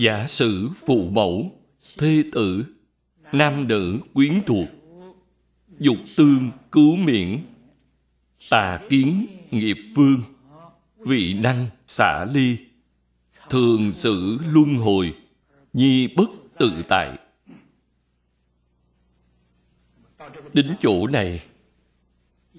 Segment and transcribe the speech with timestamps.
[0.00, 1.52] giả sử phụ mẫu,
[1.98, 2.64] thê tử,
[3.32, 4.68] nam nữ quyến thuộc,
[5.78, 7.38] dục tương cứu miễn,
[8.50, 10.22] tà kiến nghiệp vương,
[10.98, 12.56] vị năng xả ly,
[13.50, 15.14] thường xử luân hồi,
[15.72, 17.18] nhi bất tự tại.
[20.52, 21.40] Đến chỗ này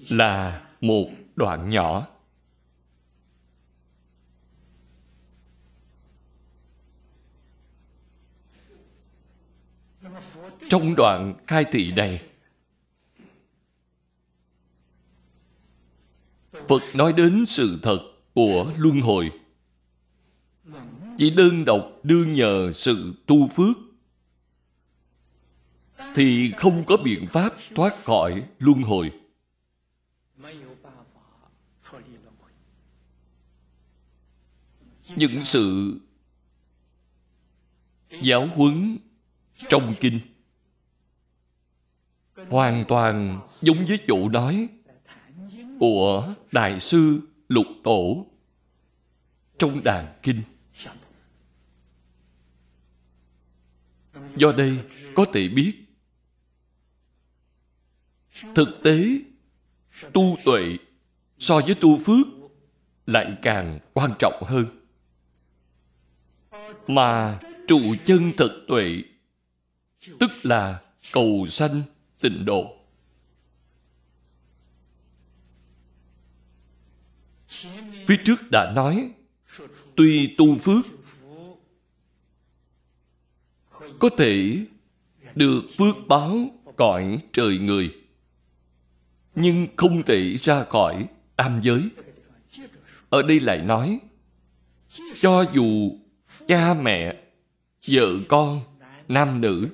[0.08, 2.06] là một đoạn nhỏ.
[10.72, 12.22] Trong đoạn khai thị này.
[16.68, 17.98] Phật nói đến sự thật
[18.34, 19.30] của luân hồi.
[21.18, 23.76] Chỉ đơn độc đương nhờ sự tu phước,
[26.14, 29.12] thì không có biện pháp thoát khỏi luân hồi.
[35.16, 35.96] Những sự
[38.22, 38.98] giáo huấn
[39.68, 40.20] trong kinh
[42.50, 44.68] hoàn toàn giống với chủ nói
[45.80, 48.26] của đại sư lục tổ
[49.58, 50.42] trong đàn kinh.
[54.36, 54.78] Do đây
[55.14, 55.84] có thể biết,
[58.54, 59.04] thực tế
[60.12, 60.76] tu tuệ
[61.38, 62.26] so với tu phước
[63.06, 64.66] lại càng quan trọng hơn.
[66.86, 69.02] Mà trụ chân thực tuệ,
[70.20, 70.80] tức là
[71.12, 71.82] cầu sanh
[72.22, 72.76] tịnh độ.
[78.06, 79.10] Phía trước đã nói
[79.96, 80.86] tuy tu phước,
[83.98, 84.64] có thể
[85.34, 87.94] được phước báo cõi trời người,
[89.34, 91.06] nhưng không thể ra khỏi
[91.36, 91.88] tam giới.
[93.10, 94.00] Ở đây lại nói,
[95.20, 95.98] cho dù
[96.48, 97.22] cha mẹ,
[97.88, 98.60] vợ con,
[99.08, 99.68] nam nữ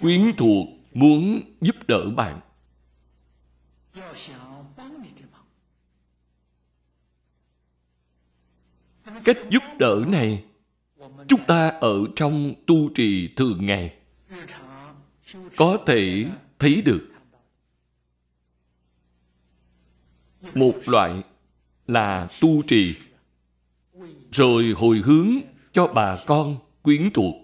[0.00, 2.40] quyến thuộc muốn giúp đỡ bạn.
[9.24, 10.44] Cách giúp đỡ này,
[11.28, 13.96] chúng ta ở trong tu trì thường ngày.
[15.56, 16.24] Có thể
[16.58, 17.08] thấy được.
[20.54, 21.22] Một loại
[21.86, 22.94] là tu trì,
[24.32, 25.30] rồi hồi hướng
[25.72, 27.34] cho bà con quyến thuộc.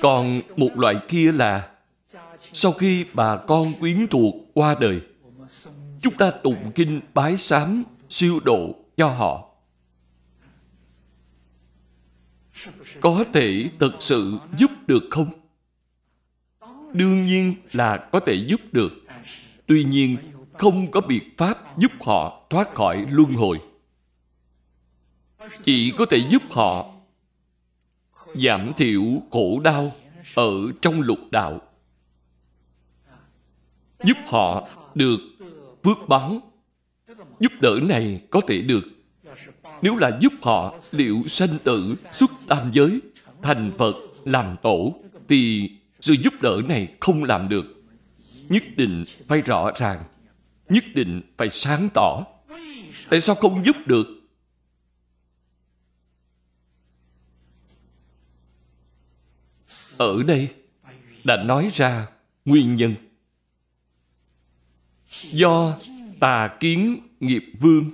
[0.00, 1.70] Còn một loại kia là,
[2.52, 5.00] sau khi bà con quyến thuộc qua đời,
[6.00, 9.44] chúng ta tụng kinh bái sám siêu độ cho họ.
[13.00, 15.28] Có thể thực sự giúp được không?
[16.92, 18.92] Đương nhiên là có thể giúp được.
[19.66, 20.16] Tuy nhiên,
[20.52, 23.60] không có biện pháp giúp họ thoát khỏi luân hồi.
[25.62, 26.94] Chỉ có thể giúp họ
[28.42, 29.92] giảm thiểu khổ đau
[30.34, 30.50] ở
[30.82, 31.60] trong lục đạo.
[34.04, 35.20] Giúp họ được
[35.84, 36.40] phước báo.
[37.40, 38.84] Giúp đỡ này có thể được.
[39.82, 43.00] Nếu là giúp họ liệu sanh tử xuất tam giới,
[43.42, 43.94] thành phật
[44.24, 44.94] làm tổ,
[45.28, 47.64] thì sự giúp đỡ này không làm được.
[48.48, 50.04] Nhất định phải rõ ràng,
[50.68, 52.24] nhất định phải sáng tỏ.
[53.10, 54.06] Tại sao không giúp được?
[59.98, 60.48] Ở đây,
[61.24, 62.06] đã nói ra
[62.44, 62.94] nguyên nhân.
[65.22, 65.78] Do
[66.20, 67.90] tà kiến nghiệp vương.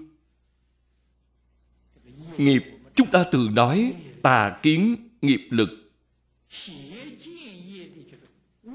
[2.36, 2.64] Nghiệp,
[2.94, 5.70] chúng ta từ nói tà kiến nghiệp lực.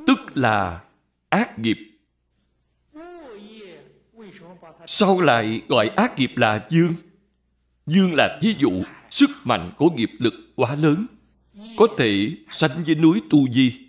[0.07, 0.83] Tức là
[1.29, 1.77] ác nghiệp.
[4.85, 6.93] Sau lại gọi ác nghiệp là dương?
[7.87, 11.05] Dương là ví dụ sức mạnh của nghiệp lực quá lớn
[11.77, 13.88] có thể sánh với núi tu di,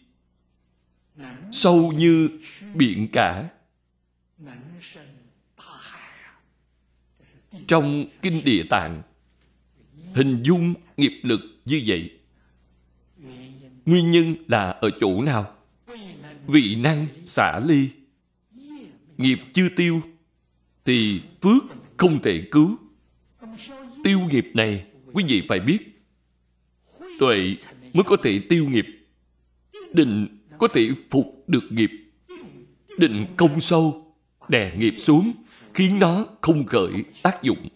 [1.52, 2.28] sâu như
[2.74, 3.48] biển cả.
[7.66, 9.02] Trong kinh địa tạng,
[10.14, 12.10] hình dung nghiệp lực như vậy,
[13.86, 15.56] nguyên nhân là ở chỗ nào?
[16.46, 17.88] Vị năng xả ly,
[19.18, 20.00] nghiệp chưa tiêu,
[20.84, 21.62] thì phước
[21.96, 22.78] không thể cứu.
[24.04, 25.78] Tiêu nghiệp này, quý vị phải biết
[27.20, 27.56] tuệ
[27.92, 28.86] mới có thể tiêu nghiệp
[29.92, 31.90] định có thể phục được nghiệp
[32.98, 34.14] định công sâu,
[34.48, 35.32] đè nghiệp xuống,
[35.74, 37.68] khiến nó không khởi tác dụng.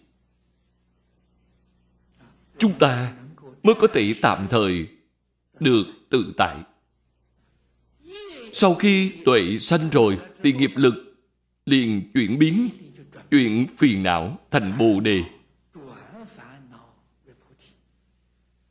[2.57, 3.13] Chúng ta
[3.63, 4.87] mới có thể tạm thời
[5.59, 6.57] được tự tại.
[8.51, 11.15] Sau khi tuệ sanh rồi, thì nghiệp lực
[11.65, 12.69] liền chuyển biến,
[13.31, 15.23] chuyển phiền não thành bồ đề.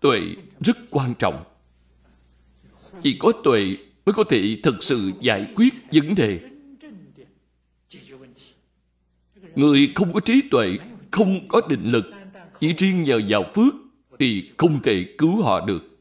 [0.01, 0.21] Tuệ
[0.65, 1.45] rất quan trọng.
[3.03, 3.77] Chỉ có tuệ
[4.07, 6.41] mới có thể thực sự giải quyết vấn đề.
[9.55, 10.79] Người không có trí tuệ,
[11.11, 12.05] không có định lực,
[12.61, 13.75] chỉ riêng nhờ vào phước
[14.19, 15.99] thì không thể cứu họ được.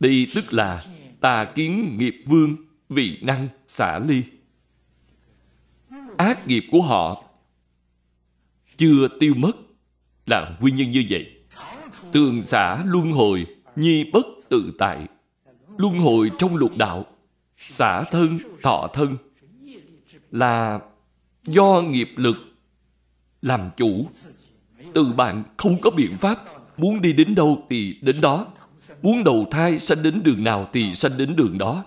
[0.00, 0.84] Đây tức là
[1.20, 2.56] tà kiến nghiệp vương,
[2.88, 4.22] vị năng, xả ly.
[6.16, 7.24] Ác nghiệp của họ
[8.76, 9.52] chưa tiêu mất
[10.26, 11.33] là nguyên nhân như vậy.
[12.14, 13.46] Tường xả luân hồi,
[13.76, 15.06] nhi bất tự tại.
[15.76, 17.06] Luân hồi trong lục đạo,
[17.56, 19.16] xả thân, thọ thân
[20.30, 20.80] là
[21.46, 22.36] do nghiệp lực
[23.42, 24.06] làm chủ.
[24.94, 26.38] Từ bạn không có biện pháp,
[26.76, 28.46] muốn đi đến đâu thì đến đó.
[29.02, 31.84] Muốn đầu thai sanh đến đường nào thì sanh đến đường đó.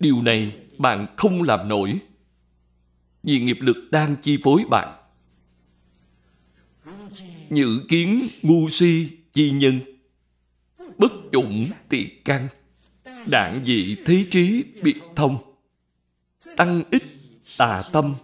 [0.00, 1.98] Điều này bạn không làm nổi.
[3.22, 5.03] Vì nghiệp lực đang chi phối bạn.
[7.54, 9.80] Nhữ kiến ngu si chi nhân.
[10.98, 12.48] Bất chủng tiệt căn
[13.26, 15.54] Đạn dị thế trí biệt thông.
[16.56, 17.04] Tăng ích
[17.58, 18.14] tà tâm.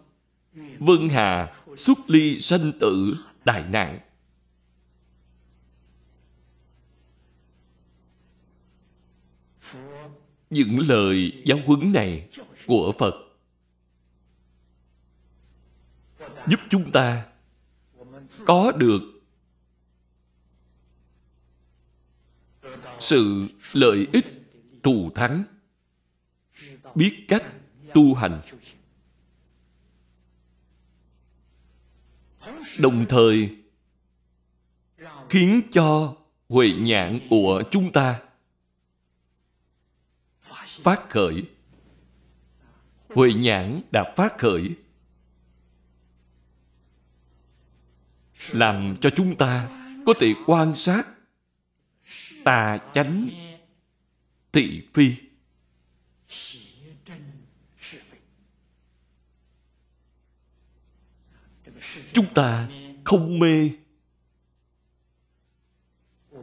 [0.78, 4.00] Vân hà xuất ly sanh tử đại nạn.
[10.50, 12.28] Những lời giáo huấn này
[12.66, 13.14] của Phật
[16.48, 17.26] giúp chúng ta
[18.46, 19.00] có được
[23.00, 24.26] sự lợi ích
[24.82, 25.44] thù thắng.
[26.94, 27.46] Biết cách
[27.94, 28.40] tu hành.
[32.78, 33.56] Đồng thời,
[35.28, 36.16] khiến cho
[36.48, 38.20] huệ nhãn của chúng ta
[40.82, 41.44] phát khởi.
[43.08, 44.76] Huệ nhãn đã phát khởi,
[48.50, 49.68] làm cho chúng ta
[50.06, 51.06] có thể quan sát
[52.44, 53.28] tà chánh
[54.52, 55.14] thị phi.
[62.12, 62.68] Chúng ta
[63.04, 63.70] không mê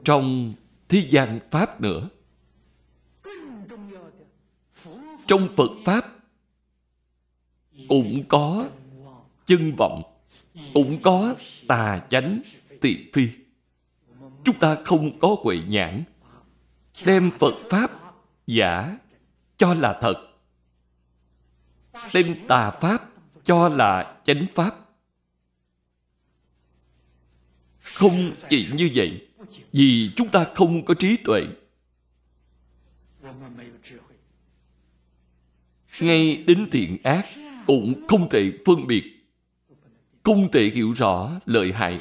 [0.04, 0.54] trong
[0.90, 2.10] thế gian pháp nữa.
[5.28, 6.06] Trong phật pháp
[7.88, 8.70] cũng có
[9.46, 10.04] chân vọng,
[10.74, 11.36] cũng có
[11.68, 12.42] tà chánh
[12.82, 13.28] thị phi
[14.48, 16.04] chúng ta không có huệ nhãn,
[17.06, 17.92] đem phật pháp
[18.48, 18.98] giả
[19.58, 20.14] cho là thật,
[22.14, 23.10] đem tà pháp
[23.44, 24.76] cho là chánh pháp.
[27.80, 29.28] Không chỉ như vậy,
[29.72, 31.42] vì chúng ta không có trí tuệ.
[36.00, 37.26] Ngay đến thiện ác
[37.66, 39.04] cũng không thể phân biệt,
[40.24, 42.00] không thể hiểu rõ lợi hại.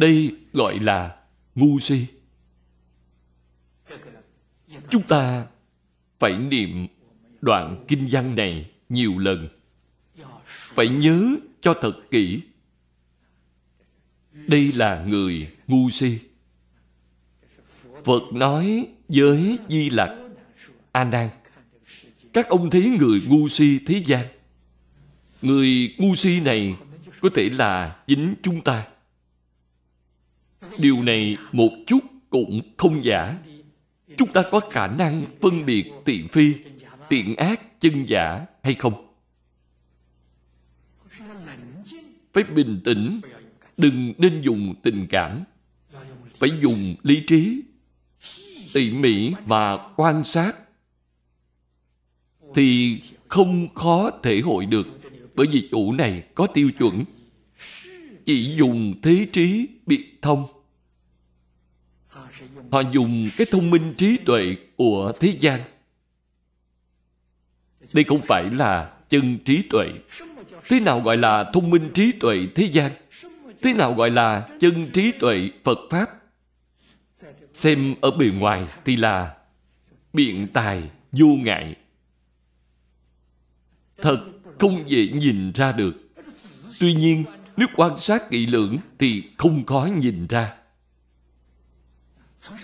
[0.00, 1.16] Đây gọi là
[1.54, 2.06] ngu si.
[4.90, 5.46] Chúng ta
[6.18, 6.86] phải niệm
[7.40, 9.48] đoạn kinh văn này nhiều lần.
[10.46, 12.40] Phải nhớ cho thật kỹ.
[14.32, 16.18] Đây là người ngu si.
[18.04, 20.10] Phật nói với di lặc,
[20.92, 21.28] a nan,
[22.32, 24.26] các ông thấy người ngu si thế gian?
[25.42, 26.76] Người ngu si này
[27.20, 28.86] có thể là chính chúng ta
[30.78, 32.00] điều này một chút
[32.30, 33.38] cũng không giả.
[34.16, 36.52] Chúng ta có khả năng phân biệt tiện phi,
[37.08, 39.06] tiện ác, chân giả hay không?
[42.32, 43.20] Phải bình tĩnh,
[43.76, 45.44] đừng nên dùng tình cảm.
[46.38, 47.62] Phải dùng lý trí,
[48.72, 50.52] tỉ mỉ và quan sát.
[52.54, 52.98] Thì
[53.28, 54.86] không khó thể hội được,
[55.34, 57.04] bởi vì chủ này có tiêu chuẩn.
[58.24, 60.46] Chỉ dùng thế trí biệt thông
[62.72, 65.60] họ dùng cái thông minh trí tuệ của thế gian.
[67.92, 69.92] Đây không phải là chân trí tuệ.
[70.68, 72.92] Thế nào gọi là thông minh trí tuệ thế gian?
[73.62, 76.06] Thế nào gọi là chân trí tuệ phật pháp?
[77.52, 79.34] Xem ở bề ngoài thì là
[80.12, 81.76] biện tài vô ngại.
[84.02, 84.24] Thật
[84.58, 85.94] không dễ nhìn ra được.
[86.80, 87.24] Tuy nhiên,
[87.56, 90.59] nếu quan sát kỹ lưỡng thì không khó nhìn ra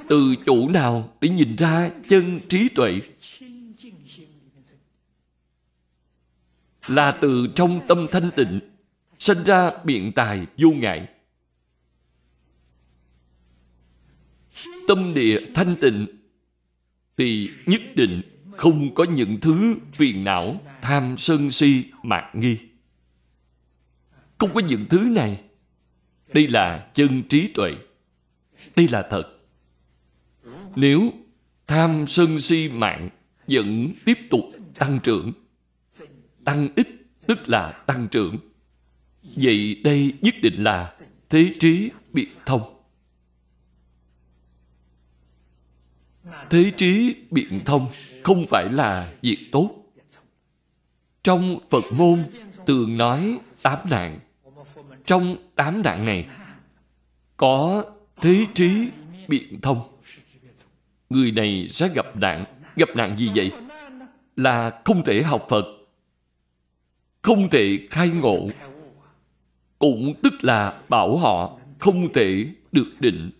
[0.08, 3.00] từ chỗ nào để nhìn ra chân trí tuệ?
[6.86, 8.60] Là từ trong tâm thanh tịnh,
[9.18, 11.08] sinh ra biện tài vô ngại.
[14.88, 16.06] Tâm địa thanh tịnh
[17.16, 18.22] thì nhất định
[18.56, 22.58] không có những thứ phiền não, tham sân si, mạc nghi.
[24.38, 25.42] Không có những thứ này.
[26.32, 27.76] Đây là chân trí tuệ.
[28.76, 29.35] Đây là thật
[30.76, 31.12] nếu
[31.66, 33.08] tham sân si mạng
[33.48, 35.32] vẫn tiếp tục tăng trưởng,
[36.44, 36.86] tăng ít
[37.26, 38.38] tức là tăng trưởng,
[39.36, 40.96] vậy đây nhất định là
[41.28, 42.62] thế trí biệt thông.
[46.50, 47.88] Thế trí biện thông
[48.22, 49.70] không phải là việc tốt.
[51.22, 52.24] Trong phật môn
[52.66, 54.18] thường nói tám nạn.
[55.06, 56.28] Trong tám nạn này
[57.36, 57.84] có
[58.16, 58.88] thế trí
[59.28, 59.95] biện thông
[61.10, 62.44] người này sẽ gặp nạn.
[62.76, 63.52] Gặp nạn gì vậy?
[64.36, 65.64] Là không thể học phật.
[67.22, 68.48] Không thể khai ngộ.
[69.78, 73.30] Cũng tức là bảo họ không thể được định.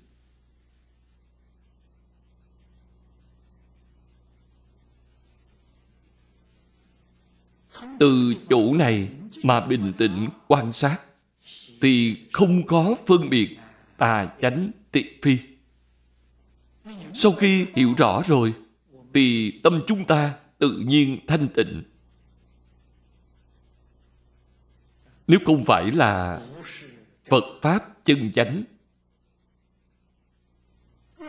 [8.01, 9.09] Từ chỗ này
[9.43, 11.01] mà bình tĩnh quan sát
[11.81, 13.59] thì không có phân biệt
[13.97, 15.39] tà chánh tị phi
[17.15, 18.55] sau khi hiểu rõ rồi,
[19.15, 21.83] thì tâm chúng ta tự nhiên thanh tịnh.
[25.27, 26.41] Nếu không phải là
[27.31, 28.65] phật pháp chân chánh,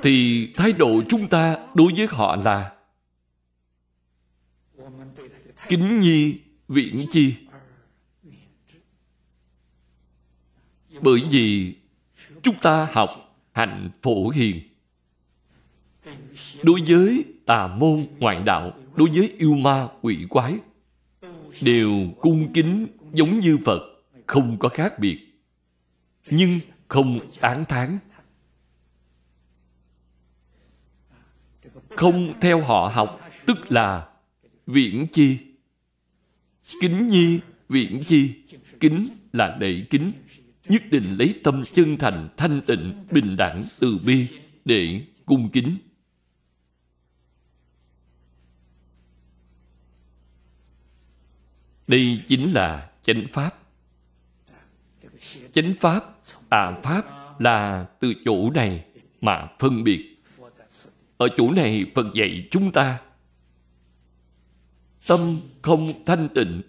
[0.04, 2.76] thì thái độ chúng ta đối với họ là
[5.68, 7.36] kính nhi viễn chi.
[11.02, 11.76] Bởi vì
[12.42, 14.67] chúng ta học hành phổ hiền
[16.64, 20.58] đối với tà môn ngoại đạo, đối với yêu ma, quỷ quái,
[21.62, 23.82] đều cung kính giống như phật,
[24.26, 25.20] không có khác biệt,
[26.30, 28.00] nhưng không tán thán.
[31.90, 34.08] Không theo họ học, tức là
[34.68, 35.38] viễn chi.
[36.82, 38.32] Kính nhi, viễn chi.
[38.80, 40.12] Kính là đệ kính,
[40.70, 44.28] nhất định lấy tâm chân thành thanh tịnh, bình đẳng từ bi
[44.66, 45.78] để cung kính.
[51.88, 53.52] Đây chính là chánh pháp.
[55.52, 56.04] Chánh pháp,
[56.50, 57.06] tà pháp
[57.42, 58.86] là từ chỗ này
[59.22, 60.18] mà phân biệt.
[61.18, 63.00] Ở chỗ này phật dạy chúng ta,
[65.08, 66.62] tâm không thanh tịnh,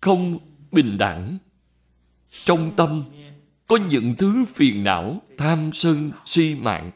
[0.00, 0.38] không
[0.72, 1.38] bình đẳng.
[2.30, 3.04] Trong tâm
[3.66, 6.90] có những thứ phiền não, tham sân, si mạng.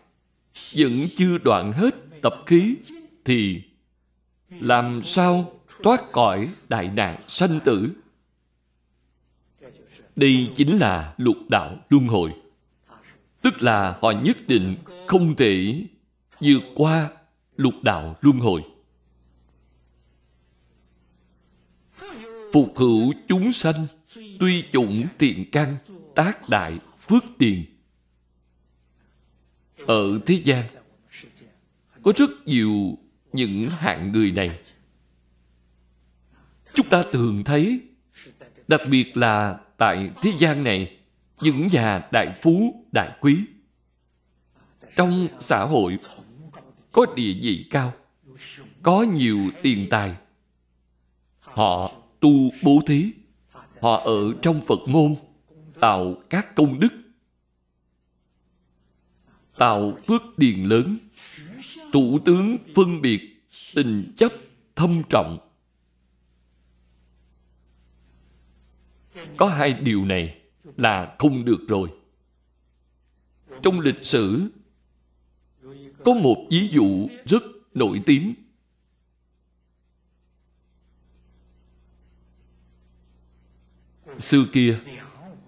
[0.74, 2.76] Vẫn chưa đoạn hết tập khí
[3.24, 3.62] thì
[4.50, 7.90] làm sao thoát khỏi đại nạn sanh tử.
[10.16, 12.32] Đây chính là lục đạo luân hồi.
[13.42, 15.84] Tức là họ nhất định không thể
[16.40, 17.10] vượt qua
[17.56, 18.62] lục đạo luân hồi.
[22.52, 23.86] Phục hữu chúng sanh,
[24.40, 25.76] tuy chủng tiền căn,
[26.14, 27.64] tác đại, phước tiền.
[29.86, 30.64] Ở thế gian,
[32.02, 32.98] có rất nhiều
[33.32, 34.58] những hạng người này
[36.74, 37.80] chúng ta thường thấy,
[38.68, 40.96] đặc biệt là tại thế gian này,
[41.40, 43.38] những nhà đại phú, đại quý.
[44.96, 45.98] Trong xã hội,
[46.92, 47.92] có địa vị cao,
[48.82, 50.14] có nhiều tiền tài.
[51.40, 53.12] Họ tu bố thí,
[53.80, 55.14] họ ở trong phật môn,
[55.80, 56.92] tạo các công đức,
[59.56, 60.98] tạo phước điền lớn,
[61.92, 64.32] thủ tướng phân biệt, tình chấp
[64.76, 65.38] thâm trọng.
[69.36, 70.38] Có hai điều này
[70.76, 71.88] là không được rồi
[73.62, 74.50] trong lịch sử
[76.04, 77.42] có một ví dụ rất
[77.74, 78.34] nổi tiếng
[84.18, 84.78] Xưa kia,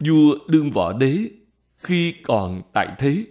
[0.00, 1.31] vua đương võ đế
[1.79, 3.26] khi còn tại thế.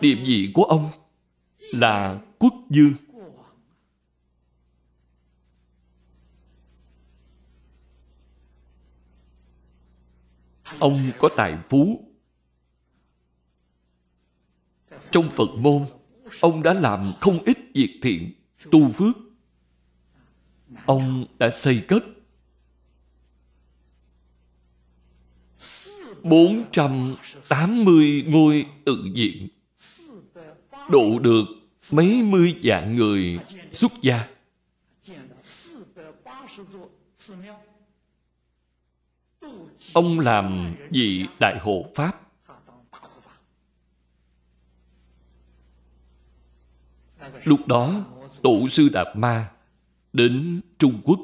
[0.00, 0.90] Địa vị của ông
[1.72, 2.92] là quốc dương.
[10.80, 12.04] Ông có tài phú.
[15.10, 15.86] Trong Phật môn,
[16.40, 18.32] ông đã làm không ít việc thiện,
[18.70, 19.16] tu phước.
[20.86, 22.04] Ông đã xây cất
[26.22, 29.48] 480 ngôi tự viện
[30.90, 31.44] độ được
[31.92, 33.38] mấy mươi vạn người
[33.72, 34.28] xuất gia.
[39.94, 42.12] Ông làm vị đại hộ Pháp.
[47.44, 48.04] Lúc đó,
[48.42, 49.50] Tổ sư Đạt Ma
[50.12, 51.20] đến Trung Quốc.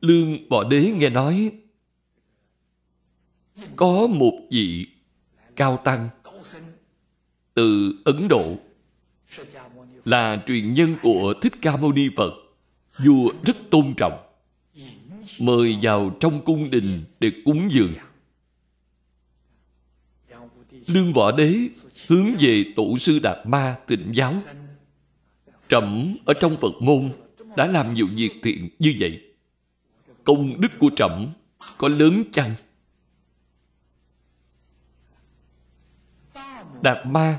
[0.00, 1.52] Lương Võ Đế nghe nói
[3.76, 4.86] có một vị
[5.56, 6.08] cao tăng
[7.54, 8.56] từ Ấn Độ
[10.04, 12.30] là truyền nhân của Thích Ca Mâu Ni Phật.
[12.98, 14.25] Vua rất tôn trọng,
[15.40, 17.94] mời vào trong cung đình để cúng dường.
[20.86, 21.68] Lương Võ Đế
[22.06, 24.34] hướng về Tổ sư Đạt Ma tịnh giáo.
[25.68, 27.12] Trẫm ở trong Phật môn
[27.56, 29.22] đã làm nhiều việc thiện như vậy.
[30.24, 31.32] Công đức của trẫm
[31.78, 32.54] có lớn chăng?
[36.82, 37.38] Đạt Ma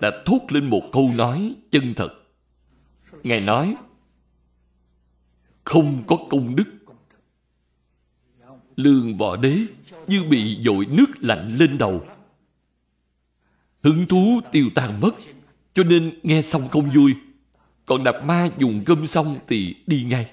[0.00, 2.08] đã thốt lên một câu nói chân thật.
[3.22, 3.76] Ngài nói,
[5.64, 6.77] không có công đức.
[8.78, 9.58] Lương võ đế
[10.06, 12.04] như bị dội nước lạnh lên đầu.
[13.82, 15.10] Hứng thú tiêu tan mất,
[15.74, 17.14] cho nên nghe xong không vui.
[17.86, 20.30] Còn Đạt Ma dùng cơm xong thì đi ngay.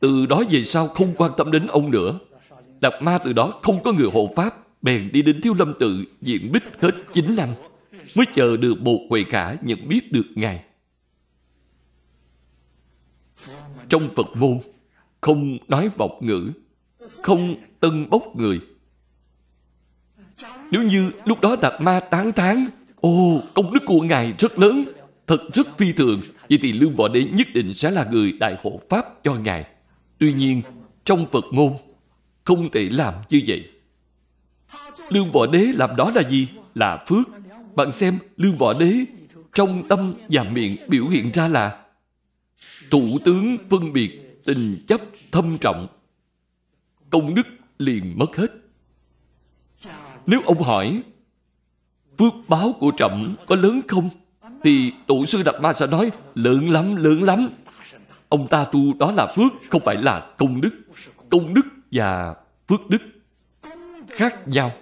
[0.00, 2.18] Từ đó về sau không quan tâm đến ông nữa.
[2.80, 6.04] Đạt Ma từ đó không có người hộ pháp bèn đi đến Thiếu Lâm Tự
[6.20, 7.48] diện bích hết 9 năm
[8.16, 10.64] mới chờ được một quầy cả nhận biết được Ngài.
[13.88, 14.58] Trong Phật môn,
[15.24, 16.50] không nói vọng ngữ,
[17.22, 18.60] không tân bốc người.
[20.70, 22.66] Nếu như lúc đó Đạt Ma tán thán,
[23.00, 24.84] ô, công đức của Ngài rất lớn,
[25.26, 28.56] thật rất phi thường, vậy thì Lương Võ Đế nhất định sẽ là người đại
[28.62, 29.64] hộ Pháp cho Ngài.
[30.18, 30.62] Tuy nhiên,
[31.04, 31.72] trong Phật môn,
[32.44, 33.64] không thể làm như vậy.
[35.08, 36.48] Lương Võ Đế làm đó là gì?
[36.74, 37.28] Là phước.
[37.74, 39.04] Bạn xem, Lương Võ Đế
[39.54, 41.80] trong tâm và miệng biểu hiện ra là
[42.90, 45.00] thủ tướng phân biệt tình chấp
[45.32, 45.86] thâm trọng,
[47.10, 47.46] công đức
[47.78, 48.50] liền mất hết.
[50.26, 51.02] Nếu ông hỏi,
[52.18, 54.10] phước báo của trọng có lớn không?
[54.62, 57.48] Thì tổ sư đạt ma sẽ nói, lớn lắm lớn lắm.
[58.28, 60.70] Ông ta tu đó là phước, không phải là công đức.
[61.30, 62.34] Công đức và
[62.68, 63.02] phước đức
[64.08, 64.72] khác nhau.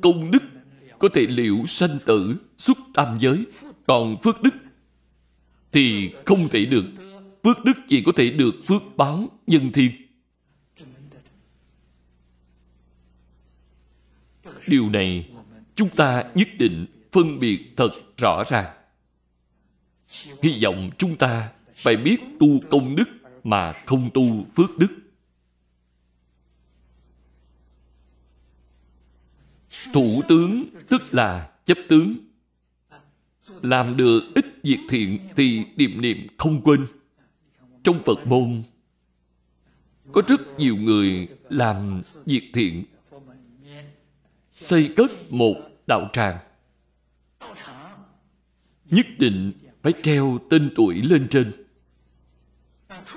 [0.00, 0.42] Công đức
[0.98, 3.46] có thể liễu sanh tử, xuất tam giới,
[3.86, 4.54] còn phước đức
[5.72, 6.84] thì không thể được
[7.44, 9.90] phước đức chỉ có thể được phước báo nhân thiên.
[14.66, 15.30] Điều này
[15.74, 18.84] chúng ta nhất định phân biệt thật rõ ràng
[20.42, 23.08] hy vọng chúng ta phải biết tu công đức
[23.44, 24.88] mà không tu phước đức.
[29.92, 32.16] Thủ tướng tức là chấp tướng.
[33.62, 36.86] Làm được ít việc thiện thì niệm niệm không quên
[37.84, 38.62] trong phật môn.
[40.12, 42.84] Có rất nhiều người làm việc thiện,
[44.58, 45.54] xây cất một
[45.86, 46.38] đạo tràng.
[48.90, 51.52] Nhất định phải treo tên tuổi lên trên.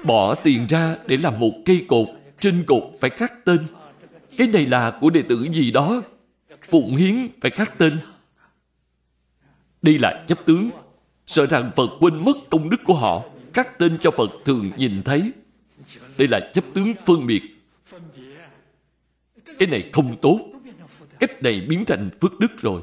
[0.03, 2.07] Bỏ tiền ra để làm một cây cột,
[2.39, 3.59] trên cột phải khắc tên.
[4.37, 6.01] Cái này là của đệ tử gì đó?
[6.71, 7.97] Phụng hiến phải khắc tên.
[9.81, 10.69] Đây là chấp tướng,
[11.25, 13.23] sợ rằng phật quên mất công đức của họ
[13.57, 15.31] các tên cho phật thường nhìn thấy.
[16.17, 17.41] Đây là chấp tướng phân biệt.
[19.59, 20.39] Cái này không tốt.
[21.19, 22.81] Cách này biến thành phước đức rồi.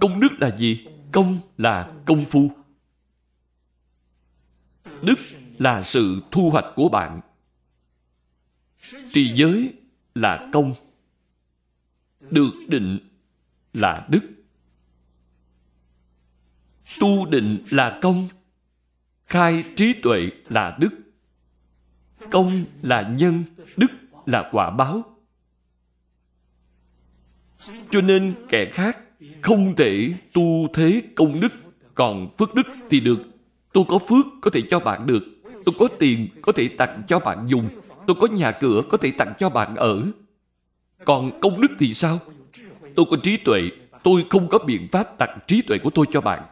[0.00, 0.86] Công đức là gì?
[1.12, 2.50] Công là công phu.
[5.02, 5.18] Đức
[5.58, 7.20] là sự thu hoạch của bạn.
[9.12, 9.72] Trì giới
[10.14, 10.74] là công.
[12.20, 12.98] Được định
[13.74, 14.20] là đức.
[17.00, 18.28] Tu định là công
[19.34, 20.90] khai trí tuệ là đức
[22.30, 23.44] công là nhân
[23.76, 23.90] đức
[24.26, 25.02] là quả báo
[27.90, 28.98] cho nên kẻ khác
[29.42, 31.52] không thể tu thế công đức
[31.94, 33.18] còn phước đức thì được
[33.72, 35.22] tôi có phước có thể cho bạn được
[35.64, 37.68] tôi có tiền có thể tặng cho bạn dùng
[38.06, 40.02] tôi có nhà cửa có thể tặng cho bạn ở
[41.04, 42.18] còn công đức thì sao?
[42.96, 43.60] Tôi có trí tuệ,
[44.02, 46.42] tôi không có biện pháp tặng trí tuệ của tôi cho bạn.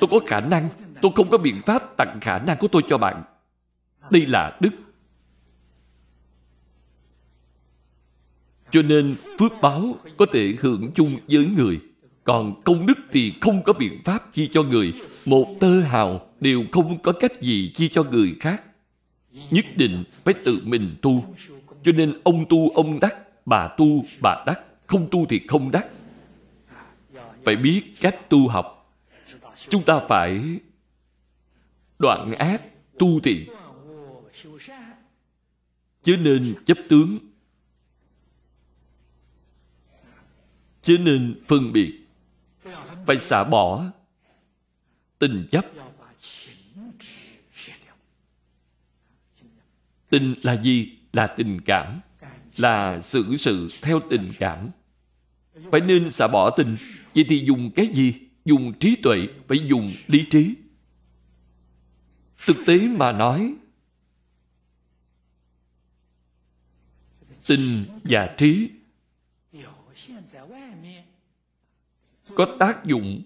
[0.00, 0.68] Tôi có khả năng,
[1.02, 3.22] tôi không có biện pháp tặng khả năng của tôi cho bạn.
[4.10, 4.70] Đây là đức.
[8.70, 11.80] Cho nên phước báo có thể hưởng chung với người.
[12.24, 14.92] Còn công đức thì không có biện pháp chi cho người.
[15.26, 18.64] Một tơ hào đều không có cách gì chi cho người khác.
[19.50, 21.24] Nhất định phải tự mình tu.
[21.82, 23.14] Cho nên ông tu ông đắc
[23.46, 25.86] bà tu, bà đắc, không tu thì không đắc.
[27.44, 28.94] Phải biết cách tu học.
[29.68, 30.42] Chúng ta phải
[32.02, 32.62] đoạn ác,
[32.98, 33.48] tu thiện.
[36.02, 37.18] Chứ nên chấp tướng.
[40.82, 41.92] Chứ nên phân biệt.
[43.06, 43.84] Phải xả bỏ
[45.18, 45.66] tình chấp.
[50.10, 50.98] Tình là gì?
[51.12, 52.00] Là tình cảm.
[52.56, 54.70] Là xử sự theo tình cảm.
[55.70, 56.74] Phải nên xả bỏ tình.
[57.14, 58.14] Vậy thì dùng cái gì?
[58.44, 60.54] Dùng trí tuệ, phải dùng lý trí.
[62.46, 63.54] Thực tế mà nói,
[67.46, 68.70] tình và trí
[72.34, 73.22] có tác dụng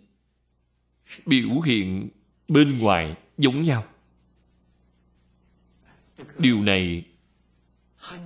[1.26, 2.08] biểu hiện
[2.48, 3.84] bên ngoài giống nhau.
[6.38, 7.06] Điều này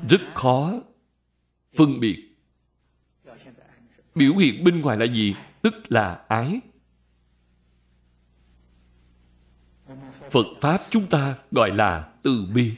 [0.09, 0.81] rất khó
[1.76, 2.37] phân biệt.
[4.14, 5.35] Biểu hiện bên ngoài là gì?
[5.62, 6.61] Tức là ái.
[10.30, 12.72] Phật pháp chúng ta gọi là từ bi.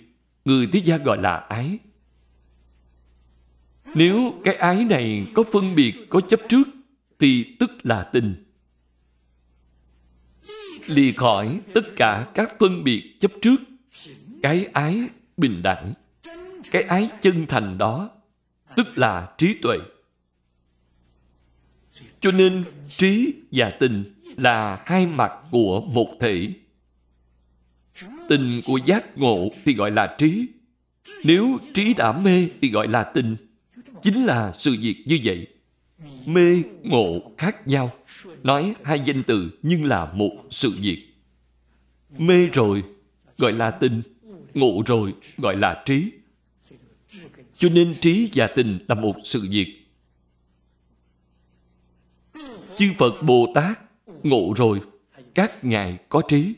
[0.45, 1.79] Người thế gian gọi là ái.
[3.95, 6.69] Nếu cái ái này có phân biệt, có chấp trước,
[7.19, 8.45] thì tức là tình.
[10.87, 13.57] Lì khỏi tất cả các phân biệt chấp trước.
[14.43, 15.93] Cái ái bình đẳng.
[16.71, 18.11] Cái ái chân thành đó,
[18.77, 19.79] tức là trí tuệ.
[22.21, 26.49] Cho nên trí và tình là hai mặt của một thể
[28.29, 30.47] tình của giác ngộ thì gọi là trí.
[31.25, 33.37] Nếu trí đã mê thì gọi là tình.
[34.03, 35.47] Chính là sự việc như vậy.
[36.27, 37.91] Mê ngộ khác nhau.
[38.43, 41.09] Nói hai danh từ nhưng là một sự việc.
[42.19, 42.83] Mê rồi
[43.39, 44.03] gọi là tình,
[44.55, 46.11] ngộ rồi gọi là trí.
[47.57, 49.79] Cho nên trí và tình là một sự việc.
[52.77, 53.81] Chư phật bồ tát
[54.23, 54.81] ngộ rồi,
[55.35, 56.55] các ngài có trí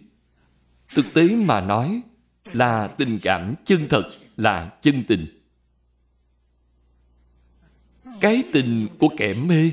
[0.94, 2.02] thực tế mà nói
[2.52, 5.26] là tình cảm chân thật là chân tình.
[8.20, 9.70] Cái tình của kẻ mê,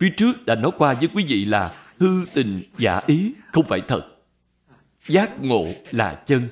[0.00, 3.82] phía trước đã nói qua với quý vị là hư tình giả ý không phải
[3.88, 4.08] thật.
[5.06, 6.48] Giác ngộ là chân.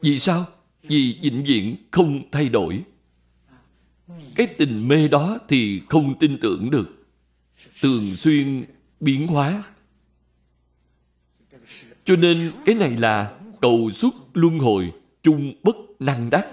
[0.00, 0.44] Vì sao?
[0.82, 2.84] Vì vĩnh viễn không thay đổi.
[4.34, 7.06] Cái tình mê đó thì không tin tưởng được.
[7.80, 8.64] Thường xuyên
[9.00, 9.62] biến hóa.
[12.04, 14.92] Cho nên cái này là cầu xuất luân hồi,
[15.22, 16.46] chung bất năng đắc.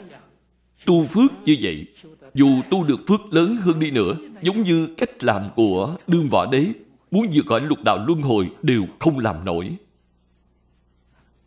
[0.85, 1.85] Tu phước như vậy,
[2.33, 6.45] dù tu được phước lớn hơn đi nữa, giống như cách làm của đương võ
[6.45, 6.67] đế,
[7.11, 9.77] muốn vượt khỏi lục đạo luân hồi đều không làm nổi.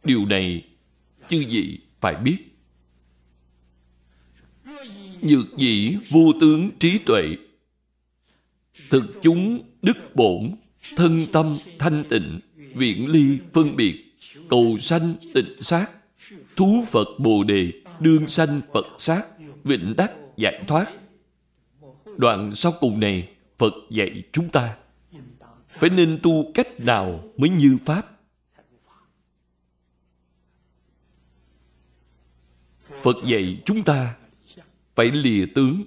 [0.05, 0.63] Điều này,
[1.29, 2.37] chư vị phải biết.
[5.23, 7.37] Nhược dĩ vô tướng trí tuệ,
[8.91, 10.51] thực chúng đức bổn,
[10.97, 12.41] thân tâm thanh tịnh,
[12.75, 14.06] viễn ly phân biệt
[14.51, 15.91] cầu sanh tịnh sát
[16.57, 19.27] thú phật bồ đề, đương sanh phật sát
[19.65, 20.93] vịnh đắc giải thoát.
[22.17, 23.29] Đoạn sau cùng này,
[23.59, 24.77] phật dạy chúng ta,
[25.69, 28.03] phải nên tu cách nào mới như pháp?
[33.03, 34.17] Phật dạy chúng ta
[34.95, 35.83] phải lìa tướng.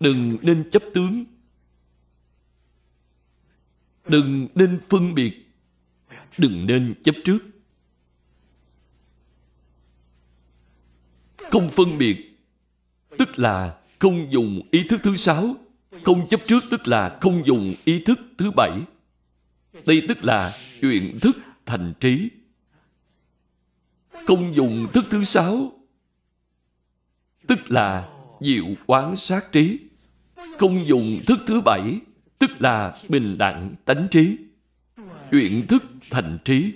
[0.00, 1.24] Đừng nên chấp tướng.
[4.08, 5.43] Đừng nên phân biệt
[6.38, 7.38] đừng nên chấp trước.
[11.50, 12.38] Không phân biệt,
[13.18, 15.56] tức là không dùng ý thức thứ sáu.
[16.04, 18.80] Không chấp trước, tức là không dùng ý thức thứ bảy.
[19.86, 22.28] Đây tức là chuyện thức thành trí.
[24.26, 25.72] Không dùng thức thứ sáu,
[27.46, 28.08] tức là
[28.40, 29.78] diệu quán sát trí.
[30.58, 31.98] Không dùng thức thứ bảy,
[32.38, 34.36] tức là bình đẳng tánh trí
[35.30, 36.72] chuyện thức thành trí,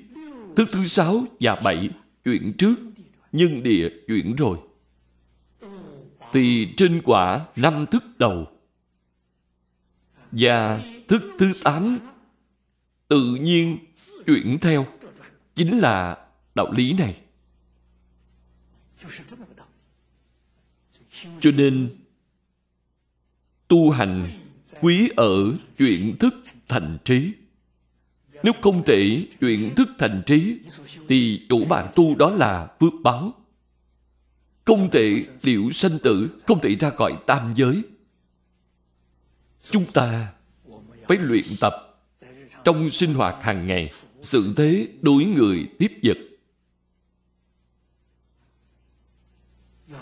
[0.57, 1.91] thức thứ sáu và bảy,
[2.25, 2.75] chuyện trước
[3.33, 4.59] nhân địa chuyển rồi.
[6.33, 8.47] Thì trên quả năm thức đầu.
[10.33, 11.99] Và thức thứ tám,
[13.09, 13.79] tự nhiên
[14.27, 14.87] chuyển theo,
[15.55, 17.21] chính là đạo lý này.
[21.41, 21.91] Cho nên,
[23.69, 24.29] tu hành
[24.81, 26.35] quý ở chuyển thức
[26.69, 27.33] thành trí
[28.43, 30.59] nếu không thể chuyển thức thành trí,
[31.09, 33.33] thì chủ bạn tu đó là phước báo.
[34.65, 37.83] Không thể liệu sanh tử, không thể ra khỏi tam giới.
[39.71, 40.33] Chúng ta
[41.09, 41.73] phải luyện tập
[42.65, 46.19] trong sinh hoạt hàng ngày, sự thế đối người tiếp vật.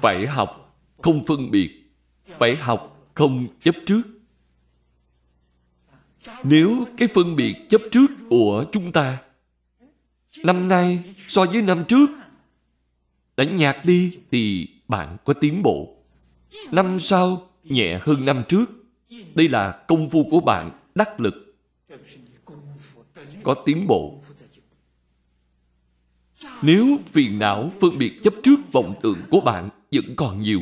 [0.02, 1.92] Phải học không phân biệt,
[2.38, 4.02] phải học không chấp trước.
[6.44, 9.18] Nếu cái phân biệt chấp trước của chúng ta
[10.44, 12.10] năm nay so với năm trước
[13.36, 15.96] đã nhạt đi thì bạn có tiến bộ.
[16.72, 18.64] Năm sau nhẹ hơn năm trước.
[19.34, 21.56] Đây là công phu của bạn đắc lực.
[23.42, 24.22] Có tiến bộ.
[26.62, 30.60] Nếu phiền não phân biệt chấp trước vọng tưởng của bạn vẫn còn nhiều,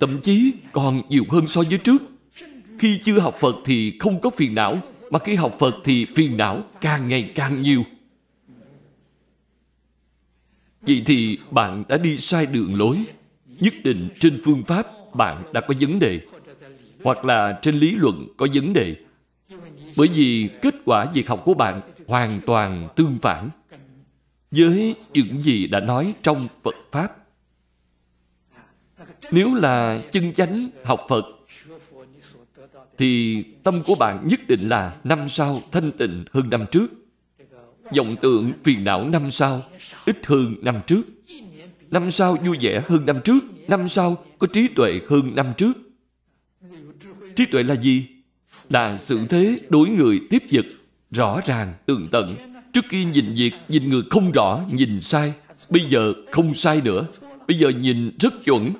[0.00, 2.02] thậm chí còn nhiều hơn so với trước.
[2.78, 4.78] Khi chưa học Phật thì không có phiền não,
[5.10, 7.84] mà khi học Phật thì phiền não càng ngày càng nhiều.
[10.80, 13.04] Vậy thì bạn đã đi sai đường lối.
[13.46, 16.20] Nhất định trên phương pháp bạn đã có vấn đề.
[17.04, 18.96] Hoặc là trên lý luận có vấn đề.
[19.96, 23.50] Bởi vì kết quả việc học của bạn hoàn toàn tương phản
[24.50, 27.08] với những gì đã nói trong Phật Pháp.
[29.30, 31.24] Nếu là chân chánh học Phật
[32.98, 36.86] thì tâm của bạn nhất định là năm sau thanh tịnh hơn năm trước.
[37.96, 39.62] vọng tưởng phiền não năm sau
[40.04, 41.02] ít hơn năm trước.
[41.90, 43.40] Năm sau vui vẻ hơn năm trước.
[43.68, 45.72] Năm sau có trí tuệ hơn năm trước.
[47.36, 48.06] Trí tuệ là gì?
[48.70, 50.66] Là sự thế đối người tiếp vật,
[51.10, 52.34] rõ ràng, tường tận.
[52.72, 55.32] Trước kia nhìn việc, nhìn người không rõ, nhìn sai.
[55.70, 57.06] Bây giờ không sai nữa.
[57.48, 58.72] Bây giờ nhìn rất chuẩn.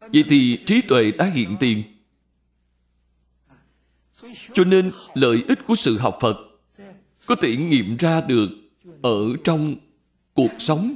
[0.00, 1.82] Vậy thì trí tuệ đã hiện tiền.
[4.52, 6.36] Cho nên lợi ích của sự học Phật
[7.26, 8.48] có thể nghiệm ra được
[9.02, 9.76] ở trong
[10.34, 10.94] cuộc sống.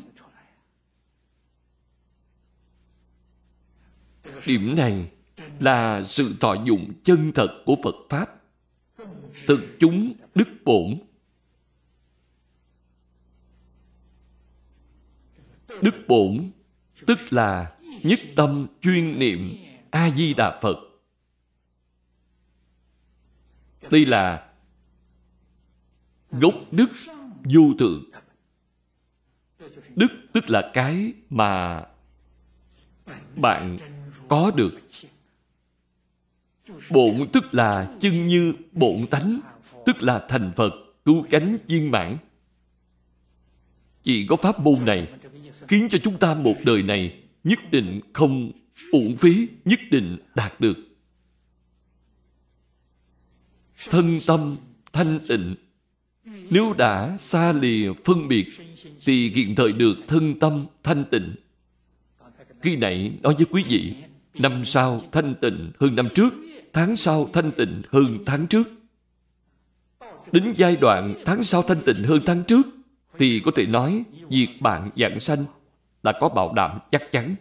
[4.46, 5.10] Điểm này
[5.60, 8.26] là sự thọ dụng chân thật của Phật Pháp.
[9.46, 10.98] Thực chúng đức bổn.
[15.82, 16.50] Đức bổn
[17.06, 19.56] tức là nhất tâm chuyên niệm
[19.90, 20.93] A-di-đà Phật.
[23.90, 24.51] Đây là
[26.31, 26.87] gốc đức
[27.44, 28.05] vô thượng.
[29.97, 31.85] Đức tức là cái mà
[33.37, 33.77] bạn
[34.29, 34.81] có được.
[36.90, 39.40] Bổn tức là chân như bổn tánh,
[39.87, 40.73] tức là thành Phật,
[41.05, 42.16] cứu cánh viên mãn.
[44.03, 45.09] Chỉ có pháp môn này
[45.68, 48.53] khiến cho chúng ta một đời này nhất định không
[48.92, 50.77] uổng phí, nhất định đạt được.
[53.90, 54.57] Thân tâm
[54.92, 55.55] thanh tịnh
[56.51, 58.47] nếu đã xa lìa phân biệt
[59.05, 61.35] thì hiện thời được thân tâm thanh tịnh.
[62.62, 63.94] Khi nãy nói với quý vị,
[64.38, 66.35] năm sau thanh tịnh hơn năm trước,
[66.73, 68.68] tháng sau thanh tịnh hơn tháng trước.
[70.33, 72.66] Đến giai đoạn tháng sau thanh tịnh hơn tháng trước,
[73.18, 75.44] thì có thể nói việc bạn dạng sanh
[76.03, 77.35] là có bảo đảm chắc chắn.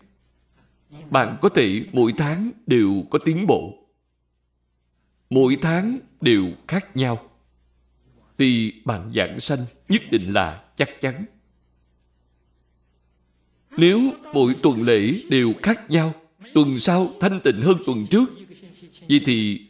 [1.10, 3.78] Bạn có thể mỗi tháng đều có tiến bộ.
[5.30, 7.30] Mỗi tháng đều khác nhau
[8.38, 9.60] thì bạn giảng sanh
[9.90, 11.26] nhất định là chắc chắn.
[13.78, 14.00] Nếu
[14.34, 16.14] mỗi tuần lễ đều khác nhau,
[16.54, 18.30] tuần sau thanh tịnh hơn tuần trước,
[19.10, 19.68] vậy thì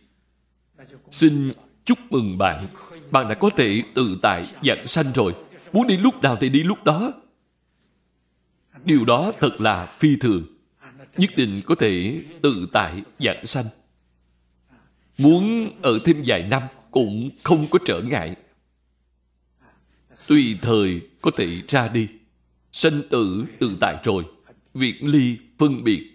[1.11, 1.53] xin
[1.85, 2.67] chúc mừng bạn.
[3.11, 5.35] Bạn đã có thể tự tại giảng sanh rồi.
[5.73, 7.13] Muốn đi lúc nào thì đi lúc đó.
[8.85, 10.45] Điều đó thật là phi thường.
[11.17, 13.65] Nhất định có thể tự tại giảng sanh.
[15.17, 18.35] Muốn ở thêm vài năm cũng không có trở ngại
[20.27, 22.07] tùy thời có thể ra đi.
[22.71, 24.23] Sanh tử tự tại rồi,
[24.73, 26.09] việc ly phân biệt.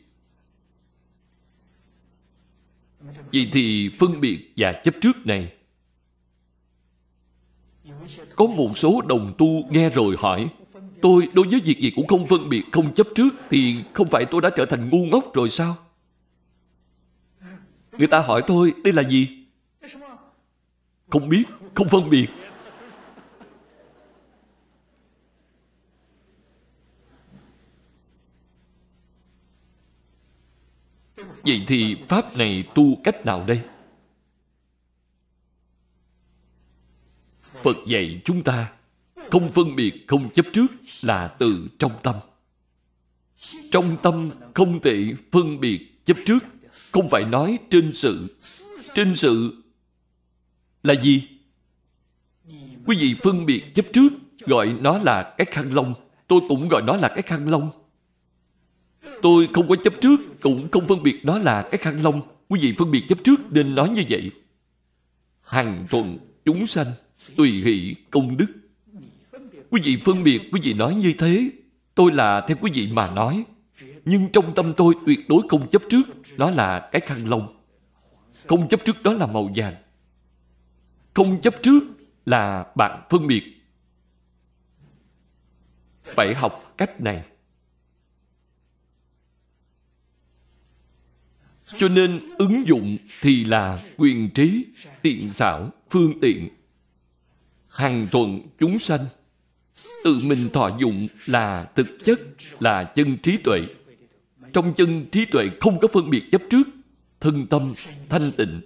[3.33, 5.53] Vậy thì phân biệt và chấp trước này
[8.37, 10.49] Có một số đồng tu nghe rồi hỏi
[11.03, 14.25] Tôi đối với việc gì cũng không phân biệt, không chấp trước Thì không phải
[14.25, 15.77] tôi đã trở thành ngu ngốc rồi sao?
[17.99, 19.47] Người ta hỏi tôi đây là gì?
[21.11, 22.29] Không biết, không phân biệt
[31.49, 33.61] Vậy thì Pháp này tu cách nào đây?
[37.63, 38.73] Phật dạy chúng ta
[39.31, 40.67] không phân biệt, không chấp trước
[41.03, 42.15] là từ trong tâm.
[43.73, 46.39] Trong tâm không thể phân biệt chấp trước,
[46.93, 48.37] không phải nói trên sự.
[48.95, 49.63] Trên sự
[50.83, 51.29] là gì?
[52.87, 54.09] Quý vị phân biệt chấp trước
[54.41, 55.95] gọi nó là cái khăn lông.
[56.27, 57.71] Tôi cũng gọi nó là cái khăn lông.
[59.23, 62.23] Tôi không có chấp trước, cũng không phân biệt đó là cái khăn lông.
[62.49, 64.31] Quý vị phân biệt chấp trước nên nói như vậy.
[65.43, 66.87] hàng tuần chúng sanh,
[67.37, 68.47] tùy hỷ, công đức.
[69.71, 71.51] Quý vị phân biệt, quý vị nói như thế.
[71.95, 73.45] Tôi là theo quý vị mà nói.
[74.09, 76.03] Nhưng trong tâm tôi tuyệt đối không chấp trước
[76.37, 77.57] Đó là cái khăn lông
[78.47, 79.75] Không chấp trước đó là màu vàng
[81.15, 81.83] Không chấp trước
[82.27, 83.43] là bạn phân biệt
[86.03, 87.25] Phải học cách này
[91.77, 94.67] Cho nên ứng dụng thì là quyền trí,
[95.03, 96.49] tiện xảo, phương tiện.
[97.69, 99.01] Hằng thuận chúng sanh.
[100.05, 102.21] Tự mình thọ dụng là thực chất,
[102.61, 103.61] là chân trí tuệ.
[104.53, 106.69] Trong chân trí tuệ không có phân biệt chấp trước,
[107.21, 107.75] thân tâm,
[108.09, 108.61] thanh tịnh.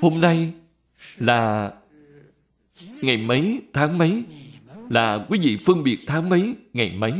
[0.00, 0.52] Hôm nay
[1.18, 1.72] là
[2.78, 4.22] ngày mấy, tháng mấy,
[4.90, 7.12] là quý vị phân biệt tháng mấy, ngày mấy.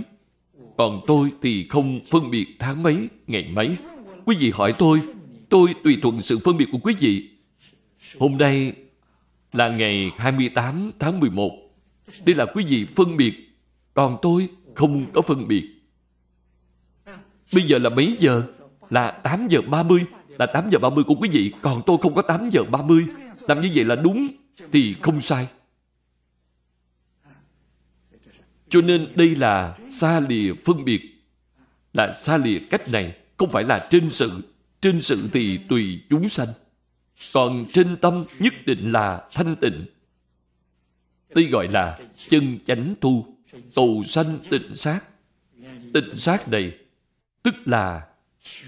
[0.76, 3.76] Còn tôi thì không phân biệt tháng mấy, ngày mấy.
[4.24, 5.00] Quý vị hỏi tôi,
[5.48, 7.30] tôi tùy thuận sự phân biệt của quý vị.
[8.18, 8.72] Hôm nay
[9.52, 11.52] là ngày 28 tháng 11.
[12.24, 13.47] Đây là quý vị phân biệt,
[13.98, 15.64] còn tôi không có phân biệt.
[17.52, 18.42] Bây giờ là mấy giờ?
[18.90, 20.04] Là 8 giờ 30.
[20.38, 23.06] Là 8 giờ 30 của quý vị, còn tôi không có 8 giờ 30.
[23.48, 24.28] Làm như vậy là đúng,
[24.72, 25.48] thì không sai.
[28.68, 31.02] Cho nên đây là xa lìa phân biệt,
[31.92, 34.30] là xa lìa cách này, không phải là trên sự.
[34.80, 36.48] Trên sự thì tùy chúng sanh.
[37.32, 39.86] Còn trên tâm nhất định là thanh tịnh.
[41.34, 43.37] Đây gọi là chân chánh tu,
[43.74, 45.00] cầu sanh tịnh sát.
[45.94, 46.78] Tịnh sát này,
[47.42, 48.08] tức là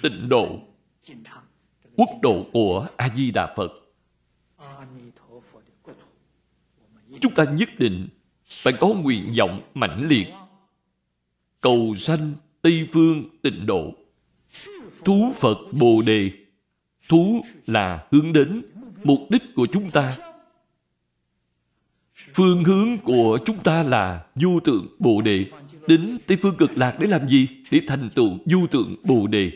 [0.03, 0.59] tịnh độ,
[1.97, 3.73] quốc độ của A-di-đà Phật.
[7.21, 8.09] Chúng ta nhất định
[8.45, 10.27] phải có nguyện vọng mãnh liệt
[11.61, 13.95] cầu sanh tây phương tịnh độ
[15.05, 16.31] thú phật bồ đề
[17.09, 18.62] thú là hướng đến
[19.05, 20.16] mục đích của chúng ta
[22.35, 25.46] phương hướng của chúng ta là du tượng bồ đề.
[25.87, 27.48] Đến tây phương cực lạc để làm gì?
[27.70, 29.52] Để thành tựu du tượng bồ đề.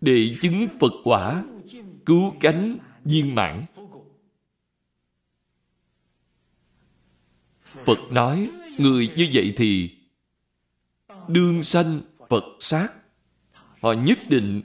[0.00, 1.44] Để chứng phật quả
[2.06, 3.64] cứu cánh viên mãn.
[7.84, 9.90] Phật nói, người như vậy thì
[11.28, 12.88] đương sanh Phật sát.
[13.82, 14.62] Họ nhất định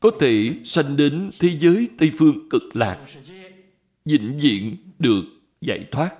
[0.00, 2.98] có thể sanh đến thế giới Tây Phương cực lạc,
[4.04, 5.22] vĩnh viễn được
[5.60, 6.16] giải thoát.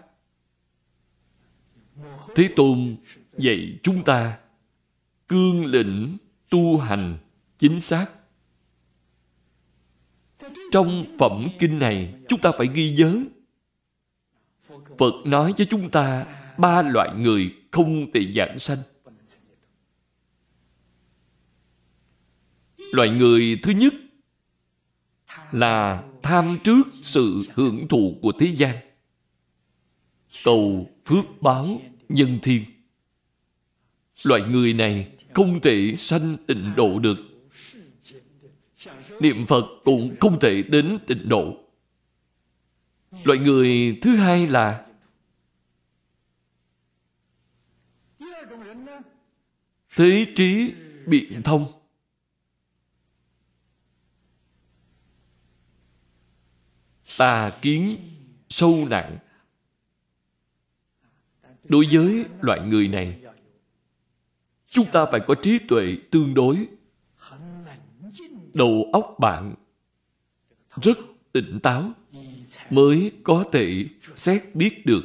[2.34, 2.96] Thế Tôn
[3.38, 4.38] dạy chúng ta
[5.28, 6.16] cương lĩnh
[6.50, 7.18] tu hành
[7.58, 8.06] chính xác.
[10.72, 13.20] Trong phẩm kinh này, chúng ta phải ghi nhớ
[14.98, 16.26] Phật nói với chúng ta
[16.58, 18.78] ba loại người không thể giảng sanh.
[22.92, 23.94] Loại người thứ nhất
[25.52, 28.76] là tham trước sự hưởng thụ của thế gian.
[30.44, 32.64] Cầu phước báo nhân thiên.
[34.24, 37.16] Loại người này không thể sanh tịnh độ được.
[39.20, 41.56] Niệm Phật cũng không thể đến tịnh độ.
[43.24, 44.86] Loại người thứ hai là
[49.96, 50.72] thế trí
[51.06, 51.66] biện thông
[57.18, 57.96] tà kiến
[58.48, 59.18] sâu nặng
[61.68, 63.20] đối với loại người này
[64.66, 66.68] chúng ta phải có trí tuệ tương đối
[68.54, 69.54] đầu óc bạn
[70.82, 70.98] rất
[71.32, 71.92] tỉnh táo
[72.70, 75.02] mới có thể xét biết được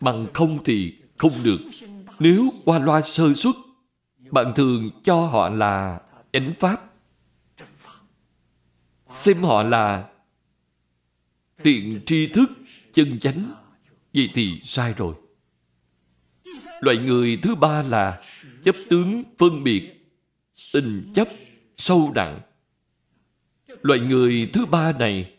[0.00, 1.58] bằng không thì không được
[2.18, 3.56] nếu qua loa sơ xuất,
[4.30, 6.00] bạn thường cho họ là
[6.32, 6.84] chánh pháp.
[9.16, 10.08] Xem họ là
[11.62, 12.50] tiện tri thức,
[12.92, 13.54] chân chánh.
[14.14, 15.14] Vậy thì sai rồi.
[16.80, 18.20] Loại người thứ ba là
[18.62, 20.10] chấp tướng phân biệt,
[20.72, 21.28] tình chấp
[21.76, 22.40] sâu nặng.
[23.82, 25.34] Loại người thứ ba này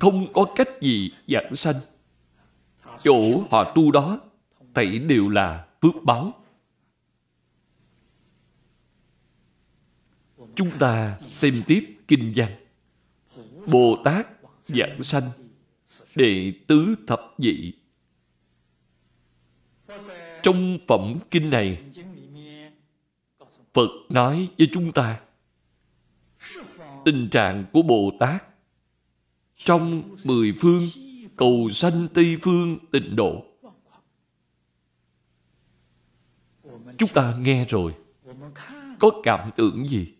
[0.00, 1.76] không có cách gì giảng sanh.
[3.02, 4.20] Chỗ họ tu đó
[4.74, 6.32] thảy đều là phước báo.
[10.54, 12.50] Chúng ta xem tiếp kinh văn.
[13.66, 14.26] Bồ Tát
[14.64, 15.30] giảng sanh
[16.16, 17.72] đệ tứ thập dị.
[20.42, 21.82] Trong phẩm kinh này,
[23.72, 25.20] Phật nói với chúng ta
[27.04, 28.44] tình trạng của Bồ Tát
[29.56, 30.82] trong mười phương
[31.36, 33.44] cầu sanh Tây Phương tịnh độ
[36.98, 37.94] Chúng ta nghe rồi
[38.98, 40.14] Có cảm tưởng gì?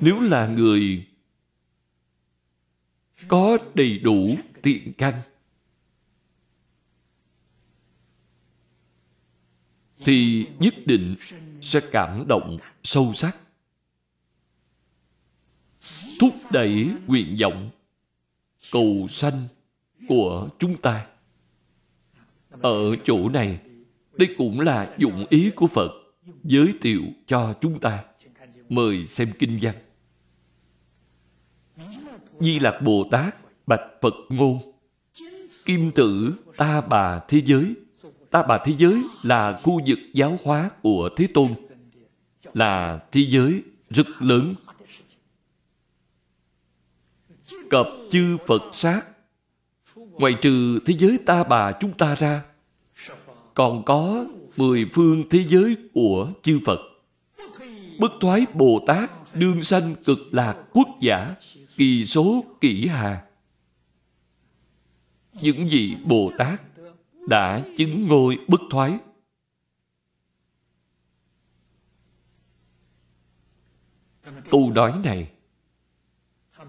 [0.00, 1.06] Nếu là người
[3.28, 5.14] có đầy đủ tiện căn
[10.04, 11.16] thì nhất định
[11.60, 13.36] sẽ cảm động sâu sắc,
[16.20, 17.70] thúc đẩy nguyện vọng
[18.72, 19.48] cầu sanh
[20.08, 21.06] của chúng ta.
[22.50, 23.60] Ở chỗ này,
[24.12, 25.90] đây cũng là dụng ý của phật
[26.44, 28.04] giới thiệu cho chúng ta.
[28.68, 29.74] Mời xem kinh văn
[32.44, 33.36] di lạc bồ tát,
[33.66, 34.58] bạch phật ngôn.
[35.64, 37.74] Kim tử, ta bà thế giới.
[38.30, 41.48] Ta bà thế giới là khu vực giáo hóa của thế tôn.
[42.54, 44.54] Là thế giới rất lớn.
[47.70, 49.00] Cập chư phật sát.
[49.94, 52.42] Ngoài trừ thế giới ta bà chúng ta ra,
[53.54, 54.24] còn có
[54.56, 56.80] mười phương thế giới của chư phật.
[57.98, 61.34] Bất thoái bồ tát đương sanh cực lạc quốc giả
[61.76, 63.26] kỳ số kỷ hà.
[65.32, 66.60] Những vị bồ tát
[67.28, 68.98] đã chứng ngôi bất thoái.
[74.50, 75.30] Câu nói này,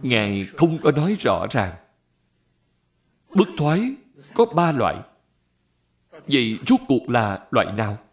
[0.01, 1.76] ngài không có nói rõ ràng.
[3.30, 3.95] Bất thoái
[4.34, 4.95] có ba loại.
[6.28, 8.05] Vậy rốt cuộc là loại nào?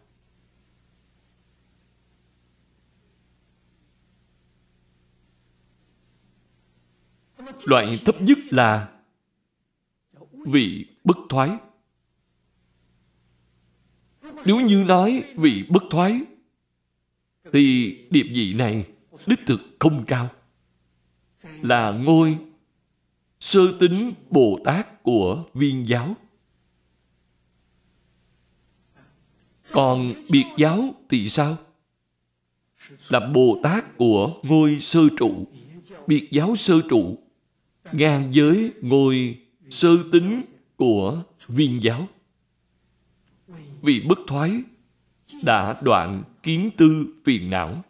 [7.65, 8.89] Loại thấp nhất là
[10.45, 11.49] vị bất thoái.
[14.45, 16.21] Nếu như nói vị bất thoái,
[17.53, 18.85] thì điệp vị này
[19.25, 20.29] đích thực không cao.
[21.61, 22.37] Là ngôi
[23.39, 26.15] sơ tính bồ tát của viên giáo.
[29.71, 31.57] Còn biệt giáo thì sao?
[33.09, 35.47] Là bồ tát của ngôi sơ trụ,
[36.07, 37.17] biệt giáo sơ trụ
[37.93, 39.37] ngang với ngôi
[39.69, 40.41] sơ tính
[40.75, 42.07] của viên giáo.
[43.81, 44.63] Vì bất thoái
[45.43, 47.83] đã đoạn kiến tư phiền não.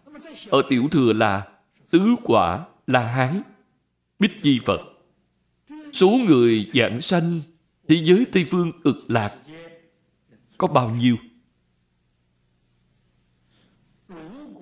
[0.49, 1.47] Ở tiểu thừa là
[1.89, 3.41] tứ quả la hán,
[4.20, 4.82] bích chi phật.
[5.91, 7.41] Số người giảng sanh
[7.88, 9.36] thế giới tây phương cực lạc
[10.58, 11.16] có bao nhiêu?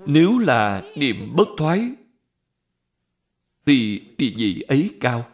[0.06, 1.90] Nếu là niệm bất thoái,
[3.66, 5.31] thì địa vị ấy cao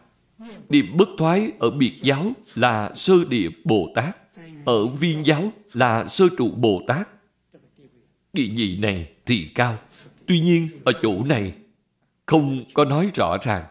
[0.68, 4.16] niệm bất thoái ở biệt giáo là sơ địa bồ tát.
[4.64, 7.08] Ở viên giáo là sơ trụ bồ tát.
[8.32, 9.78] Địa vị này thì cao.
[10.26, 11.52] Tuy nhiên, ở chỗ này
[12.26, 13.64] không có nói rõ ràng.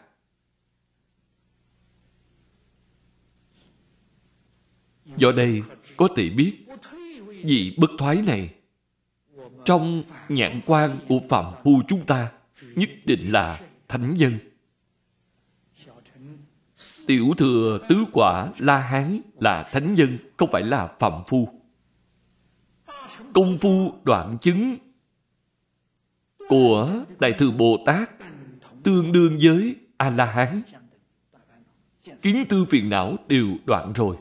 [5.18, 5.64] Do đây
[5.98, 6.54] có thể biết,
[7.44, 8.50] vị bất thoái này
[9.66, 12.32] trong nhãn quan của phạm phu chúng ta
[12.76, 14.40] nhất định là thánh nhân
[17.08, 21.50] tiểu thừa tứ quả la hán là thánh nhân, không phải là phạm phu.
[23.34, 24.78] Công phu đoạn chứng
[26.50, 28.10] của đại thừa bồ tát
[28.84, 30.62] tương đương với a la hán.
[32.22, 34.18] Kiến tư phiền não đều đoạn rồi.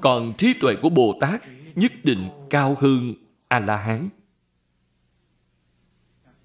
[0.00, 1.42] Còn trí tuệ của bồ tát
[1.74, 3.14] nhất định cao hơn
[3.48, 4.08] a la hán.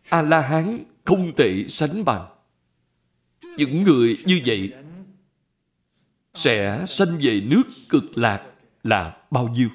[0.10, 2.26] A la hán không thể sánh bằng.
[3.58, 4.74] Những người như vậy
[6.34, 8.52] sẽ sanh về nước cực lạc
[8.84, 9.70] là bao nhiêu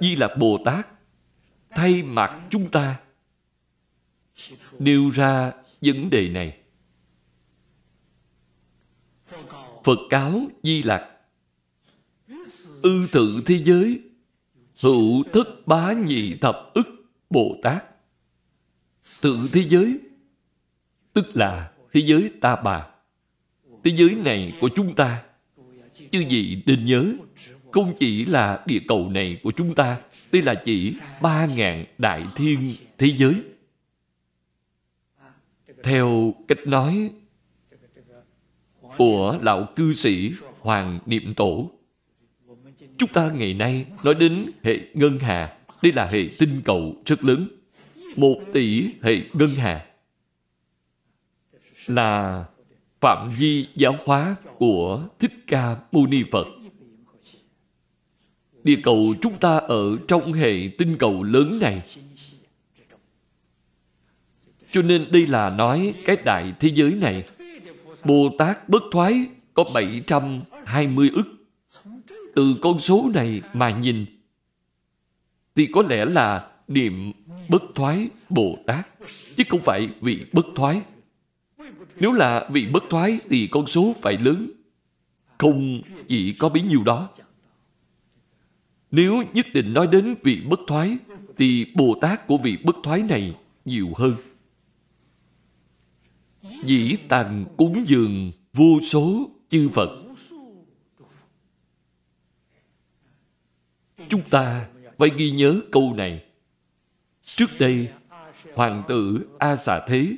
[0.00, 0.88] Di Lạc Bồ Tát
[1.70, 3.00] thay mặt chúng ta
[4.78, 6.58] nêu ra vấn đề này.
[9.84, 11.18] Phật cáo Di Lạc
[12.82, 14.02] ư tự thế giới,
[14.80, 16.86] hữu thất bá nhị thập ức
[17.30, 17.84] Bồ Tát.
[19.22, 20.00] Tự thế giới
[21.12, 22.86] tức là thế giới ta bà.
[23.84, 25.22] Thế giới này của chúng ta.
[26.12, 27.12] Chư vị nên nhớ,
[27.72, 30.00] Không chỉ là địa cầu này của chúng ta
[30.32, 33.34] Đây là chỉ ba ngàn đại thiên thế giới.
[35.82, 37.10] Theo cách nói
[38.96, 41.70] Của lão cư sĩ Hoàng Niệm Tổ,
[42.98, 44.32] Chúng ta ngày nay nói đến
[44.62, 47.48] hệ ngân hà, Đây là hệ tinh cầu rất lớn,
[48.16, 49.87] Một tỷ hệ ngân hà.
[51.88, 52.44] Là
[53.00, 56.46] phạm vi giáo hóa của Thích Ca Mâu Ni Phật.
[58.64, 61.82] Địa cầu chúng ta ở trong hệ tinh cầu lớn này.
[64.70, 67.24] Cho nên đây là nói cái đại thế giới này.
[68.04, 71.24] Bồ Tát bất thoái có 720 ức.
[72.34, 74.06] Từ con số này mà nhìn
[75.54, 77.12] thì có lẽ là niệm
[77.48, 78.86] bất thoái Bồ Tát,
[79.36, 80.82] chứ không phải vị bất thoái.
[82.00, 84.50] Nếu là vị bất thoái thì con số phải lớn,
[85.38, 87.08] không chỉ có bấy nhiêu đó.
[88.90, 90.98] Nếu nhất định nói đến vị bất thoái,
[91.36, 94.16] thì Bồ Tát của vị bất thoái này nhiều hơn.
[96.64, 99.88] Dĩ tàng cúng dường vô số chư Phật.
[104.08, 104.68] Chúng ta
[104.98, 106.24] phải ghi nhớ câu này.
[107.22, 107.88] Trước đây,
[108.54, 110.16] Hoàng tử A Xà Thế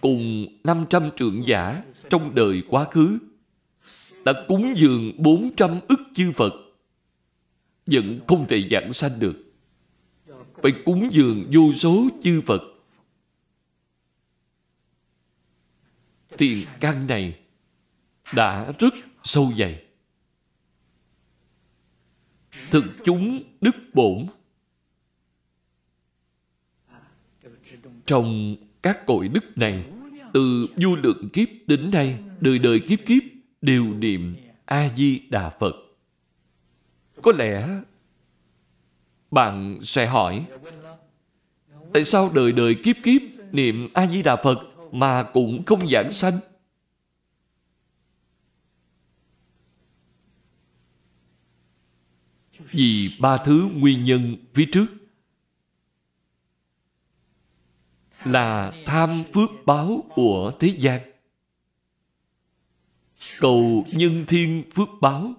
[0.00, 3.18] cùng 500 trưởng giả trong đời quá khứ,
[4.24, 6.52] đã cúng dường 400 ức chư Phật,
[7.86, 9.44] vẫn không thể giảng sanh được.
[10.62, 12.62] Phải cúng dường vô số chư Phật.
[16.38, 17.40] Thiền căn này
[18.34, 19.84] đã rất sâu dày.
[22.70, 24.26] Thực chúng đức bổn
[28.06, 29.84] trong các cội đức này.
[30.34, 33.22] Từ vô lượng kiếp đến nay, đời đời kiếp kiếp,
[33.60, 35.74] đều niệm a di đà phật.
[37.22, 37.68] Có lẽ
[39.30, 40.44] bạn sẽ hỏi,
[41.94, 43.22] tại sao đời đời kiếp kiếp
[43.52, 44.58] niệm a di đà phật
[44.92, 46.34] mà cũng không giảng sanh?
[52.70, 54.86] Vì ba thứ nguyên nhân phía trước
[58.24, 61.00] là tham phước báo của thế gian.
[63.38, 65.34] Cầu nhân thiên phước báo.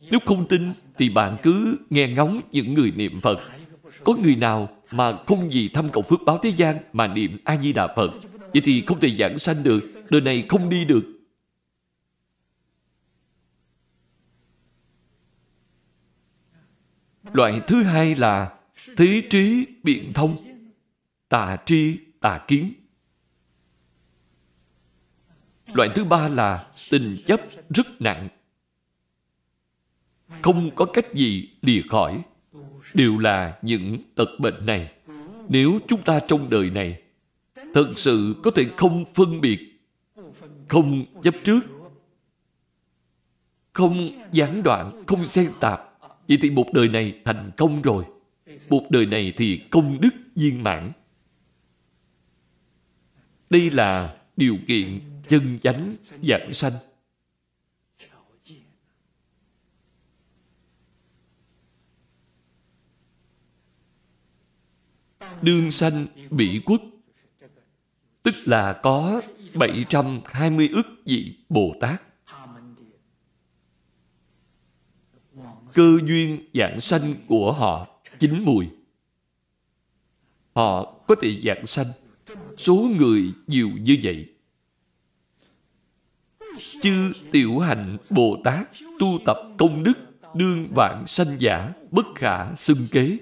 [0.00, 3.38] Nếu không tin thì bạn cứ nghe ngóng những người niệm phật.
[4.04, 7.56] Có người nào mà không vì thăm cầu phước báo thế gian mà niệm a
[7.56, 8.10] di đà phật,
[8.52, 9.80] vậy thì không thể giảng sanh được,
[10.10, 11.04] đời này không đi được.
[17.32, 18.58] Loại thứ hai là
[18.96, 20.47] thế trí biện thông
[21.28, 22.72] tà tri, tà kiến.
[25.74, 28.28] Loại thứ ba là tình chấp rất nặng.
[30.42, 32.22] Không có cách gì lìa khỏi.
[32.94, 34.92] Đều là những tật bệnh này.
[35.48, 37.02] Nếu chúng ta trong đời này
[37.74, 39.80] thật sự có thể không phân biệt,
[40.68, 41.60] không chấp trước,
[43.72, 45.98] không gián đoạn, không xen tạp,
[46.28, 48.04] vậy thì một đời này thành công rồi.
[48.68, 50.92] Một đời này thì công đức viên mãn
[53.50, 56.72] đây là điều kiện chân chánh dạng sanh.
[65.42, 66.82] Đương sanh bị quốc
[68.22, 69.20] tức là có
[69.54, 72.02] 720 ức vị Bồ Tát.
[75.74, 78.68] Cơ duyên dạng sanh của họ chín mùi.
[80.54, 81.86] Họ có thể dạng sanh
[82.58, 84.28] số người nhiều như vậy.
[86.80, 89.94] Chư tiểu hành bồ tát tu tập công đức,
[90.34, 93.18] đương vạn sanh giả, bất khả xưng kế.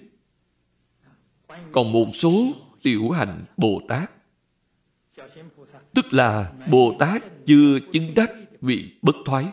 [1.72, 4.10] Còn một số tiểu hành bồ tát.
[5.94, 8.30] Tức là bồ tát chưa chứng đắc
[8.60, 9.46] vị bất thoái.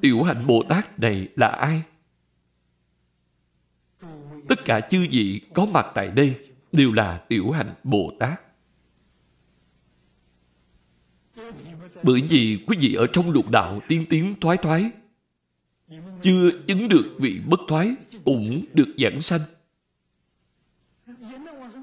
[0.00, 1.82] Tiểu hạnh bồ tát này là ai?
[4.48, 6.34] Tất cả chư vị có mặt tại đây
[6.72, 8.40] đều là tiểu hành Bồ Tát.
[12.02, 14.90] Bởi vì quý vị ở trong lục đạo tiến tiến thoái thoái,
[16.20, 17.94] chưa chứng được vị bất thoái
[18.24, 19.40] cũng được giảng sanh.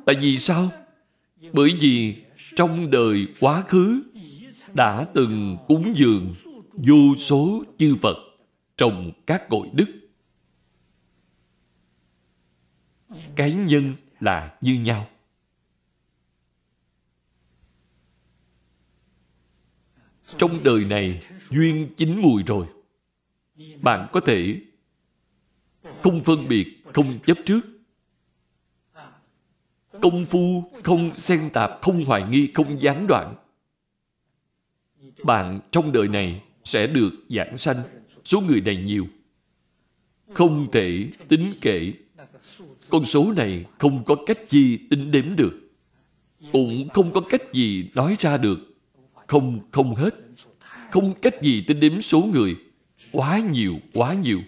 [0.05, 0.71] Tại vì sao?
[1.53, 2.23] Bởi vì
[2.55, 4.03] trong đời quá khứ
[4.73, 6.33] đã từng cúng dường
[6.73, 8.17] vô số chư Phật
[8.77, 9.85] trồng các cội đức.
[13.35, 15.09] Cái nhân là như nhau.
[20.37, 22.67] Trong đời này, duyên chín mùi rồi.
[23.81, 24.61] Bạn có thể
[26.03, 27.61] không phân biệt, không chấp trước.
[30.01, 33.35] Công phu không xen tạp, không hoài nghi, không gián đoạn.
[35.23, 37.77] Bạn trong đời này sẽ được giảng sanh.
[38.23, 39.07] Số người này nhiều.
[40.33, 41.93] Không thể tính kể
[42.93, 45.53] con số này không có cách gì tính đếm được.
[46.51, 48.59] Cũng không có cách gì nói ra được.
[49.27, 50.15] Không, không hết.
[50.91, 52.55] Không cách gì tính đếm số người.
[53.11, 54.41] Quá nhiều, quá nhiều.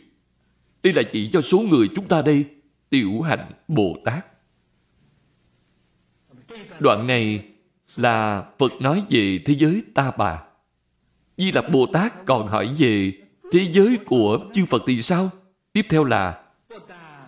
[0.83, 2.45] Đây là chỉ cho số người chúng ta đây
[2.89, 4.25] tiểu hạnh Bồ Tát.
[6.79, 7.45] Đoạn này
[7.95, 10.43] là Phật nói về thế giới ta bà.
[11.37, 13.13] Di Lặc Bồ Tát còn hỏi về
[13.51, 15.29] thế giới của chư Phật thì sao?
[15.73, 16.44] Tiếp theo là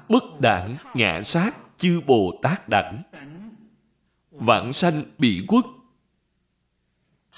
[0.10, 3.04] bất đẳng ngã sát, chư bồ tát đẳng
[4.32, 5.66] vãng sanh bị quốc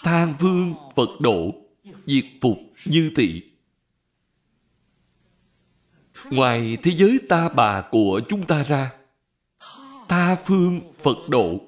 [0.04, 1.52] than phương phật độ,
[2.06, 3.50] diệt phục như thị
[6.26, 8.92] ngoài thế giới ta bà của chúng ta ra,
[10.08, 11.62] tha phương, phật độ,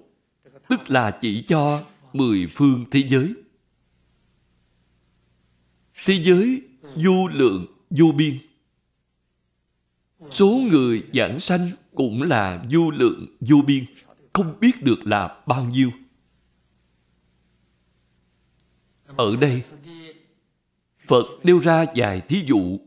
[0.70, 1.84] tức là chỉ cho
[2.14, 3.34] mười phương thế giới.
[6.06, 6.62] Thế giới
[6.96, 8.38] vô lượng, vô biên
[10.30, 13.86] số người giảng sanh cũng là vô lượng, vô biên,
[14.34, 15.92] không biết được là bao nhiêu.
[19.18, 19.64] Ở đây,
[21.08, 22.80] phật nêu ra vài thí dụ.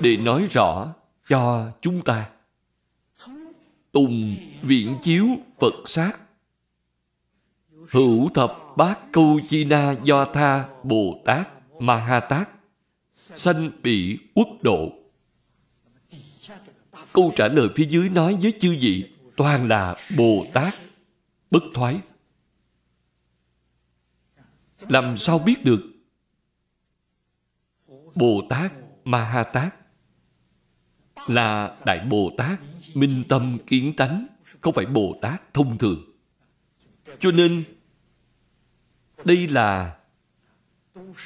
[0.00, 0.94] Để nói rõ
[1.28, 2.30] cho chúng ta.
[3.92, 5.26] Tùng viện chiếu
[5.60, 6.12] phật sát.
[7.90, 11.48] Hữu thập bát câu chi na do tha bồ tát
[11.80, 12.48] ma ha tát
[13.36, 14.92] sanh bị quốc độ.
[17.12, 20.74] Câu trả lời phía dưới nói với chư vị, toàn là bồ tát
[21.50, 22.00] bất thoái.
[24.88, 25.80] Làm sao biết được?
[28.14, 28.72] Bồ tát
[29.04, 29.74] ma ha tát
[31.26, 32.60] là đại bồ tát
[32.94, 34.26] minh tâm kiến tánh,
[34.60, 36.04] không phải bồ tát thông thường.
[37.18, 37.64] Cho nên,
[39.24, 39.96] đây là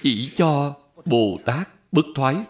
[0.00, 2.44] chỉ cho bồ tát bất thoái.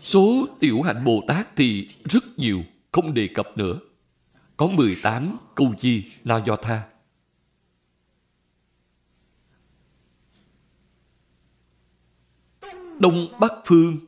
[0.00, 2.62] Số tiểu hạnh bồ tát thì rất nhiều,
[2.92, 3.78] không đề cập nữa.
[4.56, 6.88] Có 18 câu chi là do tha.
[12.98, 13.98] Đông bắc phương,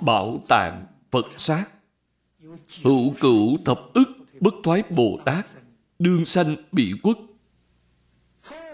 [0.00, 1.64] bảo tạng phật sát.
[2.82, 4.08] Hữu cửu thập ức
[4.40, 5.46] bất thoái bồ tát,
[5.98, 7.18] đương sanh bị quốc.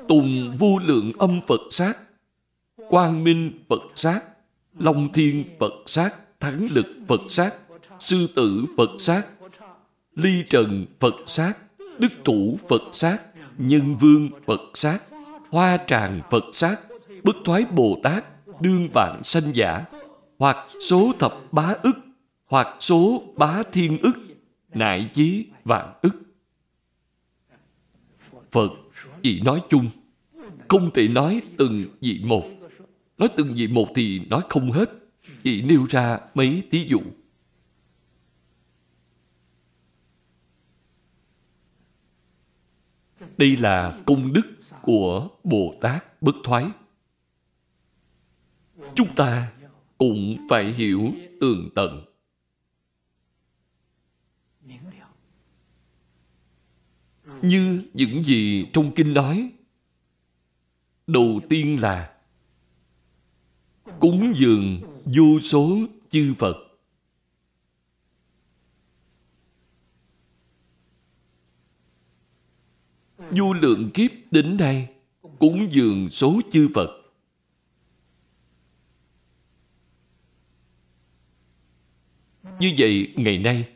[0.09, 2.10] Tùng vô lượng âm phật sát
[2.91, 4.21] quang minh phật sát,
[4.79, 7.55] long thiên phật sát, thắng lực phật sát,
[7.99, 9.23] sư tử phật sát,
[10.15, 11.53] ly trần phật sát,
[11.99, 13.19] đức thủ phật sát,
[13.59, 14.99] nhân vương phật sát,
[15.51, 16.77] hoa tràng phật sát,
[17.23, 18.25] bất thoái bồ tát,
[18.61, 19.85] đương vạn sanh giả,
[20.39, 20.57] hoặc
[20.89, 21.97] số thập bá ức,
[22.47, 24.15] hoặc số bá thiên ức,
[24.75, 26.23] nại chí vạn ức.
[28.51, 28.71] Phật
[29.23, 29.91] chỉ nói chung,
[30.69, 32.45] không thể nói từng vị một
[33.21, 34.91] nói từng vị một thì nói không hết.
[35.43, 37.01] Chỉ nêu ra mấy thí dụ.
[43.39, 44.43] Đây là công đức
[44.83, 46.67] của bồ tát bất thoái.
[48.95, 49.53] Chúng ta
[49.99, 52.05] cũng phải hiểu tường tận.
[57.43, 59.53] Như những gì trong kinh nói,
[61.07, 62.20] đầu tiên là
[64.01, 65.79] cúng dường vô số
[66.09, 66.57] chư phật.
[73.31, 74.89] Vô lượng kiếp đến nay,
[75.39, 76.91] cúng dường số chư phật.
[82.59, 83.69] Như vậy, ngày nay,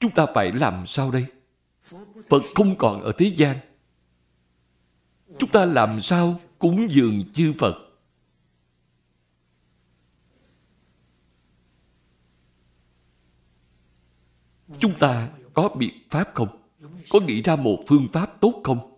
[0.00, 1.26] chúng ta phải làm sao đây?
[2.28, 3.56] Phật không còn ở thế gian.
[5.38, 7.83] Chúng ta làm sao cúng dường chư phật?
[14.80, 16.48] Chúng ta có biện pháp không?
[17.10, 18.90] Có nghĩ ra một phương pháp tốt không?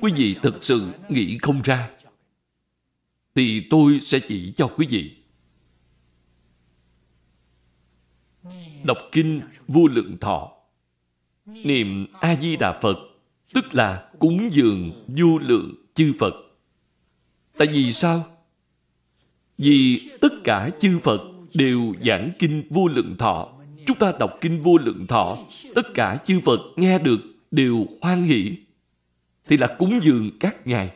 [0.00, 1.90] Quý vị thực sự nghĩ không ra.
[3.34, 5.16] Thì tôi sẽ chỉ cho quý vị.
[8.84, 10.52] Đọc kinh vô lượng thọ.
[11.46, 12.96] Niệm a di đà phật,
[13.54, 16.34] tức là cúng dường vô lượng chư phật.
[17.58, 18.39] Tại vì sao?
[19.60, 21.22] Vì tất cả chư phật
[21.54, 23.48] đều giảng kinh vô lượng thọ.
[23.86, 25.38] Chúng ta đọc kinh vô lượng thọ,
[25.74, 28.52] tất cả chư phật nghe được đều hoan hỷ.
[29.48, 30.90] Thì là cúng dường các ngài.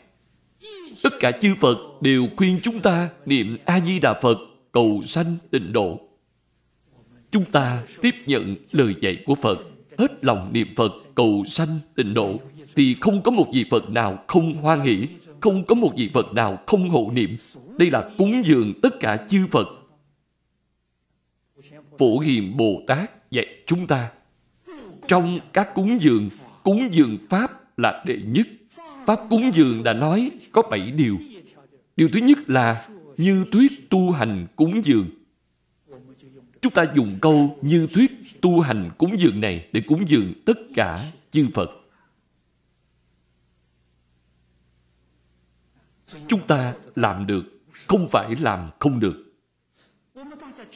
[1.03, 4.39] Tất cả chư phật đều khuyên chúng ta niệm a di đà phật,
[4.73, 6.01] cầu sanh tịnh độ.
[7.31, 9.59] Chúng ta tiếp nhận lời dạy của phật,
[9.99, 12.41] hết lòng niệm phật, cầu sanh tịnh độ,
[12.77, 15.07] thì không có một vị phật nào không hoan hỷ
[15.45, 17.31] không có một vị phật nào không hộ niệm.
[17.79, 19.69] Đây là cúng dường tất cả chư phật.
[21.99, 24.11] Phổ hiền bồ tát dạy chúng ta.
[25.09, 26.29] Trong các cúng dường
[26.63, 28.47] cúng dường pháp là đệ nhất.
[29.07, 31.19] Pháp cúng dường đã nói có bảy điều.
[31.97, 35.07] Điều thứ nhất là như thuyết tu hành cúng dường.
[36.61, 40.59] Chúng ta dùng câu như thuyết tu hành cúng dường này để cúng dường tất
[40.75, 41.84] cả chư Phật.
[46.29, 47.43] Chúng ta làm được
[47.87, 49.25] không phải làm không được.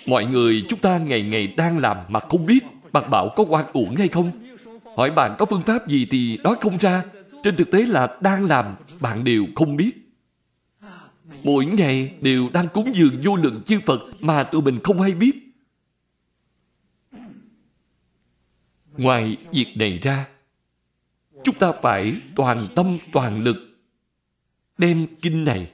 [0.07, 2.65] Mọi người chúng ta ngày ngày đang làm mà không biết.
[2.93, 4.31] Bạn bảo có oan uổng hay không?
[4.97, 7.05] Hỏi bạn có phương pháp gì thì nói không ra.
[7.43, 9.91] Trên thực tế là đang làm bạn đều không biết.
[11.43, 15.13] Mỗi ngày đều đang cúng dường vô lượng chư Phật mà tụi mình không hay
[15.13, 15.33] biết.
[18.97, 20.27] Ngoài việc này ra,
[21.45, 23.68] chúng ta phải toàn tâm toàn lực
[24.79, 25.73] đem kinh này,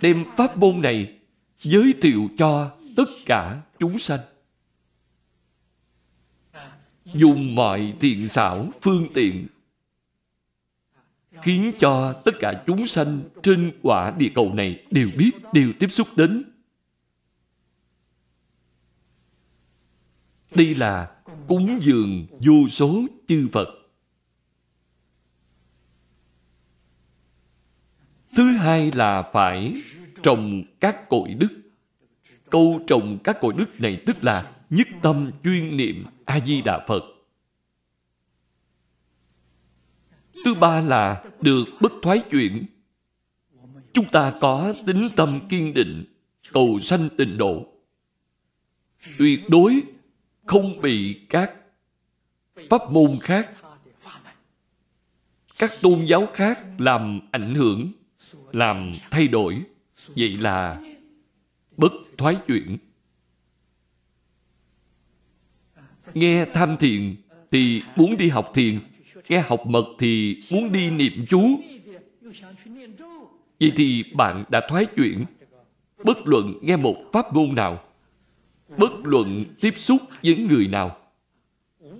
[0.00, 1.18] đem pháp môn này
[1.58, 4.20] giới thiệu cho tất cả chúng sanh.
[7.04, 9.46] Dùng mọi thiện xảo, phương tiện
[11.42, 15.88] khiến cho tất cả chúng sanh trên quả địa cầu này đều biết, đều tiếp
[15.88, 16.44] xúc đến.
[20.54, 21.10] Đây là
[21.48, 23.68] cúng dường vô số chư Phật.
[28.36, 29.74] Thứ hai là phải
[30.22, 31.48] trồng các cội đức.
[32.50, 37.02] Câu trồng các cội đức này tức là nhất tâm chuyên niệm A-di-đà Phật.
[40.44, 42.66] Thứ ba là được bất thoái chuyển.
[43.92, 46.04] Chúng ta có tính tâm kiên định,
[46.52, 47.66] cầu sanh tịnh độ.
[49.18, 49.82] Tuyệt đối
[50.46, 51.54] không bị các
[52.70, 53.50] pháp môn khác,
[55.58, 57.92] các tôn giáo khác làm ảnh hưởng,
[58.52, 59.62] làm thay đổi.
[60.16, 60.80] Vậy là
[61.76, 62.76] bất thoái chuyển.
[66.14, 67.16] Nghe tham thiền
[67.50, 68.80] thì muốn đi học thiền
[69.30, 71.60] nghe học mật thì muốn đi niệm chú.
[73.60, 75.24] Vậy thì bạn đã thoái chuyển.
[76.04, 77.84] Bất luận nghe một pháp môn nào,
[78.78, 80.96] bất luận tiếp xúc với người nào,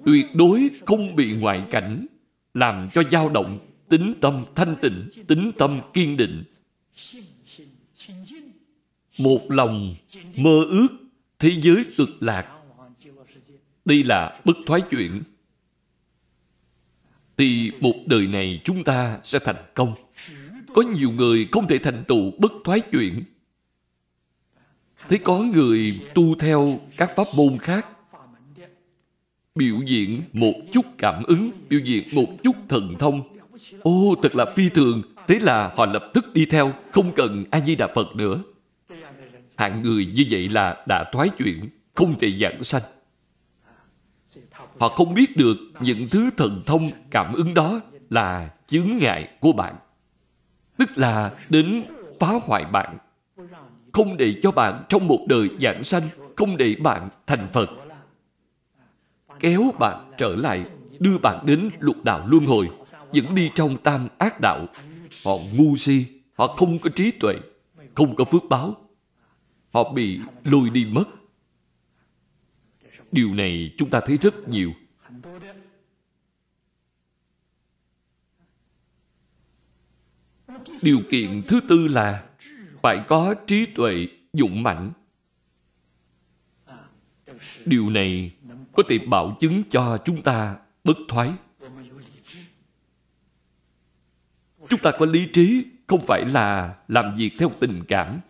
[0.06, 2.06] tuyệt đối không bị ngoại cảnh
[2.54, 3.58] làm cho dao động
[3.90, 6.44] tính tâm thanh tịnh, tính tâm kiên định.
[9.18, 9.94] Một lòng
[10.36, 10.88] mơ ước
[11.38, 12.56] thế giới cực lạc.
[13.84, 15.22] Đây là bất thoái chuyển
[17.36, 19.94] thì một đời này chúng ta sẽ thành công.
[20.74, 23.24] Có nhiều người không thể thành tựu bất thoái chuyển.
[25.08, 27.86] Thế có người tu theo các pháp môn khác
[29.54, 33.39] biểu diễn một chút cảm ứng, biểu diễn một chút thần thông.
[33.82, 35.02] Ô, thật là phi thường.
[35.28, 38.42] Thế là họ lập tức đi theo, không cần A-di-đà Phật nữa.
[39.56, 42.82] Hạng người như vậy là đã thoái chuyển, không thể giảng sanh.
[44.78, 49.52] Họ không biết được những thứ thần thông cảm ứng đó là chướng ngại của
[49.52, 49.74] bạn.
[50.78, 51.82] Tức là đến
[52.20, 52.98] phá hoại bạn.
[53.92, 56.02] Không để cho bạn trong một đời giảng sanh,
[56.36, 57.70] không để bạn thành Phật.
[59.40, 60.64] Kéo bạn trở lại,
[60.98, 62.68] đưa bạn đến lục đạo luân hồi,
[63.12, 64.66] vẫn đi trong tam ác đạo.
[65.24, 66.06] Họ ngu si,
[66.38, 67.34] họ không có trí tuệ,
[67.94, 68.76] không có phước báo.
[69.72, 71.04] Họ bị lùi đi mất
[73.12, 74.72] Điều này chúng ta thấy rất nhiều.
[80.82, 82.24] Điều kiện thứ tư là
[82.82, 84.92] phải có trí tuệ dụng mạnh.
[87.64, 88.32] Điều này
[88.72, 91.32] có thể bảo chứng cho chúng ta bất thoái.
[94.70, 98.20] Chúng ta có lý trí, không phải là làm việc theo tình cảm,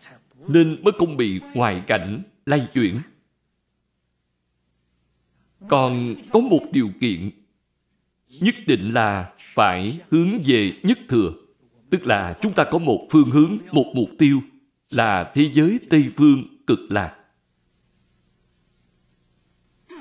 [0.47, 3.01] nên mới không bị ngoại cảnh lay chuyển.
[5.67, 7.29] Còn có một điều kiện
[8.39, 11.33] nhất định là phải hướng về nhất thừa.
[11.89, 14.41] Tức là chúng ta có một phương hướng, một mục tiêu
[14.89, 17.15] là thế giới Tây Phương cực lạc.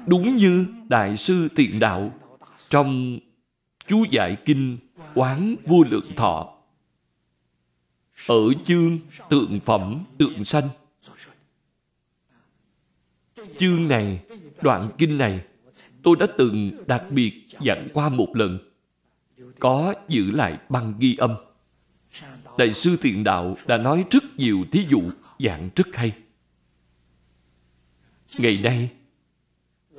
[0.06, 2.12] Đúng như Đại sư Tiện Đạo
[2.68, 3.18] trong
[3.86, 4.78] chú giải kinh
[5.14, 6.56] Quán vua Lượng Thọ.
[8.28, 8.98] Ở chương
[9.28, 10.68] Tượng Phẩm Tượng Sanh.
[13.58, 14.24] Chương này,
[14.62, 15.44] đoạn kinh này
[16.02, 18.58] tôi đã từng đặc biệt dặn qua một lần.
[19.58, 21.34] Có giữ lại băng ghi âm.
[22.58, 25.02] Đại sư thiện đạo đã nói rất nhiều thí dụ
[25.38, 26.12] dạng rất hay.
[28.38, 28.90] Ngày nay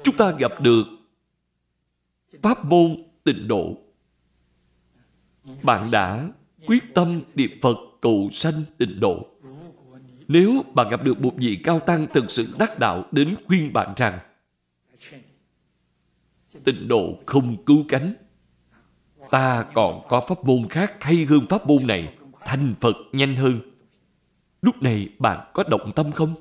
[0.04, 0.84] chúng ta gặp được
[2.42, 3.78] pháp môn tịnh độ
[5.64, 6.30] bạn đã
[6.68, 9.28] quyết tâm niệm phật cầu sanh tịnh độ.
[10.28, 13.94] Nếu bạn gặp được một vị cao tăng thực sự đắc đạo đến khuyên bạn
[13.98, 14.20] rằng,
[16.64, 18.14] tịnh độ không cứu cánh,
[19.30, 22.14] ta còn có pháp môn khác hay hơn pháp môn này,
[22.46, 23.60] thành phật nhanh hơn.
[24.62, 26.36] Lúc này bạn có động tâm không?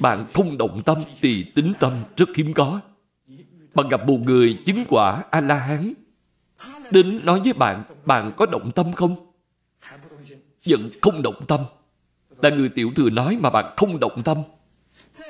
[0.00, 2.80] Bạn không động tâm thì tính tâm rất hiếm có
[3.74, 5.94] bạn gặp một người chứng quả a la hán
[6.90, 9.32] đến nói với bạn, bạn có động tâm không?
[10.66, 11.60] Vẫn không động tâm.
[12.42, 14.38] Là người tiểu thừa nói mà bạn không động tâm.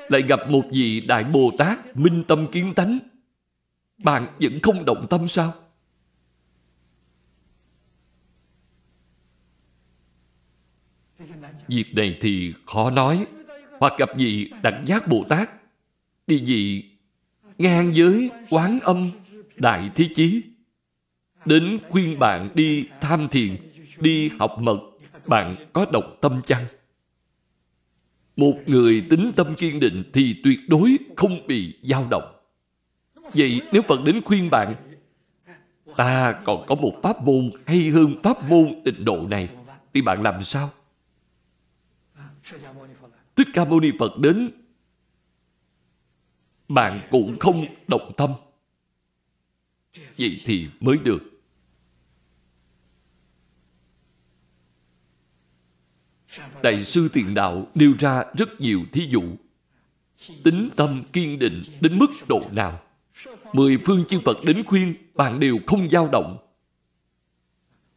[0.07, 2.99] Lại gặp một vị Đại Bồ Tát minh tâm kiến tánh.
[3.97, 5.53] Bạn vẫn không động tâm sao?
[11.67, 13.25] Việc này thì khó nói.
[13.79, 15.49] Hoặc gặp vị đẳng giác Bồ Tát,
[16.27, 16.92] đi vị
[17.63, 19.09] ngang giới quán âm
[19.55, 20.43] đại thế chí.
[21.45, 23.57] Đến khuyên bạn đi tham thiền,
[23.99, 24.79] đi học mật,
[25.25, 26.65] bạn có động tâm chăng?
[28.35, 32.35] Một người tính tâm kiên định thì tuyệt đối không bị dao động.
[33.33, 34.75] Vậy nếu phật đến khuyên bạn,
[35.95, 39.49] ta còn có một pháp môn hay hơn pháp môn tịnh độ này,
[39.93, 40.69] thì bạn làm sao?
[43.35, 44.51] Thích ca mâu ni phật đến
[46.67, 48.33] bạn cũng không động tâm.
[50.17, 51.19] Vậy thì mới được.
[56.63, 59.23] Đại sư tiền đạo nêu ra rất nhiều thí dụ.
[60.43, 62.81] Tính tâm kiên định đến mức độ nào?
[63.53, 66.37] Mười phương chư phật đến khuyên, bạn đều không dao động.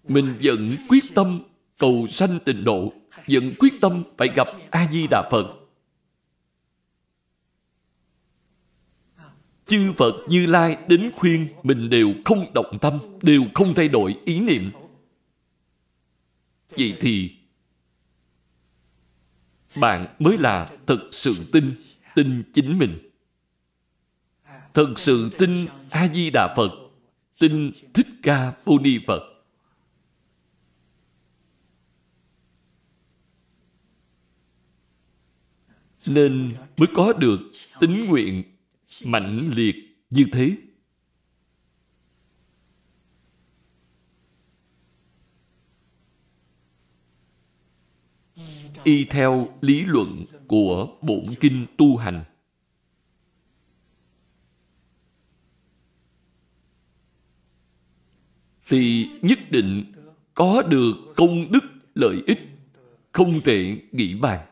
[0.09, 1.43] Mình vẫn quyết tâm
[1.79, 2.93] cầu sanh tịnh độ,
[3.27, 5.56] vẫn quyết tâm phải gặp a di đà phật.
[9.67, 14.17] Chư Phật Như Lai đến khuyên mình đều không động tâm, đều không thay đổi
[14.25, 14.71] ý niệm.
[16.71, 17.37] Vậy thì
[19.81, 21.75] bạn mới là thật sự tin,
[22.15, 23.11] tin chính mình.
[24.75, 26.71] Thật sự tin A-di-đà Phật,
[27.39, 29.23] tin Thích Ca Mâu Ni Phật.
[36.07, 37.41] Nên mới có được
[37.81, 38.56] tính nguyện
[39.05, 39.75] mãnh liệt
[40.11, 40.57] như thế.
[48.85, 52.25] Y theo lý luận của bổn kinh tu hành.
[58.69, 59.93] Thì nhất định
[60.35, 61.61] có được công đức
[61.95, 62.39] lợi ích
[63.13, 64.47] không thể nghĩ bàn.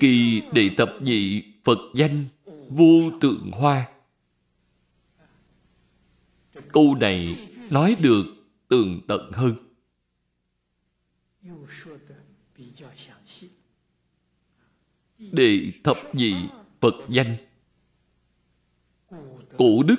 [0.00, 2.24] Kỳ đệ tập nhị Phật danh
[2.68, 3.88] vô tượng hoa.
[6.72, 8.24] Câu này nói được
[8.68, 9.54] tường tận hơn.
[15.18, 16.34] Đệ thập nhị
[16.80, 17.36] Phật danh
[19.58, 19.96] Cổ đức.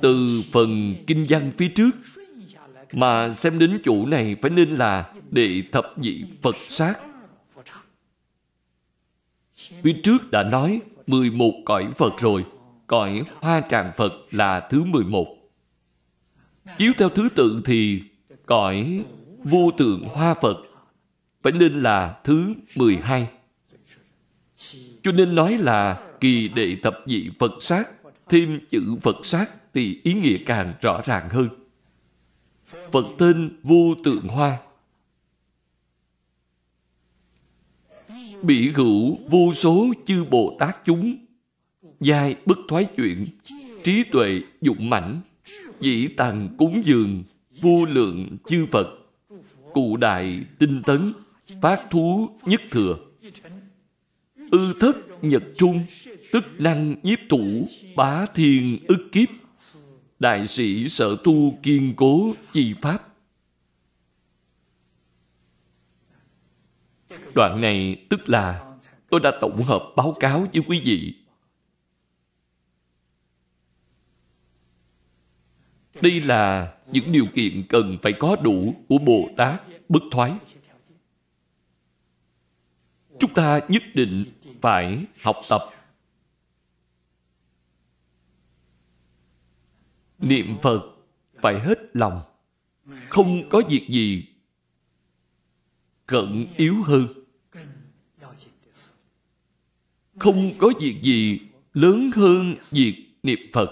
[0.00, 1.90] Từ phần kinh văn phía trước
[2.92, 7.11] Mà xem đến chủ này phải nên là Đệ thập nhị Phật sát.
[9.82, 12.44] Phía trước đã nói 11 cõi Phật rồi.
[12.86, 15.36] Cõi Hoa Tràng Phật là thứ 11.
[16.78, 18.02] Chiếu theo thứ tự thì
[18.46, 19.04] cõi
[19.44, 20.56] vô tượng Hoa Phật,
[21.42, 23.28] phải nên là thứ 12.
[25.02, 27.88] Cho nên nói là kỳ đệ thập dị Phật sát,
[28.28, 31.48] thêm chữ Phật sát thì ý nghĩa càng rõ ràng hơn.
[32.92, 34.58] Phật tên vô tượng hoa
[38.42, 41.16] bị hữu vô số chư Bồ Tát chúng,
[42.00, 43.24] giai bất thoái chuyện,
[43.84, 45.20] trí tuệ dụng mãnh,
[45.80, 47.24] dĩ tàng cúng dường,
[47.60, 48.88] vô lượng chư Phật,
[49.72, 51.12] cụ đại tinh tấn,
[51.62, 52.96] phát thú nhất thừa.
[54.50, 55.80] Ư thất nhật trung,
[56.32, 59.28] tức năng nhiếp thủ, bá thiên ức kiếp,
[60.18, 63.11] đại sĩ sở tu kiên cố chi pháp.
[67.34, 68.74] Đoạn này tức là
[69.10, 71.14] tôi đã tổng hợp báo cáo với quý vị.
[76.00, 80.32] Đây là những điều kiện cần phải có đủ của Bồ Tát bất thoái.
[83.18, 84.24] Chúng ta nhất định
[84.60, 85.62] phải học tập
[90.22, 90.80] niệm Phật
[91.42, 92.22] phải hết lòng
[93.08, 94.31] không có việc gì
[96.06, 97.22] cận yếu hơn
[100.22, 101.40] không có việc gì
[101.74, 103.70] lớn hơn việc niệm Phật.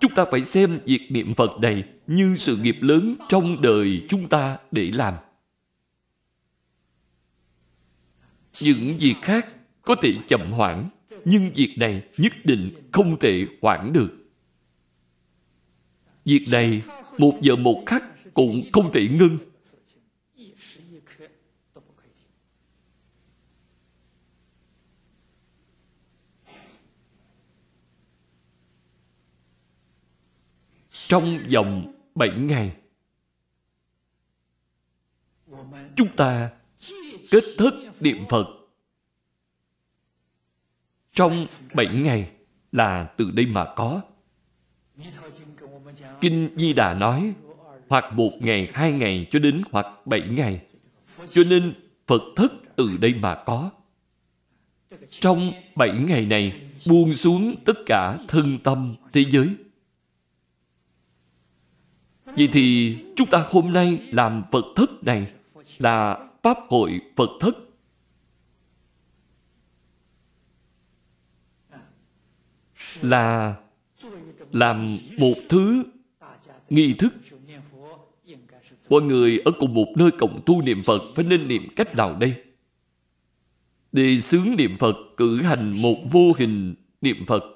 [0.00, 4.28] Chúng ta phải xem việc niệm Phật này như sự nghiệp lớn trong đời chúng
[4.28, 5.14] ta để làm.
[8.60, 9.48] Những việc khác
[9.82, 10.88] có thể chậm hoãn,
[11.24, 14.10] nhưng việc này nhất định không thể hoãn được.
[16.24, 16.82] Việc này
[17.18, 19.38] một giờ một khắc cũng không thể ngưng
[31.08, 32.76] trong vòng bảy ngày
[35.96, 36.50] chúng ta
[37.30, 38.46] kết thúc niệm Phật
[41.12, 42.30] trong bảy ngày
[42.72, 44.00] là từ đây mà có.
[46.20, 47.34] Kinh Di Đà nói
[47.88, 50.60] hoặc một ngày, hai ngày cho đến hoặc bảy ngày.
[51.28, 51.74] Cho nên
[52.06, 53.70] Phật thức từ đây mà có.
[55.10, 56.52] Trong bảy ngày này
[56.86, 59.48] buông xuống tất cả thân tâm thế giới.
[62.36, 65.26] Vậy thì chúng ta hôm nay làm Phật thất này
[65.78, 67.56] là Pháp hội Phật thất.
[73.02, 73.54] Là
[74.52, 75.84] làm một thứ
[76.70, 77.14] nghi thức
[78.88, 82.16] mọi người ở cùng một nơi cộng tu niệm Phật phải nên niệm cách nào
[82.20, 82.34] đây?
[83.92, 87.55] Đề xướng niệm Phật cử hành một mô hình niệm Phật.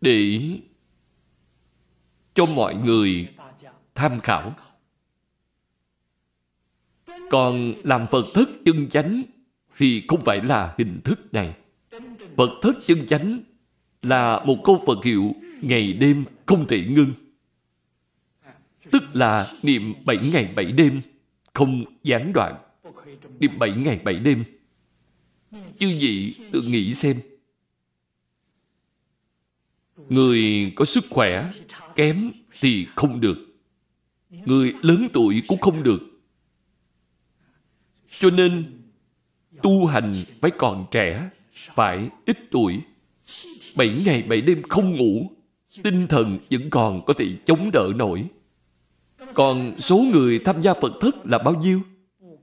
[0.00, 0.40] Để
[2.34, 3.28] cho mọi người
[3.94, 4.54] tham khảo.
[7.30, 9.22] Còn làm Phật thất chân chánh
[9.76, 11.54] thì không phải là hình thức này.
[12.36, 13.40] Phật thất chân chánh
[14.02, 17.12] là một câu Phật hiệu ngày đêm không thể ngưng.
[18.90, 21.00] Tức là niệm bảy ngày bảy đêm,
[21.52, 22.54] không gián đoạn.
[23.40, 24.44] Niệm bảy ngày bảy đêm.
[25.76, 27.16] Chư vị tự nghĩ xem.
[30.08, 31.52] Người có sức khỏe
[31.94, 32.30] kém
[32.60, 33.38] thì không được.
[34.30, 36.00] Người lớn tuổi cũng không được.
[38.18, 38.64] Cho nên
[39.62, 41.30] tu hành phải còn trẻ,
[41.74, 42.80] phải ít tuổi
[43.76, 45.30] bảy ngày bảy đêm không ngủ,
[45.82, 48.24] tinh thần vẫn còn có thể chống đỡ nổi.
[49.34, 51.80] Còn số người tham gia Phật thất là bao nhiêu?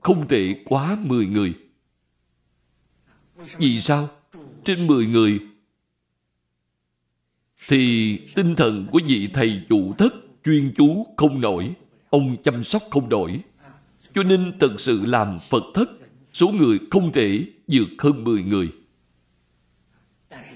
[0.00, 1.54] Không thể quá 10 người.
[3.58, 4.08] Vì sao?
[4.64, 5.40] Trên 10 người
[7.68, 11.74] thì tinh thần của vị thầy chủ thất chuyên chú không nổi,
[12.10, 13.40] ông chăm sóc không nổi.
[14.14, 15.90] Cho nên thật sự làm Phật thất,
[16.32, 18.68] số người không thể vượt hơn 10 người.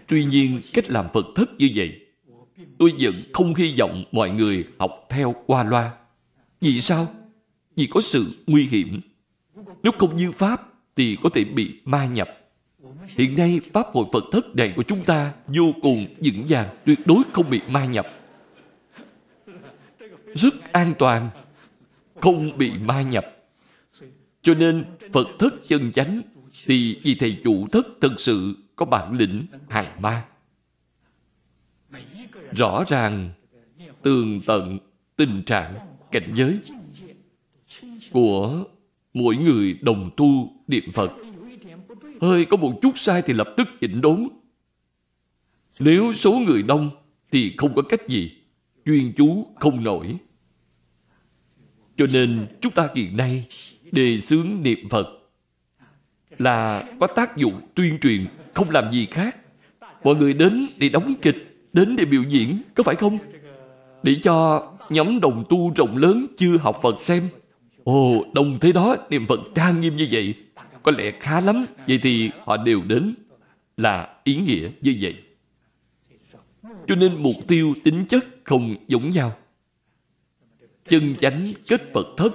[0.07, 2.01] Tuy nhiên, cách làm Phật thất như vậy,
[2.79, 5.93] tôi vẫn không hy vọng mọi người học theo qua loa.
[6.61, 7.07] Vì sao?
[7.77, 9.01] Vì có sự nguy hiểm.
[9.83, 10.63] Nếu không như Pháp,
[10.97, 12.29] thì có thể bị ma nhập.
[13.09, 16.99] Hiện nay, Pháp hội Phật thất này của chúng ta vô cùng vững vàng, tuyệt
[17.07, 18.07] đối không bị ma nhập.
[20.35, 21.31] Rất an toàn,
[22.21, 23.27] không bị ma nhập.
[24.43, 26.23] Cho nên, Phật thất chân chánh
[26.67, 30.25] thì vì thầy chủ thất thật sự có bản lĩnh hàng ma.
[32.57, 33.31] Rõ ràng,
[34.03, 34.79] tường tận
[35.17, 35.75] tình trạng,
[36.11, 36.59] cảnh giới
[38.13, 38.65] của
[39.15, 41.11] mỗi người đồng tu niệm Phật.
[42.21, 44.29] Hơi có một chút sai thì lập tức chỉnh đốn.
[45.79, 46.91] Nếu số người đông
[47.31, 48.33] thì không có cách gì.
[48.87, 50.17] Chuyên chú không nổi.
[51.97, 53.49] Cho nên chúng ta hiện nay
[53.93, 55.09] đề xướng niệm Phật
[56.39, 59.37] là có tác dụng tuyên truyền không làm gì khác.
[60.05, 63.19] Mọi người đến để đóng kịch, đến để biểu diễn, có phải không?
[64.03, 67.29] Để cho nhóm đồng tu rộng lớn chưa học Phật xem.
[67.85, 70.35] Ồ, đồng thế đó, niệm Phật trang nghiêm như vậy.
[70.89, 71.67] Có lẽ khá lắm.
[71.89, 73.15] Vậy thì họ đều đến
[73.77, 75.15] là ý nghĩa như vậy.
[76.87, 79.39] Cho nên mục tiêu tính chất không giống nhau.
[80.87, 82.33] Chân chánh kết Phật thất.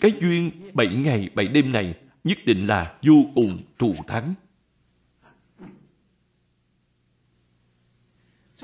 [0.00, 4.34] Cái duyên bảy ngày bảy đêm này nhất định là vô cùng thù thắng.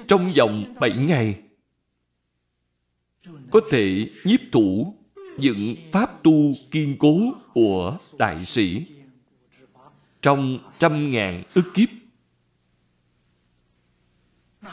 [0.09, 1.43] trong vòng bảy ngày,
[3.51, 4.95] có thể nhiếp thủ
[5.39, 7.19] những pháp tu kiên cố
[7.55, 8.87] của đại sĩ
[10.23, 11.89] trong trăm ngàn ức kiếp.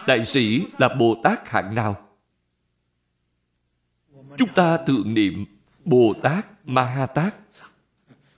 [0.07, 2.09] Đại sĩ là Bồ Tát hạng nào?
[4.37, 5.45] Chúng ta tượng niệm
[5.85, 7.35] Bồ Tát Ma Ha Tát.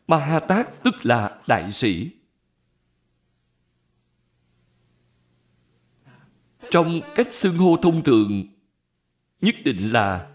[0.08, 2.12] Ma Ha Tát tức là đại sĩ.
[6.72, 8.46] trong cách xưng hô thông thường,
[9.42, 10.34] nhất định là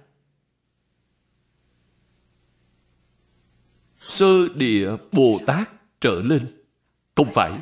[3.97, 5.71] sơ địa bồ tát
[6.01, 6.62] trở lên
[7.15, 7.53] không phải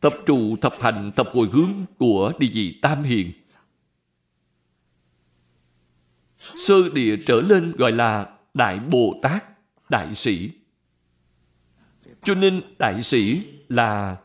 [0.00, 3.32] tập trụ, thập hành tập hồi hướng của địa vị tam hiền
[6.38, 9.44] sơ địa trở lên gọi là đại bồ tát,
[9.90, 10.50] đại sĩ
[12.22, 14.16] cho nên đại sĩ là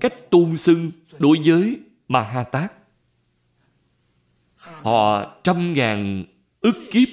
[0.00, 2.72] cách tôn xưng đối với Ma Ha Tát.
[4.56, 6.24] Họ trăm ngàn
[6.60, 7.08] ức kiếp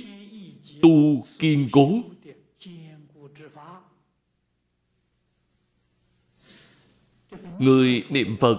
[0.81, 2.01] tu kiên cố.
[7.61, 8.57] Người niệm Phật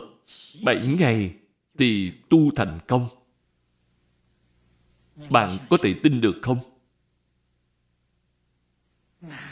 [0.63, 1.35] bảy ngày
[1.79, 3.09] thì tu thành công.
[5.31, 6.59] Bạn có thể tin được không?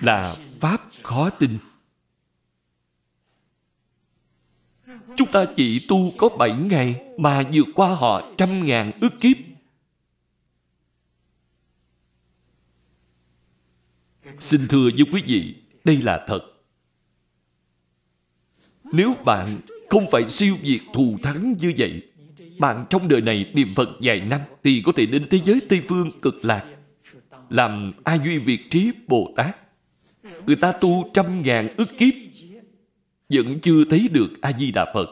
[0.00, 1.58] Là Pháp khó tin.
[5.16, 9.36] Chúng ta chỉ tu có bảy ngày mà vượt qua họ trăm ngàn ước kiếp.
[14.38, 16.49] Xin thưa với quý vị, đây là thật.
[18.92, 19.60] Nếu bạn
[19.90, 22.02] không phải siêu việt thù thắng như vậy,
[22.58, 25.82] bạn trong đời này niệm Phật vài năm thì có thể đến thế giới Tây
[25.88, 26.64] Phương cực lạc,
[27.50, 29.56] làm A Duy Việt Trí Bồ Tát.
[30.46, 32.14] Người ta tu trăm ngàn ức kiếp,
[33.28, 35.08] vẫn chưa thấy được A-di-đà Phật.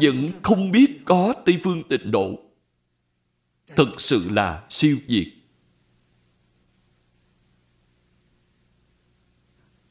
[0.00, 2.40] Vẫn không biết có Tây Phương tịnh độ.
[3.76, 5.41] Thật sự là siêu việt.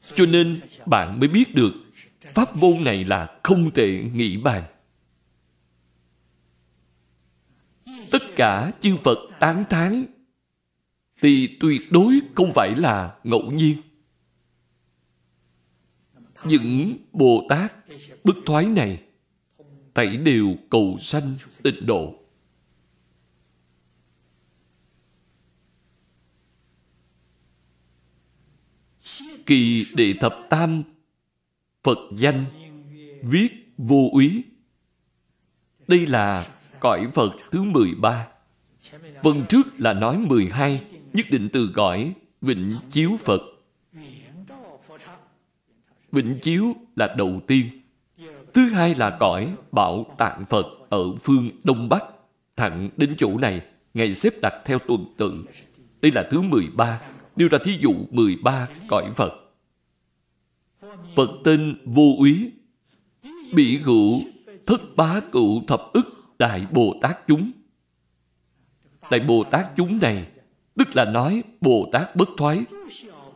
[0.02, 1.72] Cho nên bạn mới biết được
[2.34, 4.64] pháp môn này là không thể nghĩ bàn.
[8.10, 10.04] Tất cả chư Phật tán thán
[11.20, 13.76] thì tuyệt đối không phải là ngẫu nhiên.
[16.44, 17.74] Những Bồ Tát
[18.24, 19.02] bức thoái này,
[19.94, 22.21] thảy đều cầu sanh tịnh độ.
[29.46, 30.82] Kỳ đệ thập tam
[31.82, 32.44] Phật danh
[33.22, 34.44] viết vô úy.
[35.88, 36.46] Đây là
[36.80, 38.26] cõi Phật thứ 13.
[39.22, 43.40] Phần trước là nói 12, nhất định từ gọi Vịnh Chiếu Phật.
[46.12, 47.82] Vịnh Chiếu là đầu tiên.
[48.54, 52.04] Thứ hai là cõi Bảo Tạng Phật ở phương Đông Bắc.
[52.56, 53.60] Thẳng đến chỗ này,
[53.94, 55.44] ngày xếp đặt theo tuần tự.
[56.02, 57.00] Đây là thứ 13,
[57.36, 59.32] nêu ra thí dụ 13 cõi Phật.
[61.16, 62.52] Phật tên vô úy,
[63.54, 64.20] bị hữu
[64.66, 67.52] thất bá cựu thập ức Đại Bồ Tát chúng.
[69.10, 70.26] Đại Bồ Tát chúng này,
[70.74, 72.64] tức là nói Bồ Tát bất thoái,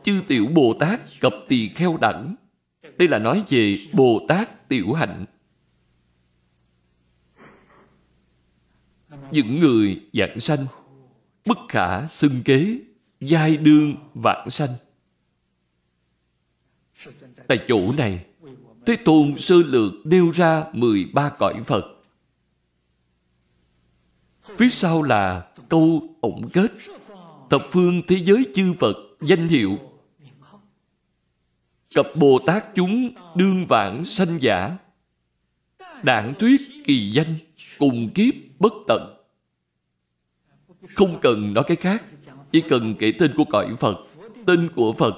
[0.03, 2.35] chư tiểu Bồ Tát cập tỳ kheo đẳng.
[2.97, 5.25] Đây là nói về Bồ Tát tiểu hạnh.
[9.31, 10.65] Những người giảng sanh,
[11.45, 12.79] bất khả xưng kế,
[13.19, 14.69] giai đương vãng sanh.
[17.47, 18.25] Tại chỗ này,
[18.85, 21.97] Thế Tôn sơ lược nêu ra 13 cõi Phật.
[24.57, 26.71] Phía sau là câu ổng kết
[27.49, 29.77] Thập phương thế giới chư Phật danh hiệu
[31.95, 34.77] Cập Bồ Tát chúng đương vãng sanh giả
[36.03, 37.35] Đảng thuyết kỳ danh
[37.77, 39.17] Cùng kiếp bất tận
[40.93, 42.03] Không cần nói cái khác
[42.51, 43.97] chỉ cần kể tên của cõi Phật
[44.45, 45.13] Tên của Phật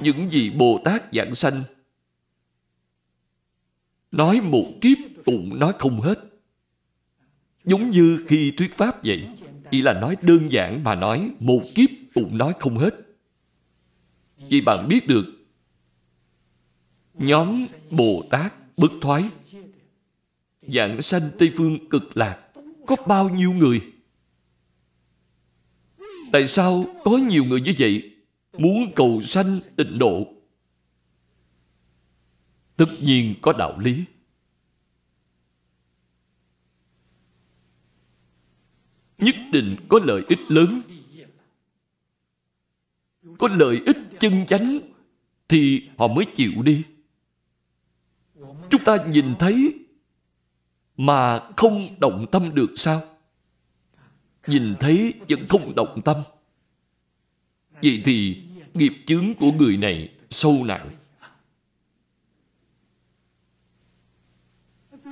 [0.00, 1.62] Những gì Bồ Tát giảng sanh
[4.10, 6.18] Nói một kiếp cũng nói không hết.
[7.64, 9.28] Giống như khi thuyết pháp vậy,
[9.70, 12.94] chỉ là nói đơn giản mà nói một kiếp cũng nói không hết.
[14.50, 15.24] Vì bạn biết được
[17.14, 19.24] nhóm Bồ Tát bất thoái
[20.62, 22.43] giảng sanh Tây Phương cực lạc
[22.86, 23.92] có bao nhiêu người?
[26.32, 28.16] Tại sao có nhiều người như vậy
[28.52, 30.34] muốn cầu sanh tịnh độ?
[32.76, 34.04] Tất nhiên có đạo lý.
[39.18, 40.82] Nhất định có lợi ích lớn.
[43.38, 44.78] Có lợi ích chân chánh
[45.48, 46.82] thì họ mới chịu đi.
[48.70, 49.83] Chúng ta nhìn thấy
[50.96, 53.02] mà không động tâm được sao
[54.46, 56.16] nhìn thấy vẫn không động tâm
[57.82, 58.42] vậy thì
[58.74, 60.90] nghiệp chướng của người này sâu nặng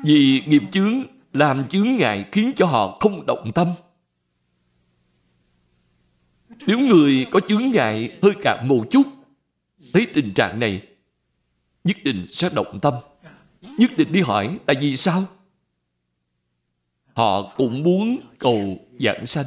[0.05, 1.03] Vì nghiệp chướng
[1.33, 3.69] làm chướng ngại khiến cho họ không động tâm.
[6.67, 9.03] Nếu người có chướng ngại hơi cạn một chút,
[9.93, 10.83] thấy tình trạng này,
[11.85, 12.95] nhất định sẽ động tâm.
[13.63, 15.25] Nhất định đi hỏi tại vì sao?
[17.15, 19.47] Họ cũng muốn cầu giảng sanh.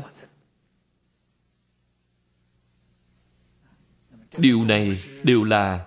[4.37, 5.85] Điều này đều là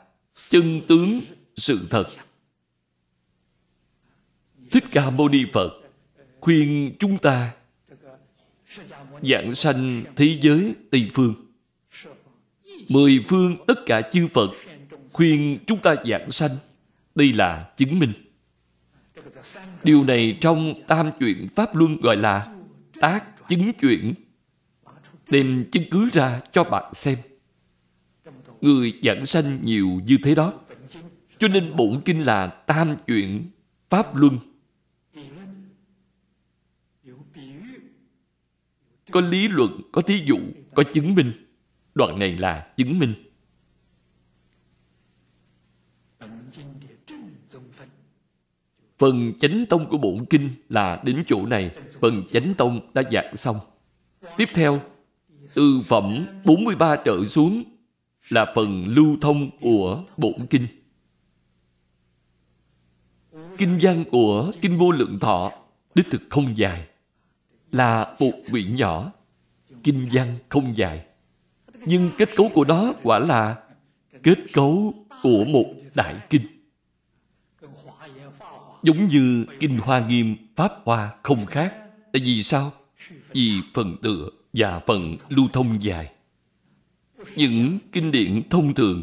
[0.51, 1.21] chân tướng
[1.57, 2.05] sự thật.
[4.71, 5.71] Thích Ca Mâu Ni Phật
[6.41, 7.55] khuyên chúng ta
[9.23, 11.35] giảng sanh thế giới Tây Phương.
[12.89, 14.51] Mười phương tất cả chư Phật
[15.13, 16.51] khuyên chúng ta giảng sanh.
[17.15, 18.13] Đây là chứng minh.
[19.85, 22.55] Điều này trong tam chuyện Pháp Luân gọi là
[23.01, 24.15] tác chứng chuyển.
[25.31, 27.19] Đem chứng cứ ra cho bạn xem.
[28.61, 30.53] người giảng sanh nhiều như thế đó.
[31.39, 33.51] Cho nên bổn kinh là tam chuyện
[33.89, 34.39] Pháp Luân.
[39.11, 40.39] Có lý luận, có thí dụ,
[40.75, 41.33] có chứng minh.
[41.95, 43.15] Đoạn này là chứng minh.
[48.99, 51.71] Phần chánh tông của bổn kinh là đến chỗ này.
[52.01, 53.57] Phần chánh tông đã giảng xong.
[54.37, 54.81] Tiếp theo,
[55.55, 57.65] từ phẩm 43 trở xuống
[58.29, 60.67] là phần lưu thông của bổn kinh.
[63.59, 65.53] Kinh văn của Kinh Vô Lượng Thọ
[65.95, 66.87] đích thực không dài,
[67.73, 69.13] là một quyển nhỏ.
[69.83, 71.05] Kinh văn không dài.
[71.87, 73.57] Nhưng kết cấu của nó quả là
[74.23, 76.58] kết cấu của một đại kinh.
[78.83, 81.75] Giống như Kinh Hoa Nghiêm Pháp Hoa không khác.
[82.13, 82.73] Tại vì sao?
[83.33, 86.13] Vì phần tựa và phần lưu thông dài.
[87.37, 89.03] Những kinh điển thông thường,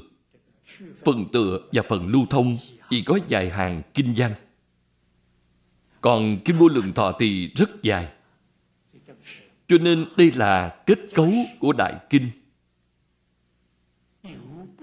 [1.06, 2.56] phần tựa và phần lưu thông
[2.90, 4.34] chỉ có dài hàng kinh văn.
[6.02, 8.08] Còn Kinh Vô Lượng Thọ thì rất dài.
[9.68, 12.30] Cho nên đây là kết cấu của Đại Kinh.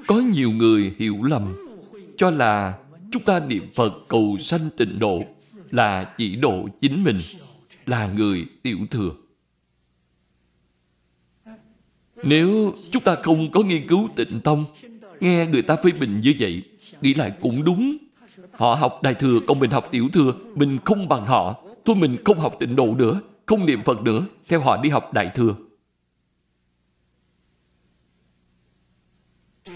[0.07, 1.55] Có nhiều người hiểu lầm
[2.17, 2.79] cho là
[3.13, 5.23] chúng ta niệm Phật cầu sanh tịnh độ
[5.71, 7.19] là chỉ độ chính mình,
[7.87, 9.11] là người tiểu thừa.
[12.23, 14.65] Nếu chúng ta không có nghiên cứu tịnh tông,
[15.21, 16.63] nghe người ta phê bình như vậy,
[17.01, 17.97] nghĩ lại cũng đúng.
[18.53, 21.63] Họ học đại thừa, còn mình học tiểu thừa, mình không bằng họ.
[21.85, 25.13] Thôi mình không học tịnh độ nữa, không niệm Phật nữa, theo họ đi học
[25.13, 25.55] đại thừa.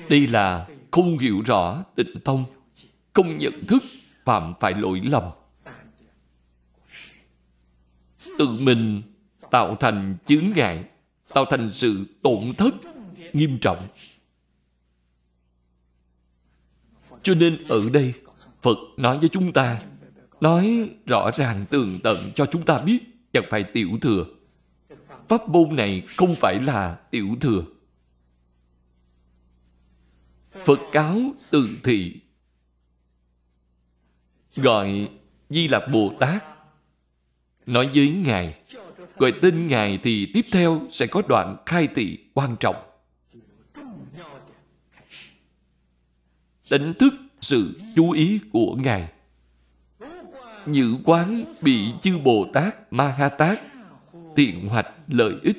[0.09, 2.45] Đây là không hiểu rõ tịnh tông,
[3.17, 3.83] không nhận thức
[4.25, 5.23] phạm phải lỗi lầm.
[8.39, 9.03] Tự mình
[9.51, 10.85] tạo thành chướng ngại
[11.35, 12.75] tạo thành sự tổn thất
[13.33, 13.89] nghiêm trọng.
[17.23, 18.15] Cho nên ở đây,
[18.63, 19.83] Phật nói với chúng ta,
[20.41, 22.99] nói rõ ràng tường tận cho chúng ta biết
[23.33, 24.25] chẳng phải tiểu thừa.
[25.29, 27.65] Pháp môn này không phải là tiểu thừa.
[30.65, 31.21] Phật cáo
[31.51, 32.21] từ thị
[34.57, 35.09] gọi
[35.51, 36.45] Di Lạc Bồ Tát
[37.67, 38.55] nói với Ngài,
[39.17, 42.77] Gọi tên Ngài thì tiếp theo sẽ có đoạn khai thị quan trọng.
[46.71, 49.09] Đánh thức sự chú ý của Ngài.
[50.67, 53.59] Nhữ quán bị chư Bồ Tát Ma Ha Tát
[54.35, 55.57] tiện hoạch lợi ích.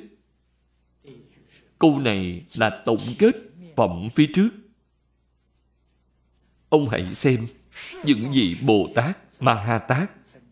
[1.80, 3.36] Câu này là tổng kết
[3.76, 4.50] phẩm phía trước.
[6.70, 7.48] Ông hãy xem
[8.04, 10.12] những vị Bồ Tát Ma Ha Tát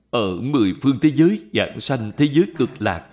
[0.10, 3.10] ở mười phương thế giới dạng sanh thế giới cực lạc.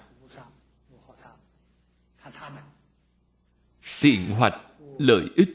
[4.00, 4.60] Thiện hoạch,
[4.98, 5.50] lợi ích.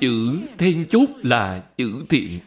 [0.00, 2.40] Chữ then chốt là chữ thiện.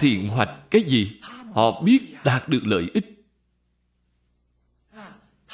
[0.00, 1.20] Thiện hoạch cái gì?
[1.52, 3.15] Họ biết đạt được lợi ích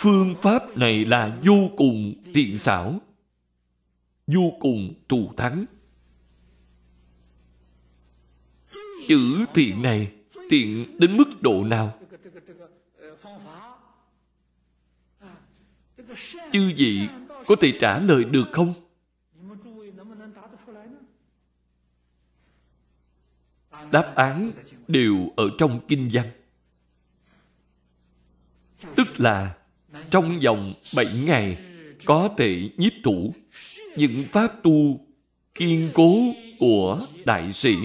[0.03, 3.01] phương pháp này là vô cùng tiện xảo,
[4.27, 5.65] vô cùng thù thắng.
[9.09, 10.13] Chữ thiện này
[10.49, 11.99] tiện đến mức độ nào?
[16.53, 17.09] Chư vị
[17.47, 18.75] có thể trả lời được không?
[23.91, 24.53] Đáp án
[24.89, 26.31] đều ở trong kinh văn.
[28.97, 29.62] Tức là
[30.13, 31.57] trong vòng bảy ngày
[32.05, 33.35] có thể nhiếp thủ.
[33.97, 35.07] Những pháp tu
[35.55, 36.17] kiên cố
[36.59, 37.77] của đại sĩ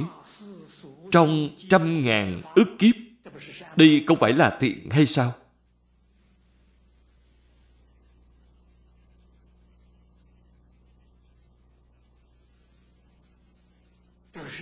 [1.11, 2.95] trong trăm ngàn ức kiếp,
[3.75, 5.33] đây không phải là thiện hay sao?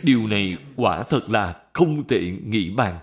[0.04, 3.00] Điều này quả thật là không thể nghĩ bàn.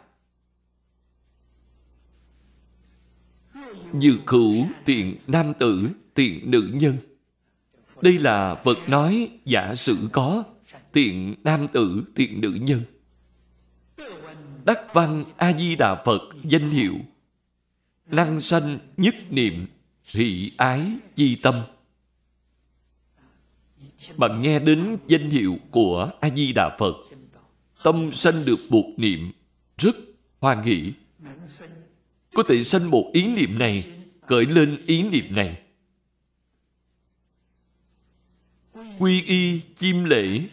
[3.92, 6.96] Như khửu tiện nam tử tiện nữ nhân.
[8.00, 10.44] Đây là vật nói giả sử có
[10.92, 12.82] tiện nam tử, tiện nữ nhân.
[14.64, 16.94] Đắc văn A-di-đà Phật danh hiệu.
[18.06, 19.66] Năng sanh nhất niệm
[20.12, 21.54] Thị ái chi tâm.
[24.16, 26.94] Bạn nghe đến danh hiệu của A-di-đà Phật
[27.82, 29.32] Tâm sanh được buộc niệm
[29.78, 29.96] Rất
[30.40, 30.92] hoan hỷ.
[32.34, 33.92] Có thể sanh một ý niệm này
[34.26, 35.62] Cởi lên ý niệm này.
[38.98, 40.48] Quy y chim lễ.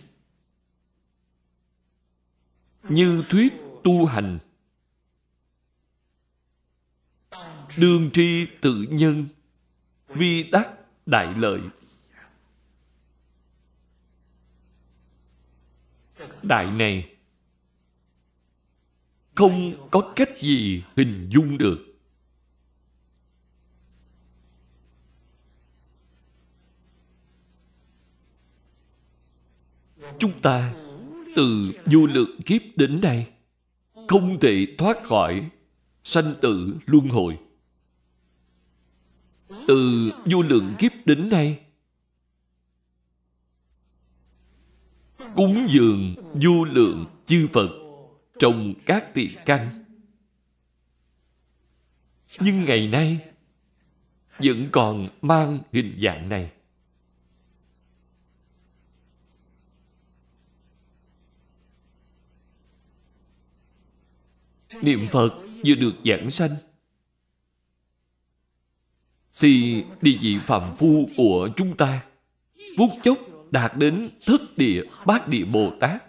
[2.83, 3.53] Như thuyết
[3.83, 4.39] tu hành.
[7.77, 9.27] Đương tri tự nhân.
[10.07, 10.69] Vi đắc
[11.05, 11.61] đại lợi.
[16.43, 17.15] Đại này
[19.39, 21.77] không có cách gì hình dung được.
[30.19, 30.73] Chúng ta
[31.35, 33.31] từ vô lượng kiếp đến nay
[34.07, 35.49] không thể thoát khỏi
[36.03, 37.39] sanh tử luân hồi.
[39.67, 41.59] Từ vô lượng kiếp đến nay,
[45.35, 47.78] cúng dường vô lượng chư Phật
[48.39, 49.85] trồng các tiền căn.
[52.39, 53.19] Nhưng ngày nay,
[54.39, 56.51] vẫn còn mang hình dạng này.
[64.81, 65.29] Niệm Phật
[65.65, 66.51] vừa được giảng sanh,
[69.39, 72.03] thì địa vị phạm phu của chúng ta
[72.77, 73.17] phút chốc
[73.51, 76.08] đạt đến thất địa bát địa Bồ Tát.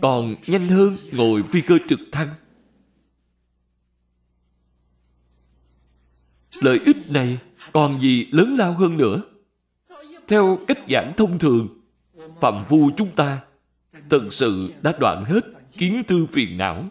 [0.00, 2.28] Còn nhanh hơn ngồi phi cơ trực thăng.
[6.60, 7.38] Lợi ích này
[7.72, 9.22] còn gì lớn lao hơn nữa?
[10.28, 11.68] Theo cách giảng thông thường,
[12.40, 13.40] phạm vu chúng ta
[14.10, 16.88] thật sự đã đoạn hết kiến tư phiền não.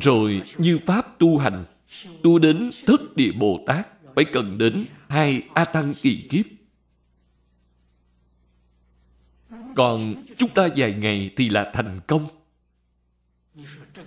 [0.00, 1.64] Rồi như Pháp tu hành,
[2.22, 6.46] tu đến thất địa Bồ Tát, phải cần đến hai A Tăng kỳ kiếp.
[9.76, 12.26] Còn chúng ta vài ngày thì là thành công.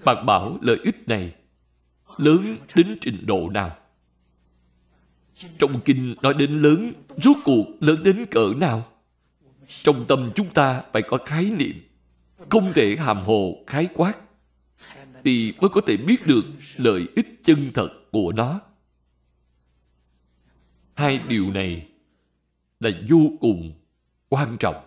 [0.05, 1.35] Bạn bảo lợi ích này
[2.17, 3.77] lớn đến trình độ nào?
[5.59, 6.93] Trong kinh nói đến lớn,
[7.23, 8.85] rốt cuộc lớn đến cỡ nào?
[9.67, 11.81] Trong tâm chúng ta phải có khái niệm,
[12.49, 14.13] không thể hàm hồ khái quát,
[15.23, 18.61] thì mới có thể biết được lợi ích chân thật của nó.
[20.93, 21.87] Hai điều này
[22.79, 23.73] là vô cùng
[24.29, 24.84] quan trọng.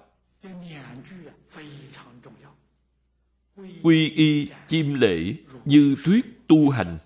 [3.82, 5.34] Quy y chim lễ
[5.64, 6.98] như thuyết tu hành.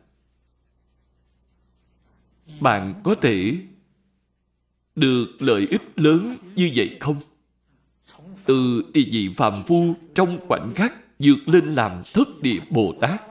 [2.60, 3.56] Bạn có thể
[4.96, 7.16] được lợi ích lớn như vậy không?
[8.46, 13.22] Từ địa vị phàm phu trong khoảnh khắc vượt lên làm thất địa bồ tát.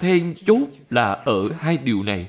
[0.00, 0.60] Then chốt
[0.90, 2.28] là ở hai điều này.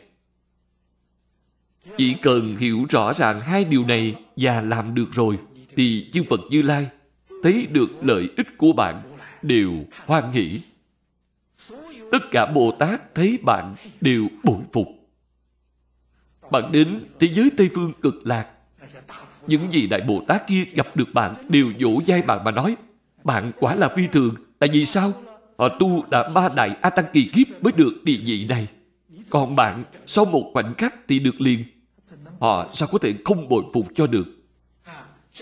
[1.97, 5.39] Chỉ cần hiểu rõ ràng hai điều này và làm được rồi,
[5.75, 6.89] thì chư phật như lai
[7.43, 9.14] thấy được lợi ích của bạn
[9.47, 9.73] đều
[10.05, 10.59] hoan hỷ.
[12.11, 14.87] Tất cả Bồ Tát thấy bạn đều bội phục.
[16.51, 18.47] Bạn đến thế giới Tây Phương cực lạc.
[19.47, 22.75] Những gì Đại Bồ Tát kia gặp được bạn đều vỗ vai bạn mà nói,
[23.23, 24.35] bạn quả là phi thường.
[24.59, 25.13] Tại vì sao?
[25.57, 28.67] Họ tu đã ba đại A Tăng kỳ kiếp mới được địa vị này.
[29.29, 31.63] Còn bạn, sau một khoảnh khắc thì được liền.
[32.39, 34.25] Họ sao có thể không bội phục cho được?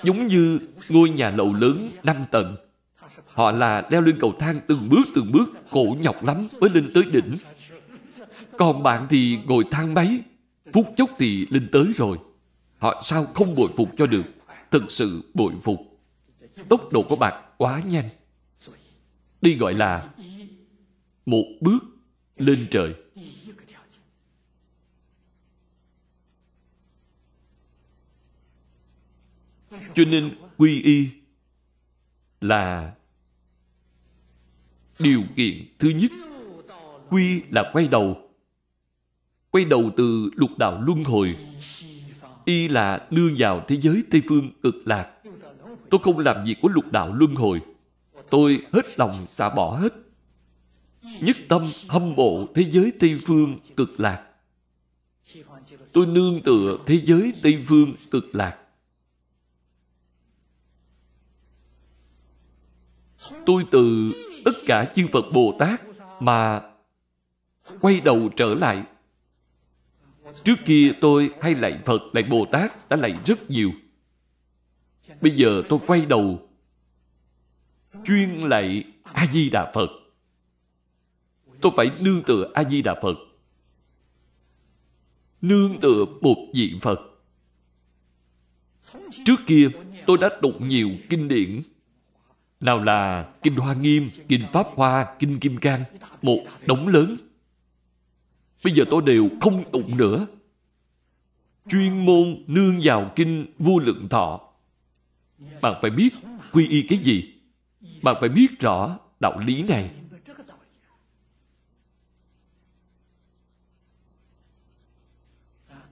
[0.04, 0.60] Giống như
[0.90, 2.56] ngôi nhà lầu lớn năm tầng
[3.26, 6.92] Họ là leo lên cầu thang từng bước từng bước, cổ nhọc lắm mới lên
[6.94, 7.36] tới đỉnh.
[8.58, 10.20] Còn bạn thì ngồi thang máy,
[10.74, 12.18] phút chốc thì lên tới rồi.
[12.78, 14.24] Họ sao không bội phục cho được?
[14.72, 16.00] Thực sự bội phục.
[16.70, 18.10] Tốc độ của bạn quá nhanh.
[19.42, 20.10] Đi gọi là
[21.26, 21.80] một bước
[22.38, 22.94] lên trời.
[29.94, 31.10] Cho nên quy y
[32.42, 32.94] là
[35.00, 36.12] Điều kiện thứ nhất,
[37.10, 38.30] Quy là quay đầu.
[39.52, 41.36] Quay đầu từ lục đạo luân hồi.
[42.46, 45.12] Y là đưa vào thế giới Tây Phương cực lạc.
[45.90, 47.62] Tôi không làm việc của lục đạo luân hồi.
[48.30, 49.94] Tôi hết lòng xả bỏ hết.
[51.22, 54.28] Nhất tâm hâm mộ thế giới Tây Phương cực lạc.
[55.92, 58.58] Tôi nương tựa thế giới Tây Phương cực lạc.
[63.46, 64.12] Tôi từ
[64.46, 65.82] tất cả chư Phật Bồ Tát
[66.20, 66.62] mà
[67.82, 68.84] quay đầu trở lại.
[70.44, 73.72] Trước kia tôi hay lạy Phật, lạy Bồ Tát đã lạy rất nhiều.
[75.22, 76.50] Bây giờ tôi quay đầu
[78.06, 79.90] chuyên lạy A-di-đà Phật.
[81.62, 83.18] Tôi phải nương tựa A-di-đà Phật.
[85.42, 87.00] Nương tựa một vị Phật.
[89.26, 89.70] Trước kia
[90.06, 91.62] tôi đã tụng nhiều kinh điển
[92.64, 95.84] nào là Kinh Hoa Nghiêm, Kinh Pháp Hoa, Kinh Kim Cang,
[96.22, 97.18] một đống lớn.
[98.64, 100.26] Bây giờ tôi đều không tụng nữa.
[101.70, 104.42] Chuyên môn nương vào Kinh Vô Lượng Thọ.
[105.62, 106.10] Bạn phải biết
[106.52, 107.34] quy y cái gì.
[108.04, 109.92] Bạn phải biết rõ đạo lý này.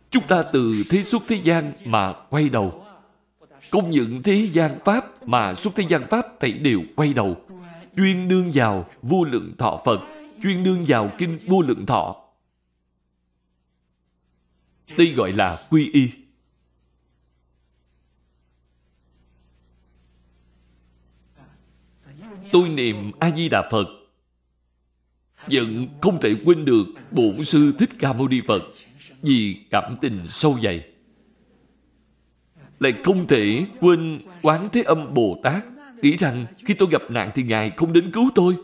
[0.10, 2.81] Chúng ta từ thế xuất thế gian mà quay đầu
[3.70, 7.46] công những thế gian Pháp mà xuất thế gian Pháp thảy đều quay đầu.
[7.98, 10.00] Chuyên nương vào vô lượng thọ Phật,
[10.44, 12.16] chuyên nương vào kinh vô lượng thọ.
[14.98, 16.10] Đây gọi là quy y.
[22.52, 23.88] Tôi niệm A-di-đà Phật
[25.48, 28.62] vẫn không thể quên được bổn sư Thích Ca Mâu Ni Phật
[29.22, 30.91] vì cảm tình sâu dày.
[32.82, 35.64] Lại không thể quên Quán Thế Âm Bồ Tát
[36.02, 38.56] nghĩ rằng khi tôi gặp nạn thì Ngài không đến cứu tôi.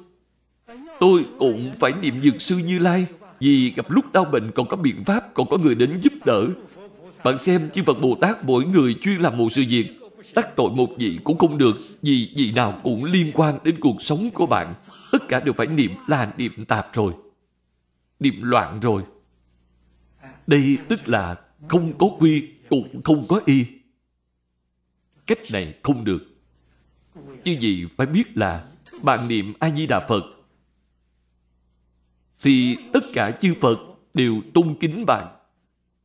[0.99, 3.05] Tôi cũng phải niệm Dược Sư Như Lai
[3.39, 6.45] vì gặp lúc đau bệnh còn có biện pháp, còn có người đến giúp đỡ.
[7.23, 9.87] Bạn xem chư Phật Bồ Tát mỗi người chuyên làm một sự việc
[10.35, 14.01] đắc tội một vị cũng không được vì vị nào cũng liên quan đến cuộc
[14.01, 14.73] sống của bạn.
[15.11, 17.13] Tất cả đều phải niệm là niệm tạp rồi.
[18.19, 19.01] Niệm loạn rồi.
[20.47, 21.35] Đây tức là
[21.67, 23.65] không có quy cũng không có y.
[25.27, 26.25] Cách này không được.
[27.43, 28.65] Chứ gì phải biết là
[29.01, 30.23] bạn niệm A-di-đà Phật,
[32.41, 33.79] thì tất cả chư Phật
[34.13, 35.27] đều tôn kính bạn.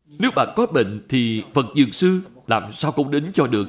[0.06, 3.68] Nếu bạn có bệnh thì Phật Dược Sư làm sao không đến cho được.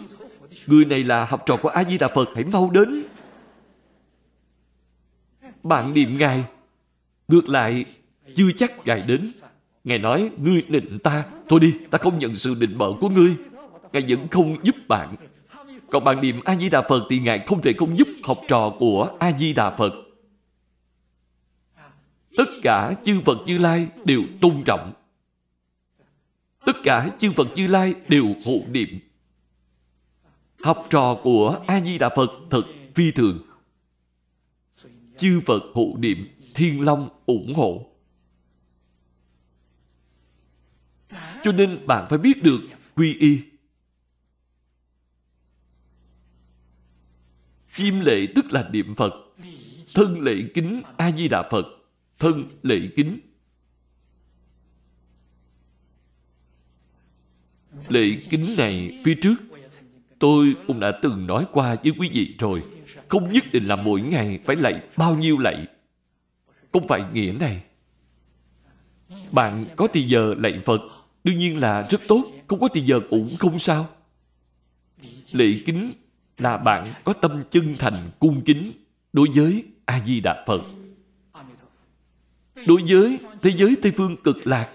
[0.67, 3.03] Người này là học trò của A-di-đà Phật, hãy mau đến.
[5.63, 6.43] Bạn niệm Ngài,
[7.27, 7.85] Ngược lại,
[8.35, 9.31] Chưa chắc Ngài đến
[9.83, 13.35] Ngài nói, Ngươi định ta, Thôi đi, Ta không nhận sự định bợ của ngươi
[13.93, 15.15] Ngài vẫn không giúp bạn
[15.93, 19.69] còn bạn niệm A-di-đà Phật Thì Ngài không thể không giúp học trò của A-di-đà
[19.69, 19.93] Phật
[22.37, 24.93] Tất cả chư Phật Như Lai đều tôn trọng
[26.65, 28.99] Tất cả chư Phật Như Lai đều hộ niệm
[30.63, 32.63] Học trò của A-di-đà Phật thật
[32.95, 33.39] phi thường
[35.17, 37.85] chư Phật hộ niệm, thiên long ủng hộ.
[41.43, 42.59] Cho nên bạn phải biết được
[42.95, 43.39] quy y.
[47.73, 49.13] Chim lệ tức là niệm Phật.
[49.93, 51.65] Thân lệ kính A-di-đà Phật.
[52.19, 53.19] Thân lệ kính.
[57.89, 59.35] Lệ kính này phía trước
[60.19, 62.63] tôi cũng đã từng nói qua với quý vị rồi.
[63.07, 65.67] Không nhất định là mỗi ngày phải lạy bao nhiêu lạy.
[66.73, 67.63] Không phải nghĩa này.
[69.31, 70.81] Bạn có thì giờ lạy Phật,
[71.23, 73.87] đương nhiên là rất tốt, không có thì giờ cũng không sao.
[75.31, 75.91] lệ kính
[76.37, 78.71] là bạn có tâm chân thành cung kính
[79.13, 80.61] đối với A-di-đà Phật.
[82.67, 84.69] Đối với thế giới Tây Phương cực lạc,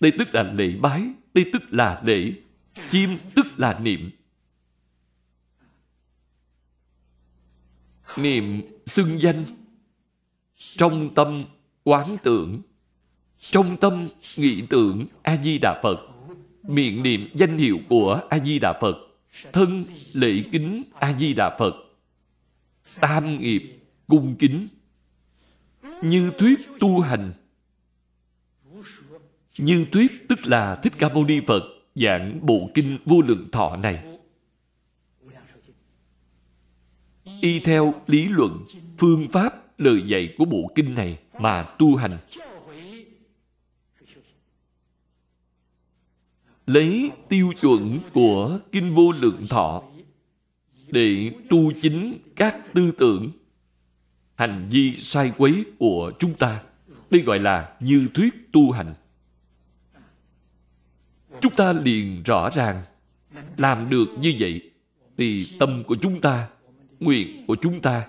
[0.00, 1.02] đây tức là lễ bái,
[1.34, 2.32] đây tức là lễ,
[2.88, 4.10] chim tức là niệm.
[8.16, 9.44] niệm xưng danh
[10.56, 11.44] trong tâm
[11.84, 12.62] quán tưởng
[13.40, 15.98] trong tâm nghĩ tưởng a di đà phật
[16.62, 18.96] miệng niệm danh hiệu của a di đà phật
[19.52, 21.74] thân lễ kính a di đà phật.
[23.00, 24.68] Tam nghiệp cung kính.
[26.02, 27.32] Như thuyết tu hành.
[29.58, 31.62] Như thuyết tức là thích ca mâu ni phật
[31.94, 34.04] giảng bộ kinh vô lượng thọ này.
[37.40, 38.64] Y theo lý luận,
[38.98, 42.18] phương pháp, lời dạy của bộ kinh này mà tu hành.
[46.68, 49.82] Lấy tiêu chuẩn của Kinh Vô Lượng Thọ
[50.86, 53.30] để tu chính các tư tưởng,
[54.34, 56.62] hành vi sai quấy của chúng ta.
[57.10, 58.94] Đây gọi là như thuyết tu hành.
[61.40, 62.82] Chúng ta liền rõ ràng
[63.56, 64.70] làm được như vậy
[65.18, 66.48] thì tâm của chúng ta
[67.00, 68.06] nguyện của chúng ta,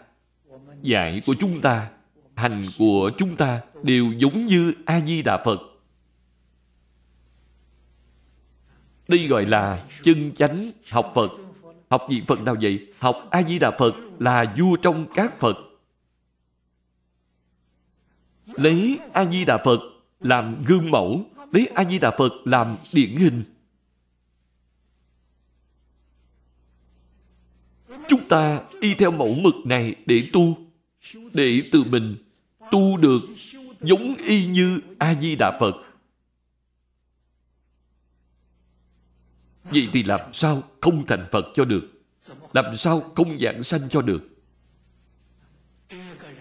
[0.81, 1.90] dạy của chúng ta,
[2.36, 5.60] hành của chúng ta đều giống như A-di-đà Phật.
[9.10, 11.31] Đây gọi là chân chánh học Phật.
[11.90, 12.88] Học gì Phật nào vậy?
[12.99, 15.57] Học A-di-đà Phật là vua trong các Phật.
[18.45, 19.80] Lấy A-di-đà Phật
[20.19, 23.44] làm gương mẫu, lấy A-di-đà Phật làm điển hình.
[28.07, 30.57] Chúng ta đi theo mẫu mực này để tu,
[31.34, 32.15] để tự mình
[32.72, 33.22] tu được
[33.81, 35.76] giống y như A-di-đà Phật.
[39.72, 41.90] Vậy thì làm sao không thành Phật cho được?
[42.54, 44.22] Làm sao không giảng sanh cho được?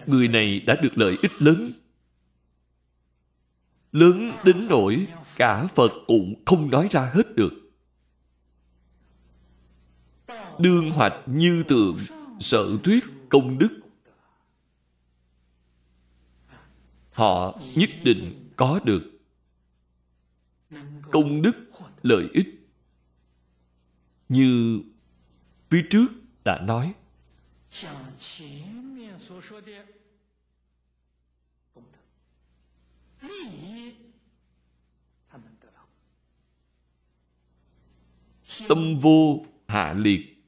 [0.05, 1.71] Người này đã được lợi ích lớn.
[3.91, 7.69] Lớn đến nỗi cả Phật cũng không nói ra hết được
[10.59, 11.97] đương hoạch như tượng,
[12.39, 13.79] sở thuyết công đức
[17.11, 19.03] họ nhất định có được
[21.11, 21.51] công đức,
[22.03, 22.58] lợi ích
[24.29, 24.81] như
[25.69, 26.07] phía trước
[26.45, 26.93] đã nói.
[38.67, 40.43] Tâm vô hạ liệt.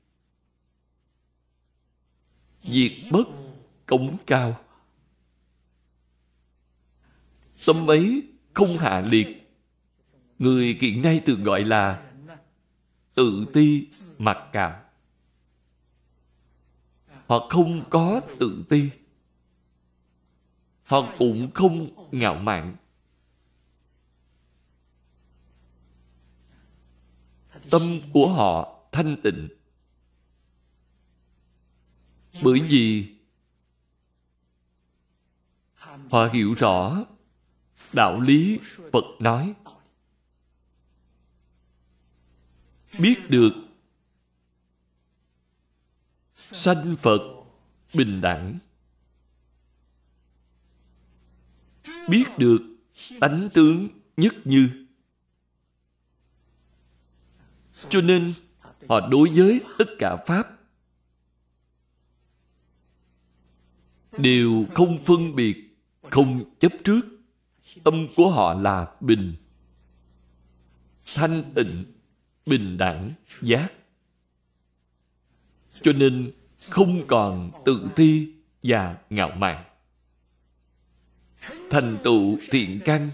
[2.64, 3.28] Diệt bất
[3.86, 4.64] cống cao.
[7.66, 9.28] Tâm ấy không hạ liệt.
[10.40, 12.11] Người hiện nay thường gọi là
[13.14, 14.84] tự ti mặc cảm.
[17.28, 18.90] Họ không có tự ti.
[20.84, 22.76] Họ cũng không ngạo mạn.
[27.70, 29.50] Tâm của họ thanh tịnh.
[32.44, 33.16] Bởi vì
[36.10, 37.06] họ hiểu rõ
[37.94, 38.60] đạo lý
[38.92, 39.54] phật nói.
[43.00, 43.52] Biết được.
[46.34, 47.22] Sanh phật
[47.94, 48.60] bình đẳng.
[52.10, 52.60] Biết được
[53.20, 53.88] tánh tướng
[54.18, 54.88] nhất như.
[57.90, 58.34] Cho nên
[58.90, 60.48] họ đối với tất cả pháp
[64.18, 65.78] đều không phân biệt,
[66.10, 67.02] không chấp trước.
[67.84, 69.36] Tâm của họ là bình,
[71.16, 71.86] thanh tịnh
[72.52, 73.74] bình đẳng giác.
[75.82, 76.32] Cho nên
[76.70, 78.34] không còn tự ti
[78.64, 79.66] và ngạo mạn.
[81.70, 83.10] Thành tựu thiện căn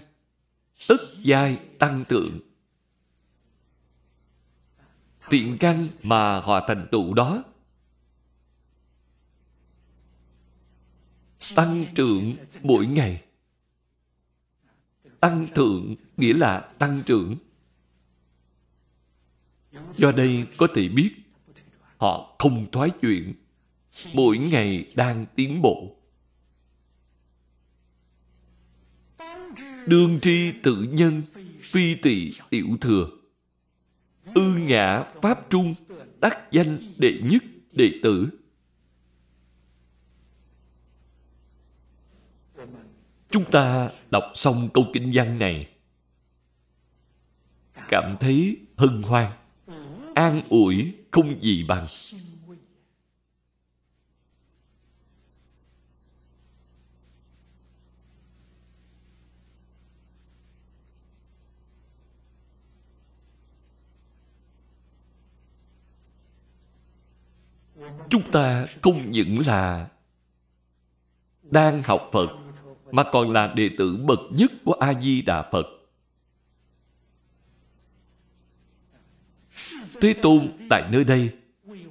[0.88, 2.40] tất giai tăng tượng
[5.30, 7.44] thiện căn mà họ thành tựu đó,
[11.54, 13.24] tăng trưởng mỗi ngày.
[15.20, 17.36] Tăng thượng nghĩa là tăng trưởng
[19.94, 21.10] do đây có thể biết,
[21.96, 23.34] họ không thoái chuyện.
[24.12, 25.96] Mỗi ngày đang tiến bộ.
[29.86, 31.22] Đương tri tự nhân,
[31.60, 33.10] phi tỳ tiểu thừa.
[34.34, 35.74] Ư ngã pháp trung,
[36.20, 37.42] đắc danh đệ nhất,
[37.72, 38.28] đệ tử.
[43.30, 45.68] Chúng ta đọc xong câu kinh văn này.
[47.88, 49.32] Cảm thấy hân hoan
[50.18, 51.86] an ủi không gì bằng.
[68.10, 69.88] Chúng ta không những là
[71.42, 72.28] đang học phật,
[72.90, 75.77] mà còn là đệ tử bậc nhất của a di đà phật.
[80.00, 80.38] Thế tôn
[80.70, 81.30] tại nơi đây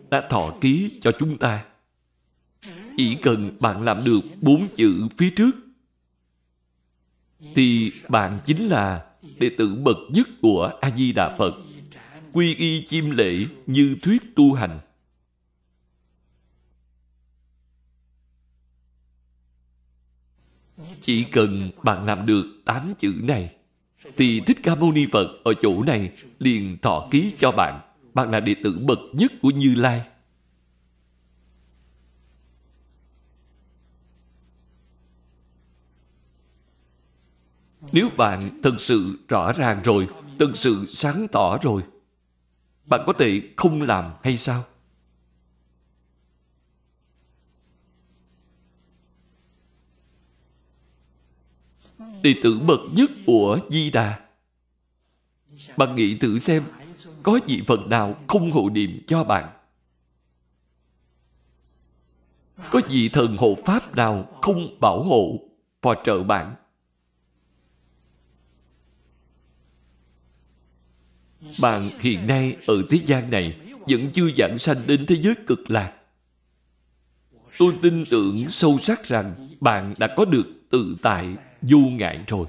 [0.09, 1.65] đã thọ ký cho chúng ta
[2.97, 5.51] chỉ cần bạn làm được bốn chữ phía trước,
[7.55, 9.05] thì bạn chính là
[9.39, 11.53] đệ tử bậc nhất của a di đà phật,
[12.33, 14.79] quy y chiêm lễ như thuyết tu hành
[21.01, 23.55] Chỉ cần bạn làm được tám chữ này,
[24.17, 27.86] thì Thích Ca Mâu Ni Phật ở chỗ này liền thọ ký cho bạn.
[28.17, 30.07] Bạn là đệ tử bậc nhất của Như Lai.
[37.91, 40.07] Nếu bạn thật sự rõ ràng rồi,
[40.39, 41.83] thật sự sáng tỏ rồi,
[42.85, 44.63] bạn có thể không làm hay sao?
[52.21, 54.19] đệ tử bậc nhất của Di Đà.
[55.77, 56.63] Bạn nghĩ thử xem,
[57.23, 59.53] có vị Phật nào không hộ niệm cho bạn?
[62.71, 65.39] Có vị thần hộ Pháp nào không bảo hộ,
[65.81, 66.55] phò trợ bạn?
[71.61, 75.71] Bạn hiện nay ở thế gian này vẫn chưa giảng sanh đến thế giới cực
[75.71, 75.93] lạc.
[77.59, 82.47] Tôi tin tưởng sâu sắc rằng bạn đã có được tự tại vô ngại rồi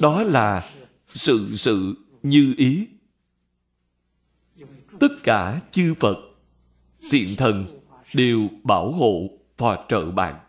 [0.00, 0.70] đó là
[1.06, 1.94] sự sự
[2.24, 2.86] như ý.
[5.00, 6.16] Tất cả chư phật,
[7.10, 7.80] thiện thần
[8.14, 10.40] đều bảo hộ phò trợ bạn.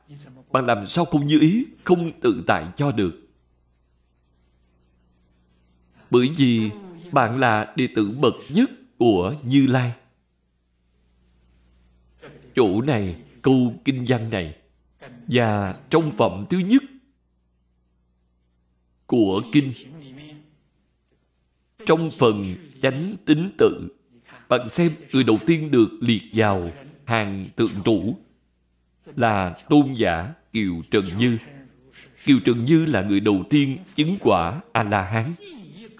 [0.51, 3.21] Bạn làm sao không như ý, không tự tại cho được.
[6.09, 6.69] Bởi vì
[7.11, 9.93] bạn là đệ tử bậc nhất của như lai.
[12.55, 14.55] Chỗ này, câu kinh văn này,
[15.27, 16.83] và trong phẩm thứ nhất
[19.05, 19.73] của kinh
[21.85, 22.45] trong phần
[22.79, 23.87] chánh tính tự
[24.49, 26.71] bạn xem người đầu tiên được liệt vào
[27.05, 28.17] hàng tượng trụ
[29.15, 31.37] là tôn giả Kiều Trần Như.
[32.25, 35.33] Kiều Trần Như là người đầu tiên chứng quả A-la-hán.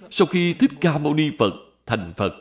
[0.09, 1.53] Sau khi Thích Ca Mâu Ni Phật
[1.85, 2.33] thành Phật,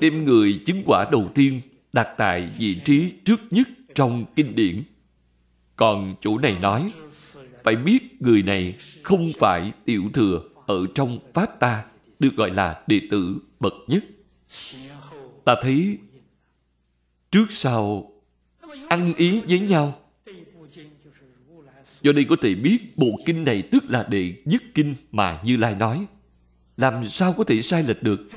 [0.00, 1.60] đem người chứng quả đầu tiên
[1.92, 4.82] đặt tại vị trí trước nhất trong kinh điển.
[5.76, 6.92] Còn chủ này nói,
[7.64, 11.84] phải biết người này không phải tiểu thừa ở trong Pháp ta,
[12.18, 14.04] được gọi là đệ tử bậc nhất.
[15.44, 15.98] Ta thấy
[17.30, 18.10] trước sau
[18.88, 20.00] ăn ý với nhau.
[22.02, 25.56] Do đây có thể biết bộ kinh này tức là đệ nhất kinh mà Như
[25.56, 26.06] Lai nói.
[26.76, 28.28] Làm sao có thể sai lệch được?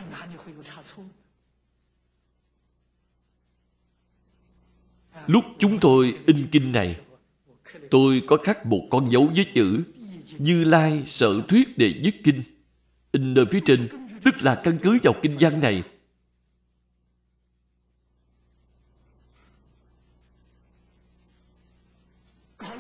[5.28, 7.00] Lúc chúng tôi in kinh này,
[7.92, 9.84] tôi có khắc một con dấu với chữ
[10.40, 12.44] như Lai sở thuyết đệ nhất kinh.
[13.12, 13.88] In nơi phía trên,
[14.24, 15.84] tức là căn cứ vào kinh văn này.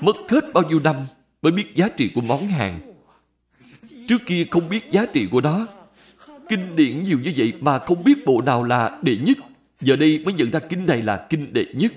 [0.01, 0.95] Mất hết bao nhiêu năm
[1.41, 2.93] mới biết giá trị của món hàng.
[4.07, 5.67] Trước kia không biết giá trị của nó.
[6.49, 9.37] Kinh điển nhiều như vậy mà không biết bộ nào là đệ nhất.
[9.79, 11.93] Giờ đây mới nhận ra kinh này là kinh đệ nhất.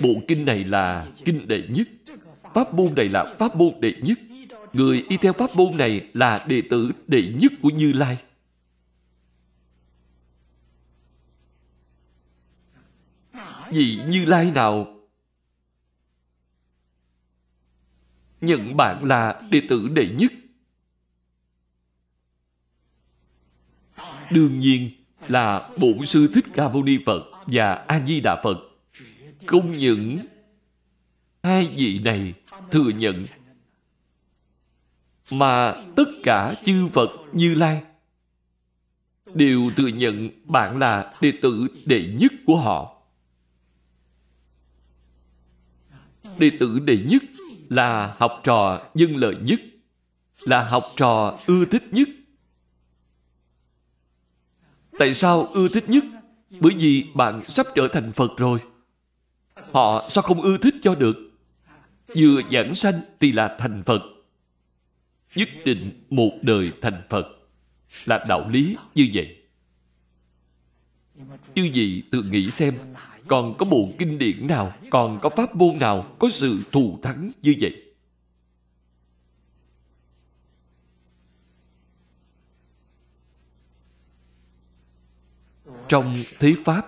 [0.00, 1.88] Bộ kinh này là kinh đệ nhất.
[2.54, 4.18] Pháp môn này là pháp môn đệ nhất.
[4.72, 8.18] Người y theo pháp môn này là đệ tử đệ nhất của Như Lai.
[13.70, 14.98] Vị Như Lai nào
[18.40, 20.32] nhận bạn là đệ tử đệ nhất?
[24.30, 24.90] Đương nhiên
[25.28, 28.56] là Bổn Sư Thích Ca Mâu Ni Phật và A-di-đà Phật
[29.46, 30.18] không những
[31.42, 32.34] hai vị này
[32.72, 33.24] thừa nhận
[35.30, 37.82] mà tất cả chư Phật Như Lai
[39.34, 43.02] đều thừa nhận bạn là đệ tử đệ nhất của họ.
[46.38, 47.22] Đệ tử đệ nhất
[47.68, 49.60] là học trò dân lợi nhất,
[50.40, 52.08] là học trò ưa thích nhất.
[54.98, 56.04] Tại sao ưa thích nhất?
[56.60, 58.58] Bởi vì bạn sắp trở thành Phật rồi.
[59.72, 61.31] Họ sao không ưa thích cho được?
[62.16, 64.02] Vừa giảng sanh thì là thành Phật.
[65.34, 67.26] Nhất định một đời thành Phật
[68.04, 69.36] là đạo lý như vậy.
[71.54, 72.74] Chư vị tự nghĩ xem,
[73.28, 77.30] còn có bộ kinh điển nào, còn có pháp môn nào có sự thù thắng
[77.42, 77.82] như vậy?
[85.88, 86.82] Trong thế Pháp,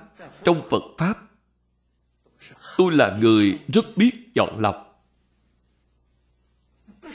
[0.44, 1.14] trong Phật Pháp,
[2.76, 4.93] tôi là người rất biết chọn lọc.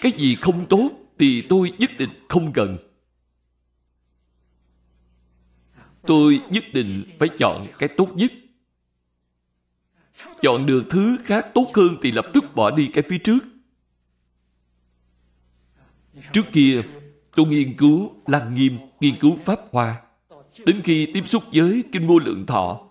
[0.02, 2.78] Cái gì không tốt thì tôi nhất định không cần.
[6.08, 8.32] Tôi nhất định phải chọn cái tốt nhất.
[10.42, 13.40] Chọn được thứ khác tốt hơn thì lập tức bỏ đi cái phía trước.
[16.34, 16.82] Trước kia,
[17.36, 20.02] tôi nghiên cứu Lăng Nghiêm, nghiên cứu Pháp Hoa.
[20.66, 22.82] Đến khi tiếp xúc với Kinh Vô Lượng Thọ,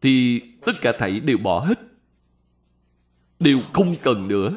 [0.00, 1.78] thì tất cả thảy đều bỏ hết.
[3.40, 4.50] Đều không cần nữa.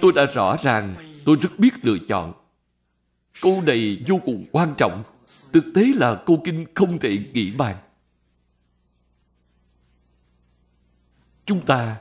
[0.00, 0.94] Tôi đã rõ ràng
[1.24, 2.32] tôi rất biết lựa chọn.
[3.42, 5.02] Câu này vô cùng quan trọng.
[5.52, 7.76] Thực tế là câu kinh không thể nghĩ bàn.
[11.44, 11.96] Chúng ta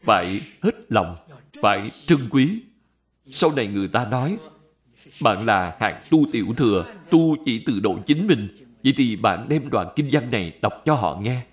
[0.00, 1.16] phải hết lòng,
[1.62, 2.62] phải trân quý.
[3.30, 4.38] Sau này người ta nói,
[5.22, 8.48] bạn là hạng tu tiểu thừa, tu chỉ từ độ chính mình.
[8.84, 11.46] Vậy thì bạn đem đoạn kinh văn này đọc cho họ nghe.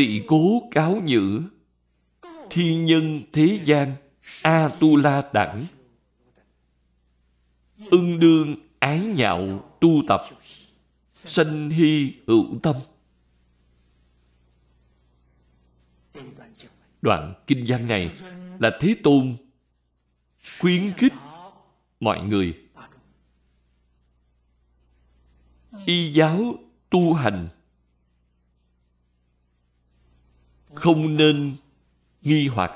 [0.00, 1.42] Tị cố cáo nhữ.
[2.50, 3.94] Thi nhân thế gian
[4.42, 5.66] a tu la đẳng
[7.90, 10.22] ưng đương ái nhạo tu tập,
[11.14, 12.76] sanh hy hữu tâm.
[17.02, 18.10] Đoạn kinh văn này
[18.58, 19.36] là thế tôn
[20.60, 21.14] khuyến khích
[22.00, 22.60] mọi người.
[25.86, 26.54] Y giáo
[26.90, 27.48] tu hành
[30.74, 31.56] không nên
[32.22, 32.72] nghi hoặc.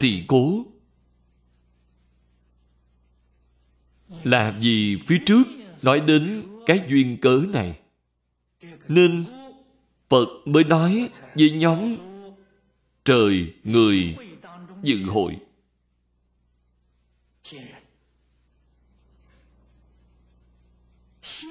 [0.00, 0.66] Thì cố.
[4.24, 5.42] Là vì phía trước
[5.82, 7.80] nói đến cái duyên cớ này?
[8.88, 9.24] Nên
[10.08, 11.96] phật mới nói với nhóm
[13.04, 14.16] trời người
[14.82, 15.38] dự hội–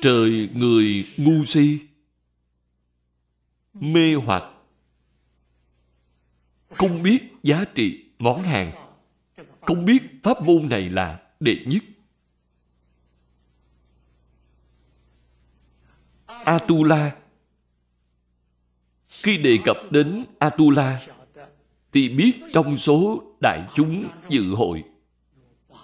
[0.04, 1.80] trời người ngu si
[3.74, 4.44] mê hoặc.
[6.70, 8.72] Không biết giá trị món hàng.
[9.62, 11.84] Không biết pháp môn này là đệ nhất.
[16.28, 17.16] Atula.
[19.08, 21.02] Khi đề cập đến Atula,
[21.92, 24.84] thì biết trong số đại chúng dự hội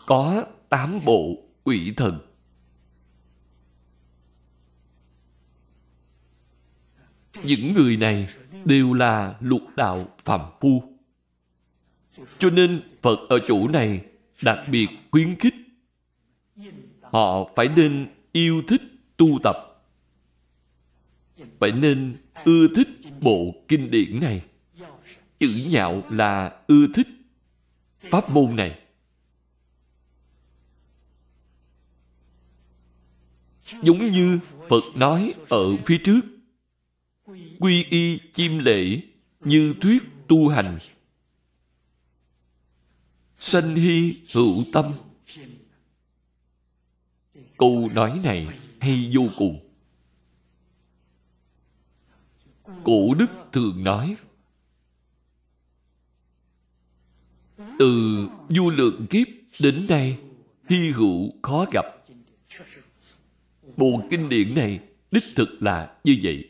[0.06, 2.29] có tám bộ quỷ thần.
[7.44, 8.28] Những người này
[8.66, 10.84] đều là lục đạo phạm phu.
[12.38, 14.02] Cho nên phật ở chỗ này
[14.42, 15.56] đặc biệt khuyến khích.
[17.02, 18.82] Họ phải nên yêu thích
[19.18, 19.56] tu tập.
[21.60, 22.88] Phải nên ưa thích
[23.22, 24.42] bộ kinh điển này.
[25.40, 27.08] Chữ nhạo là ưa thích
[28.12, 28.80] pháp môn này.
[33.82, 34.40] Giống như
[34.70, 36.22] phật nói ở phía trước
[37.60, 39.02] quy y chim lễ
[39.40, 40.78] như thuyết tu hành.
[43.36, 44.94] Sanh hy hữu tâm.
[47.58, 48.48] Câu nói này
[48.80, 49.60] hay vô cùng.
[52.84, 54.16] Cổ đức thường nói,
[57.80, 59.28] từ du lượng kiếp
[59.60, 60.18] đến nay,
[60.70, 61.86] hy hữu khó gặp.
[63.78, 64.80] Bộ kinh điển này
[65.12, 66.49] đích thực là như vậy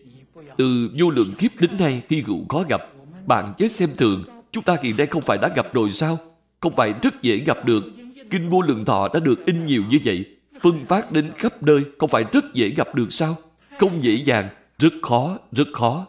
[0.60, 2.82] từ vô lượng kiếp đến nay khi rượu khó gặp.
[3.26, 6.18] Bạn chớ xem thường, chúng ta hiện nay không phải đã gặp rồi sao?
[6.60, 7.84] Không phải rất dễ gặp được.
[8.30, 10.26] Kinh vô lượng thọ đã được in nhiều như vậy.
[10.62, 13.38] Phân phát đến khắp nơi, không phải rất dễ gặp được sao?
[13.80, 14.50] Không dễ dàng,
[14.80, 16.08] rất khó rất khó.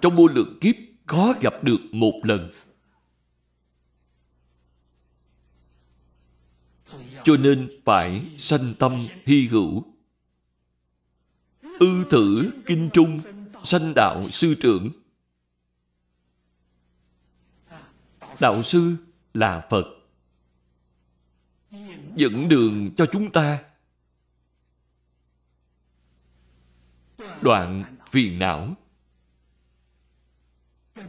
[0.00, 0.74] Trong vô lượng kiếp,
[1.06, 2.48] khó gặp được một lần.
[7.24, 8.92] Cho nên phải sanh tâm
[9.24, 9.84] hy hữu.
[11.78, 13.18] Ư thử kinh trung
[13.62, 14.90] sanh đạo sư trưởng.
[18.40, 18.96] Đạo sư
[19.34, 19.84] là phật.
[22.16, 23.64] Dẫn đường cho chúng ta.
[27.40, 28.74] Đoạn phiền não.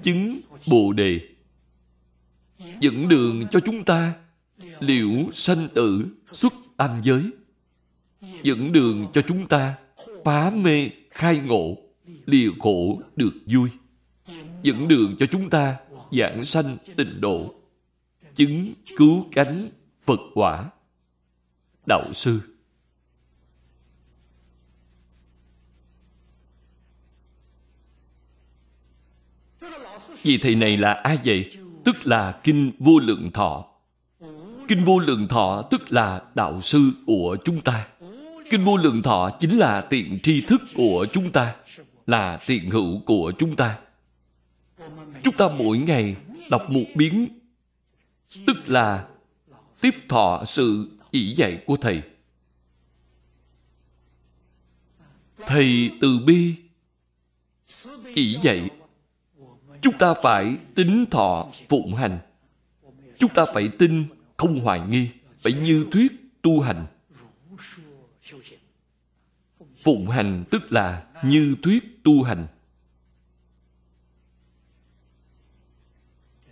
[0.01, 1.19] Chứng bồ đề.
[2.79, 4.13] Dẫn đường cho chúng ta.
[4.79, 7.31] Liễu sanh tử xuất tam giới.
[8.43, 9.77] Dẫn đường cho chúng ta.
[10.25, 11.77] Phá mê khai ngộ
[12.25, 13.69] lìa khổ được vui
[14.63, 15.75] dẫn đường cho chúng ta
[16.11, 17.53] giảng sanh tịnh độ
[18.35, 19.69] chứng cứu cánh
[20.05, 20.69] phật quả
[21.85, 22.39] đạo sư
[30.23, 31.51] Vì thầy này là ai vậy?
[31.85, 33.65] Tức là Kinh Vô Lượng Thọ.
[34.67, 37.87] Kinh Vô Lượng Thọ tức là đạo sư của chúng ta.
[38.49, 41.55] Kinh Vô Lượng Thọ chính là tiện tri thức của chúng ta,
[42.07, 43.79] là tiền hữu của chúng ta.
[45.23, 46.15] Chúng ta mỗi ngày
[46.49, 47.39] đọc một biến,
[48.47, 49.07] tức là
[49.81, 52.01] tiếp thọ sự chỉ dạy của Thầy.
[55.47, 56.55] Thầy từ bi
[58.13, 58.69] chỉ dạy
[59.81, 62.19] chúng ta phải tính thọ phụng hành
[63.19, 64.05] chúng ta phải tin
[64.37, 65.09] không hoài nghi
[65.39, 66.11] phải như thuyết
[66.41, 66.85] tu hành
[69.83, 72.47] phụng hành tức là như thuyết tu hành.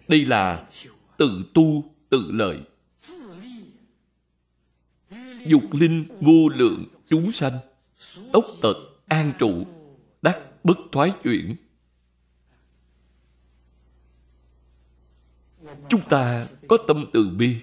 [0.07, 0.67] Đây là
[1.17, 2.63] tự tu, tự lợi.
[5.45, 7.53] Dục linh vô lượng chúng sanh,
[8.33, 8.75] tốc tật
[9.07, 9.65] an trụ,
[10.21, 11.55] đắc bất thoái chuyển.
[15.89, 17.55] Chúng ta có tâm từ bi.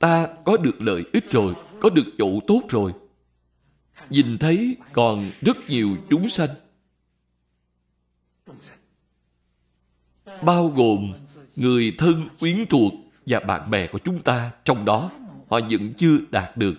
[0.00, 2.92] Ta có được lợi ích rồi, có được chỗ tốt rồi
[4.10, 6.50] nhìn thấy còn rất nhiều chúng sanh.
[10.42, 11.12] Bao gồm
[11.56, 12.92] người thân quyến thuộc
[13.26, 15.10] và bạn bè của chúng ta trong đó,
[15.48, 16.74] họ vẫn chưa đạt được.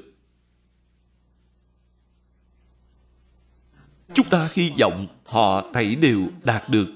[4.14, 6.88] Chúng ta hy vọng họ thảy đều đạt được.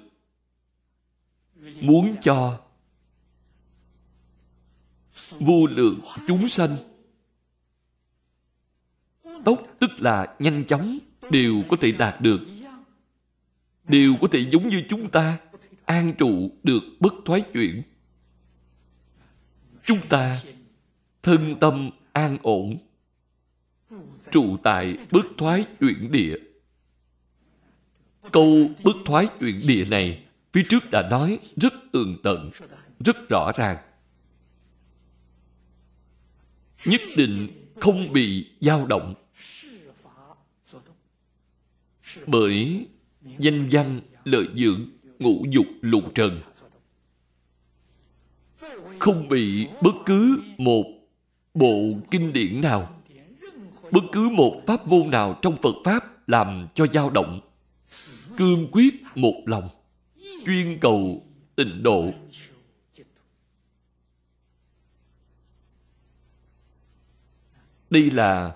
[1.81, 2.59] Muốn cho
[5.39, 6.69] vô lượng chúng sanh
[9.45, 10.99] tốc tức là nhanh chóng.
[11.29, 12.39] Đều có thể đạt được.
[13.87, 15.37] Đều có thể giống như chúng ta,
[15.85, 17.81] an trụ được bất thoái chuyển.
[19.83, 20.41] Chúng ta
[21.23, 22.77] thân tâm an ổn.
[24.31, 26.35] Trụ tại bất thoái chuyển địa.
[28.31, 32.51] Câu bất thoái chuyển địa này phía trước đã nói rất tường tận,
[33.05, 33.77] rất rõ ràng.
[36.85, 37.49] Nhất định
[37.79, 39.15] không bị dao động
[42.27, 42.87] bởi
[43.39, 46.41] danh văn lợi dưỡng ngũ dục lục trần.
[48.99, 50.85] Không bị bất cứ một
[51.53, 53.01] bộ kinh điển nào,
[53.91, 57.41] bất cứ một pháp môn nào trong phật pháp làm cho dao động,
[58.37, 59.69] cương quyết một lòng,
[60.45, 62.11] chuyên cầu tịnh độ.
[67.89, 68.55] Đây là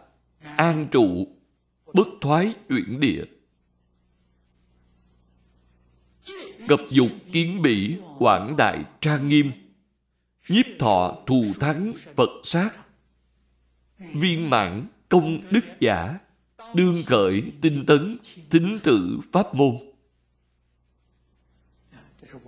[0.55, 1.27] an trụ
[1.93, 3.23] bất thoái chuyển địa.
[6.67, 9.51] Cập dục kiến bỉ quảng đại trang nghiêm.
[10.49, 12.69] Nhiếp thọ thù thắng Phật sát.
[13.99, 16.19] Viên mãn công đức giả.
[16.75, 18.17] Đương khởi tinh tấn
[18.49, 19.77] Tính tự pháp môn.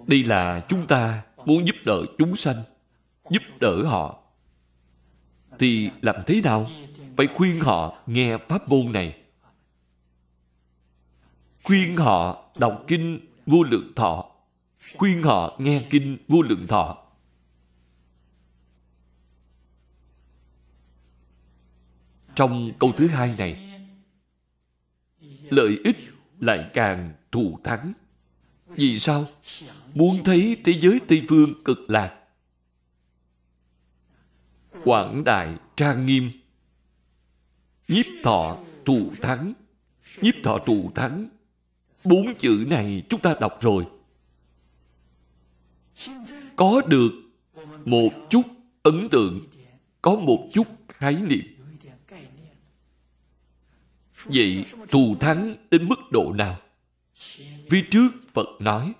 [0.08, 2.56] Đây là chúng ta muốn giúp đỡ chúng sanh,
[3.30, 4.20] Giúp đỡ họ.
[5.60, 6.70] Thì làm thế nào?
[7.18, 9.18] Phải khuyên họ nghe pháp môn này.
[11.64, 13.20] Khuyên họ đọc kinh
[13.50, 14.32] vô lượng thọ.
[14.98, 16.98] Khuyên họ nghe kinh vô lượng thọ.
[22.36, 23.82] Trong câu thứ hai này,
[25.50, 25.98] lợi ích
[26.40, 27.94] lại càng thù thắng.
[28.68, 29.26] Vì sao?
[29.94, 32.16] Muốn thấy thế giới tây phương cực lạc.
[34.84, 36.32] Quảng đại trang nghiêm.
[37.88, 39.54] Nhiếp thọ thù thắng.
[40.22, 41.30] Nhiếp thọ thù thắng.
[42.06, 43.86] Bốn chữ này chúng ta đọc rồi.
[46.56, 47.12] Có được
[47.86, 48.42] một chút
[48.84, 49.48] ấn tượng,
[50.02, 51.46] có một chút khái niệm.
[54.26, 56.58] Vậy thù thắng đến mức độ nào?
[57.70, 58.94] Phía trước Phật nói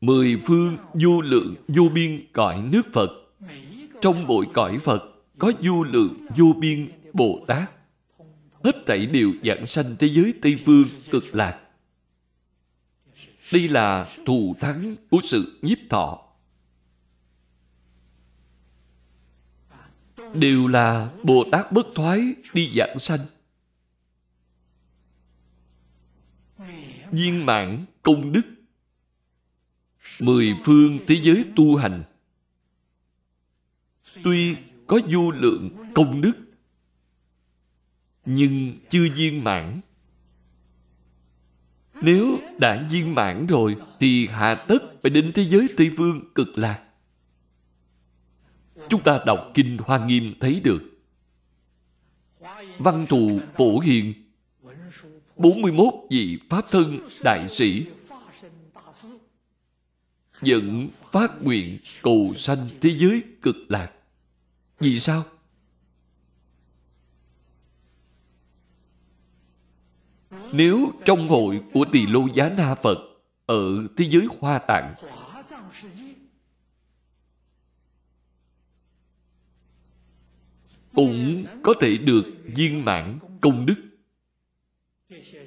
[0.00, 3.10] Mười phương vô lượng vô biên cõi nước Phật
[4.00, 5.02] Trong bội cõi Phật
[5.38, 7.70] có vô lượng vô biên Bồ Tát
[8.64, 11.60] hết thảy đều giảng sanh thế giới Tây Phương cực lạc.
[13.52, 16.22] Đây là thù thắng của sự nhiếp thọ.
[20.34, 23.20] Đều là Bồ Tát bất thoái đi giảng sanh.
[27.10, 28.42] Viên mãn công đức
[30.20, 32.02] Mười phương thế giới tu hành
[34.24, 34.56] Tuy
[34.86, 36.32] có vô lượng công đức
[38.24, 39.80] nhưng chưa viên mãn
[42.02, 46.58] nếu đã viên mãn rồi, thì hạ tất phải đến thế giới tây phương cực
[46.58, 46.82] lạc
[48.88, 50.82] chúng ta đọc kinh hoa nghiêm thấy được
[52.78, 54.14] văn thù phổ hiền
[55.36, 57.86] 41 vị Pháp thân đại sĩ,
[60.42, 63.92] dẫn phát nguyện cầu sanh thế giới cực lạc.
[64.78, 65.24] Vì sao?
[70.52, 72.98] Nếu trong hội của Tỳ Lô Giá Na Phật
[73.46, 74.94] ở thế giới Hoa Tạng,
[80.94, 83.74] cũng có thể được viên mãn công đức,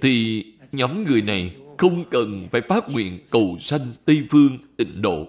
[0.02, 5.28] thì nhóm người này không cần phải phát nguyện cầu sanh Tây Phương tịnh độ.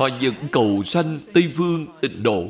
[0.00, 2.48] Họ vẫn cầu sanh Tây Phương tịnh độ.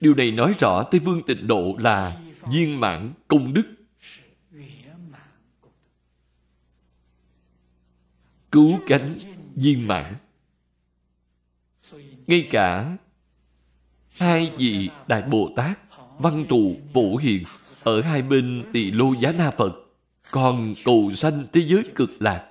[0.00, 2.20] Điều này nói rõ Tây Phương tịnh độ là
[2.52, 3.62] viên mãn công đức.
[8.52, 9.14] Cứu cánh
[9.54, 10.14] viên mãn.
[12.26, 12.96] Ngay cả
[14.08, 15.78] hai vị Đại Bồ Tát
[16.18, 17.44] Văn trụ Phổ Hiền
[17.82, 19.72] ở hai bên tỳ lô giá na Phật
[20.30, 22.49] còn cầu sanh thế giới cực lạc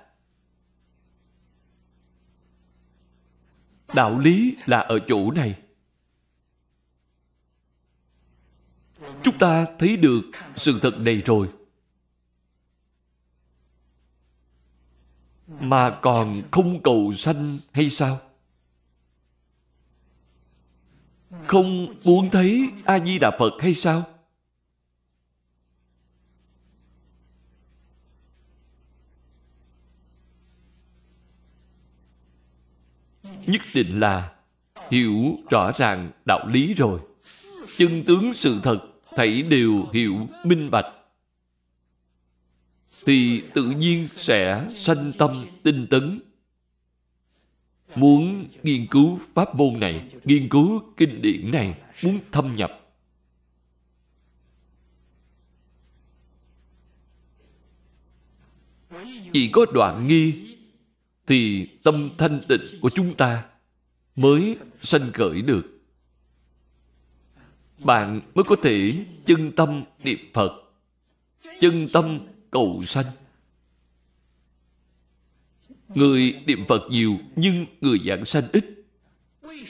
[3.94, 5.54] đạo lý là ở chỗ này.
[9.22, 10.22] Chúng ta thấy được
[10.56, 11.48] sự thật này rồi.
[15.60, 18.18] Mà còn không cầu sanh hay sao?
[21.46, 24.02] Không muốn thấy a di đà phật hay sao?
[33.46, 34.32] Nhất định là
[34.90, 37.00] hiểu rõ ràng đạo lý rồi.
[37.76, 38.78] Chân tướng sự thật,
[39.16, 40.86] thảy đều hiểu, minh bạch.
[43.06, 46.20] Thì tự nhiên sẽ sanh tâm tinh tấn.
[47.94, 52.76] Muốn nghiên cứu pháp môn này, nghiên cứu kinh điển này, muốn thâm nhập.
[59.32, 60.49] Chỉ có đoạn nghi
[61.30, 63.44] thì tâm thanh tịnh của chúng ta
[64.16, 65.80] mới sanh khởi được.
[67.78, 70.52] Bạn mới có thể chân tâm niệm Phật,
[71.60, 72.18] chân tâm
[72.50, 73.04] cầu sanh.
[75.88, 78.64] Người niệm Phật nhiều nhưng người giảng sanh ít.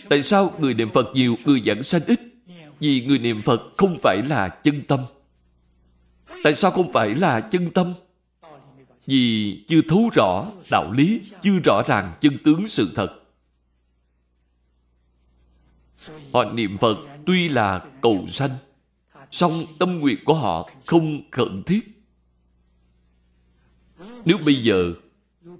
[0.08, 2.20] Tại sao người niệm Phật nhiều, người giảng sanh ít?
[2.80, 5.00] Vì người niệm Phật không phải là chân tâm.
[6.44, 7.94] Tại sao không phải là chân tâm?
[9.06, 13.16] Vì chưa thấu rõ đạo lý, chưa rõ ràng chân tướng sự thật.
[16.32, 18.50] Họ niệm Phật tuy là cầu sanh,
[19.30, 22.04] song tâm nguyện của họ không khẩn thiết.
[24.24, 24.92] Nếu bây giờ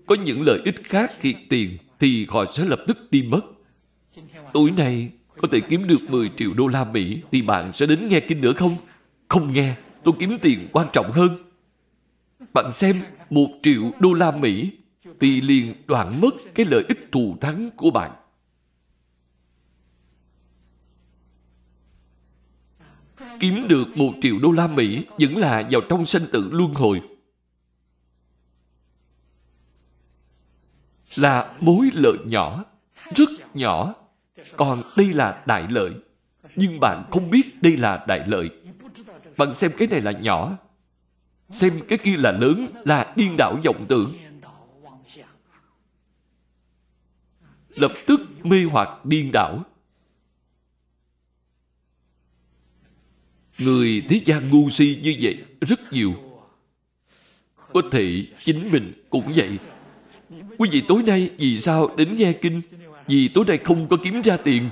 [0.07, 3.41] có những lợi ích khác thiệt tiền thì họ sẽ lập tức đi mất.
[4.53, 8.09] Tối nay có thể kiếm được 10 triệu đô la Mỹ thì bạn sẽ đến
[8.09, 8.77] nghe kinh nữa không?
[9.29, 11.39] Không nghe, tôi kiếm tiền quan trọng hơn.
[12.55, 14.73] Bạn xem, một triệu đô la Mỹ
[15.21, 18.11] thì liền đoạn mất cái lợi ích thù thắng của bạn.
[23.41, 27.03] Kiếm được một triệu đô la Mỹ vẫn là vào trong sanh tử luân hồi.
[31.17, 32.65] Là mối lợi nhỏ,
[33.15, 33.95] rất nhỏ.
[34.57, 35.95] Còn đây là đại lợi.
[36.57, 38.51] Nhưng bạn không biết đây là đại lợi.
[39.37, 40.57] Bạn xem cái này là nhỏ,
[41.51, 44.15] xem cái kia là lớn, là điên đảo vọng tưởng.
[47.77, 49.65] Lập tức mê hoặc điên đảo.
[53.59, 56.15] Người thế gian ngu si như vậy rất nhiều.
[57.73, 59.59] Có thể chính mình cũng vậy.
[60.59, 62.63] Quý vị tối nay vì sao đến nghe kinh?
[63.07, 64.71] Vì tối nay không có kiếm ra tiền.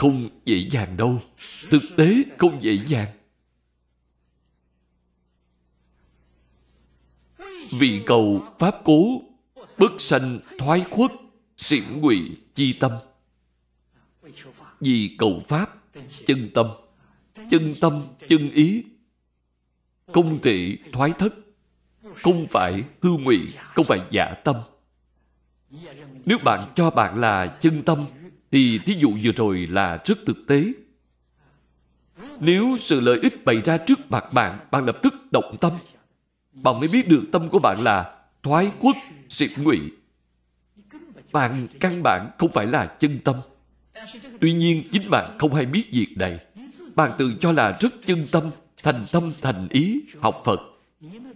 [0.00, 1.20] Không dễ dàng đâu.
[1.70, 3.08] Thực tế không dễ dàng.
[7.70, 9.22] Vì cầu Pháp cố,
[9.78, 11.10] bất sanh thoái khuất,
[11.56, 12.92] xiển quỷ chi tâm.
[14.80, 15.82] Vì cầu Pháp,
[16.26, 16.66] chân tâm,
[17.50, 18.84] chân tâm, chân ý,
[20.06, 21.34] không thể thoái thất,
[22.14, 23.38] không phải hư ngụy,
[23.74, 24.56] không phải giả tâm.
[26.24, 28.06] Nếu bạn cho bạn là chân tâm
[28.50, 30.72] thì thí dụ vừa rồi là rất thực tế.
[32.40, 35.72] Nếu sự lợi ích bày ra trước mặt bạn, bạn lập tức động tâm.
[36.52, 38.96] Bạn mới biết được tâm của bạn là thoái quốc,
[39.28, 39.80] diệt ngụy.
[41.32, 43.36] Bạn căn bản không phải là chân tâm.
[44.40, 46.38] Tuy nhiên chính bạn không hay biết việc này.
[46.94, 48.50] Bạn tự cho là rất chân tâm,
[48.82, 50.60] thành tâm thành ý, học Phật.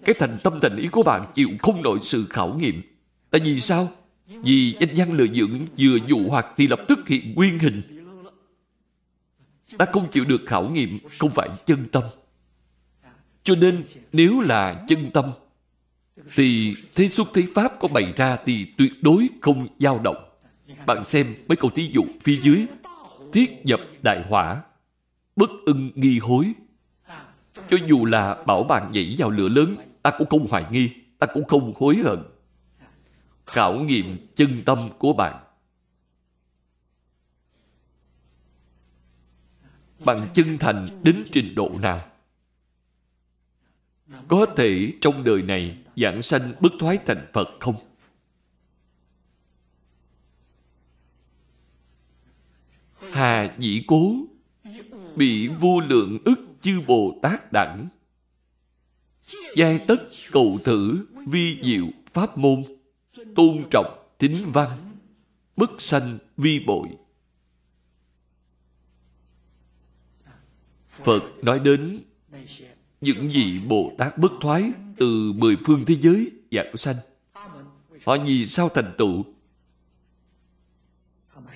[0.04, 2.82] Cái thành tâm thành ý của bạn chịu không nổi sự khảo nghiệm.
[3.30, 3.88] Tại vì sao?
[4.26, 7.82] Vì danh văn lợi dưỡng vừa dụ hoặc thì lập tức hiện nguyên hình.
[9.78, 12.02] Đã không chịu được khảo nghiệm, không phải chân tâm.
[13.42, 15.24] Cho nên, nếu là chân tâm,
[16.34, 20.16] thì thế xuất thế pháp có bày ra thì tuyệt đối không dao động.
[20.86, 22.66] Bạn xem mấy câu thí dụ phía dưới.
[23.32, 24.62] Thiết nhập đại hỏa,
[25.36, 26.52] bất ưng nghi hối.
[27.68, 31.26] Cho dù là bảo bạn nhảy vào lửa lớn, ta cũng không hoài nghi, ta
[31.26, 32.18] cũng không hối hận
[33.46, 35.44] khảo nghiệm chân tâm của bạn.
[40.04, 42.10] Bạn chân thành đến trình độ nào?
[44.28, 47.76] Có thể trong đời này giảng sanh bất thoái thành phật không?
[53.12, 54.14] Hà dĩ cố
[55.16, 57.88] bị vô lượng ức chư bồ tát đẳng,
[59.56, 59.96] giai tất
[60.32, 62.64] cầu thử vi diệu pháp môn
[63.36, 64.96] tôn trọng tính văn,
[65.56, 66.88] bất sanh vi bội.
[70.88, 72.00] Phật nói đến
[73.00, 76.96] những vị bồ tát bất thoái từ mười phương thế giới giảng sanh.
[78.06, 79.24] Họ vì sao thành tựu?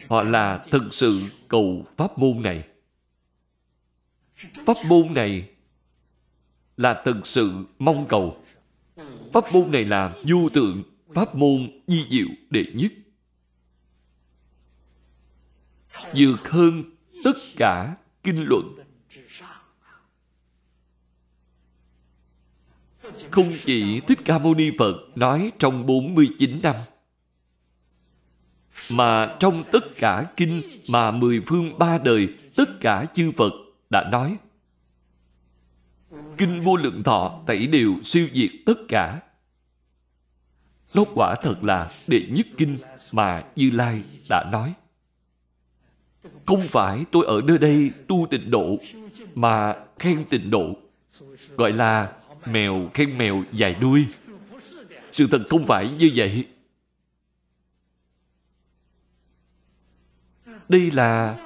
[0.08, 2.68] Họ là thực sự cầu pháp môn này.
[4.66, 5.50] Pháp môn này
[6.76, 8.44] là thực sự mong cầu.
[9.32, 10.82] Pháp môn này là vô tượng
[11.18, 12.92] pháp môn di diệu đệ nhất.
[16.14, 16.84] Vượt hơn
[17.24, 18.78] tất cả kinh luận.
[23.30, 26.76] Không chỉ Thích Ca Mâu Ni Phật nói trong 49 năm,
[28.90, 33.52] mà trong tất cả kinh mà mười phương ba đời, tất cả chư Phật
[33.90, 34.38] đã nói.
[36.38, 39.20] Kinh vô lượng thọ tẩy đều siêu diệt tất cả
[40.94, 42.78] nó quả thật là đệ nhất kinh
[43.12, 44.74] mà Như Lai đã nói.
[46.46, 48.78] Không phải tôi ở nơi đây tu tịnh độ
[49.34, 50.76] mà khen tịnh độ.
[51.56, 52.12] Gọi là
[52.46, 54.06] mèo khen mèo dài đuôi.
[55.10, 56.46] Sự thật không phải như vậy.
[60.68, 61.36] Đây là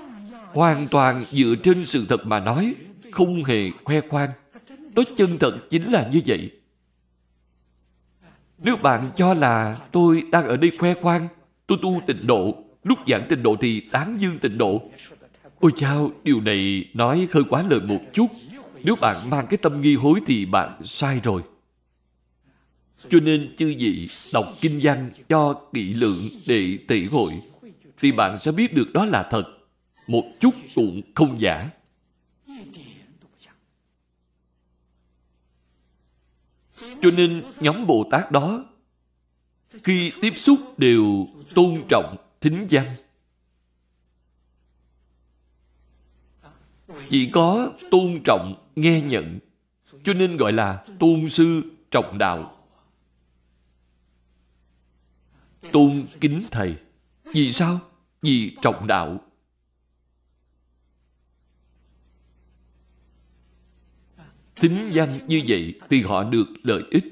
[0.53, 2.75] hoàn toàn dựa trên sự thật mà nói,
[3.13, 4.31] không hề khoe khoang.
[4.95, 6.51] Nó chân thật chính là như vậy.
[8.65, 11.29] Nếu bạn cho là tôi đang ở đây khoe khoang,
[11.67, 14.83] tôi tu tịnh độ, lúc giảng tịnh độ thì tán dương tịnh độ.
[15.61, 18.27] Ôi chao, điều này nói hơi quá lời một chút.
[18.83, 21.43] Nếu bạn mang cái tâm nghi hối thì bạn sai rồi.
[23.09, 27.33] Cho nên chư vị đọc kinh văn cho kỹ lượng để tỷ hội
[28.01, 29.45] thì bạn sẽ biết được đó là thật.
[30.09, 31.71] Một chút cũng không giả.
[37.03, 38.65] Cho nên nhóm Bồ Tát đó
[39.85, 42.87] khi tiếp xúc đều tôn trọng thính văn.
[47.09, 49.39] Chỉ có tôn trọng nghe nhận,
[50.03, 52.67] cho nên gọi là tôn sư trọng đạo.
[55.73, 56.77] Tôn kính thầy.
[57.25, 57.81] Vì sao?
[58.23, 59.21] Vì trọng đạo.
[64.63, 67.05] Thính danh như vậy thì họ được lợi ích.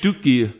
[0.00, 0.50] Trước kia,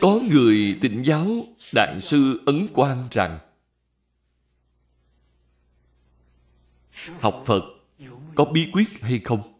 [0.00, 1.26] có người tịnh giáo
[1.74, 3.38] Đại sư Ấn Quang rằng
[7.20, 7.62] học Phật
[8.34, 9.54] có bí quyết hay không?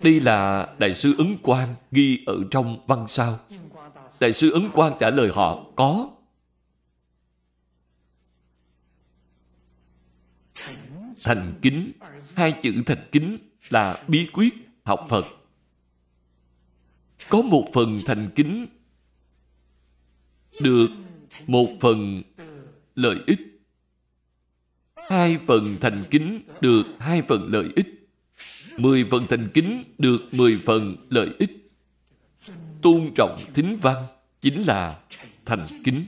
[0.00, 3.38] Đây là Đại sư Ấn Quang ghi ở trong văn sao.
[4.20, 6.10] Đại sư Ấn Quang trả lời họ có.
[11.24, 11.92] Thành kính,
[12.36, 13.38] hai chữ thành kính
[13.70, 15.24] là bí quyết học Phật.
[17.28, 18.66] Có một phần thành kính
[20.60, 20.88] được
[21.46, 22.22] một phần
[22.94, 23.40] lợi ích.
[24.94, 27.86] Hai phần thành kính được hai phần lợi ích.
[28.76, 31.59] Mười phần thành kính được mười phần lợi ích.
[32.82, 34.06] Tôn trọng thính văn
[34.40, 35.00] chính là
[35.44, 36.06] thành kính.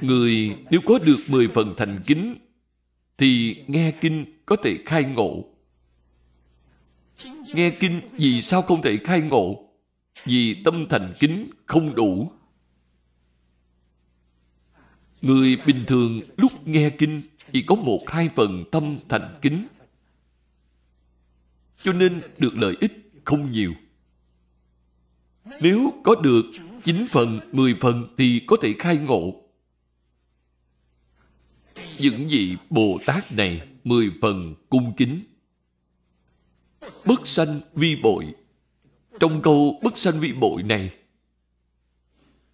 [0.00, 2.36] Người nếu có được mười phần thành kính
[3.18, 5.44] thì nghe kinh có thể khai ngộ.
[7.54, 9.68] Nghe kinh vì sao không thể khai ngộ?
[10.24, 12.32] Vì tâm thành kính không đủ.
[15.22, 19.66] Người bình thường lúc nghe kinh chỉ có một hai phần tâm thành kính.
[21.78, 23.74] Cho nên được lợi ích không nhiều.
[25.60, 26.42] Nếu có được
[26.84, 29.42] 9 phần, 10 phần thì có thể khai ngộ.
[31.98, 35.20] Những vị Bồ Tát này mười phần cung kính.
[37.06, 38.34] Bất sanh vi bội.
[39.20, 40.90] Trong câu bất sanh vi bội này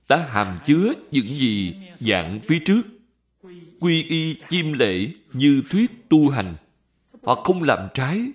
[0.09, 2.83] đã hàm chứa những gì dạng phía trước
[3.81, 6.55] quy y chim lễ như thuyết tu hành
[7.23, 8.33] họ không làm trái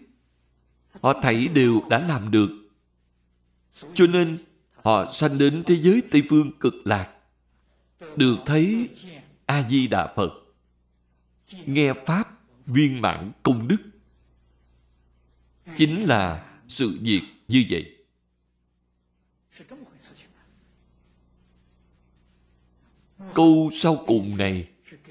[1.07, 2.49] họ thảy đều đã làm được.
[3.93, 4.37] Cho nên,
[4.73, 7.13] họ sanh đến thế giới tây phương cực lạc.
[8.15, 8.89] Được thấy
[9.45, 10.31] a di đà phật.
[11.65, 12.23] Nghe pháp
[12.65, 13.77] viên mãn công đức.
[15.75, 17.95] Chính là sự việc như vậy.
[23.33, 24.67] Câu sau cùng này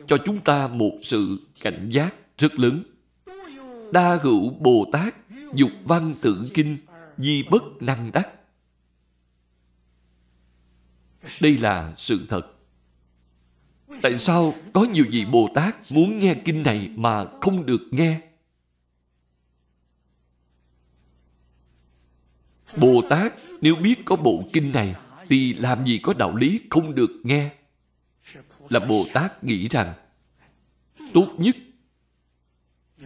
[0.07, 2.83] cho chúng ta một sự cảnh giác rất lớn.
[3.93, 5.26] Đa hữu bồ tát
[5.57, 6.79] dục văn tự kinh,
[7.19, 8.29] di bất năng đắc.
[11.41, 12.53] Đây là sự thật.
[14.03, 18.21] Tại sao có nhiều vị bồ tát muốn nghe kinh này mà không được nghe?
[22.77, 24.95] Bồ tát nếu biết có bộ kinh này
[25.29, 27.51] thì làm gì có đạo lý không được nghe?
[28.69, 29.95] Là bồ tát nghĩ rằng,
[31.15, 31.57] tốt nhất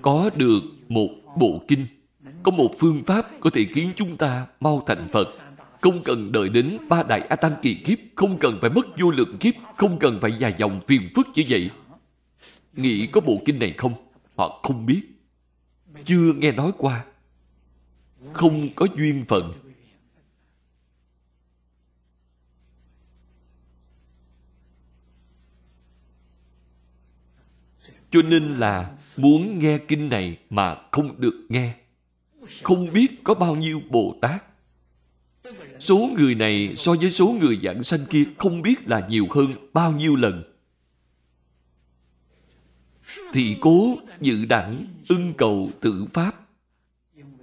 [0.02, 1.08] có được một
[1.38, 1.86] bộ kinh
[2.42, 5.28] có một phương pháp có thể khiến chúng ta mau thành phật.
[5.80, 9.10] Không cần đợi đến ba đại a tăng kỳ kiếp, không cần phải mất vô
[9.10, 11.70] lượng kiếp, không cần phải dài dòng phiền phức như vậy.
[12.72, 13.94] Nghĩ có bộ kinh này không?
[14.36, 15.02] Họ không biết.
[16.04, 17.04] Chưa nghe nói qua.
[18.32, 19.52] Không có duyên phận.
[28.10, 31.74] Cho nên là muốn nghe kinh này mà không được nghe
[32.62, 34.44] không biết có bao nhiêu bồ tát.
[35.78, 39.48] Số người này so với số người giảng sanh kia không biết là nhiều hơn
[39.72, 40.42] bao nhiêu lần.
[43.32, 46.34] Thì cố dự đẳng ưng cầu tự pháp.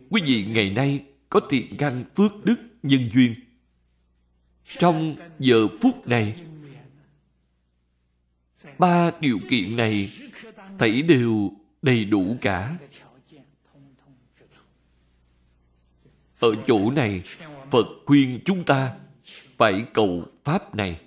[0.10, 3.36] Quý vị ngày nay có thiện căn phước đức nhân duyên.
[4.78, 6.36] Trong giờ phút này,
[8.78, 10.12] ba điều kiện này
[10.80, 11.52] thảy đều
[11.82, 12.78] đầy đủ cả.
[16.40, 17.22] Ở chỗ này,
[17.72, 18.92] phật khuyên chúng ta
[19.58, 21.02] phải cầu pháp này.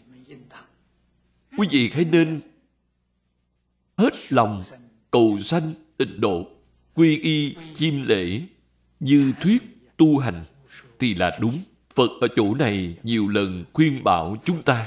[1.58, 2.40] Quý vị hãy nên
[3.96, 4.62] hết lòng
[5.10, 6.46] cầu sanh tịnh độ,
[6.94, 8.42] quy y chiêm lễ
[9.00, 9.62] như thuyết
[9.96, 10.44] tu hành
[10.98, 11.58] thì là đúng.
[11.94, 14.86] Phật ở chỗ này nhiều lần khuyên bảo chúng ta,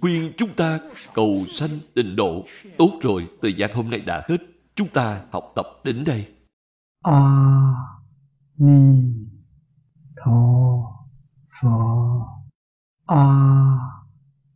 [0.00, 0.78] khuyên chúng ta
[1.14, 2.44] cầu sanh tịnh độ.
[2.78, 4.36] Tốt rồi, thời gian hôm nay đã hết.
[4.74, 6.26] Chúng ta học tập đến đây.
[7.02, 7.20] A
[8.58, 9.25] ni
[10.26, 11.06] 陀
[11.48, 12.42] 佛
[13.04, 13.78] 阿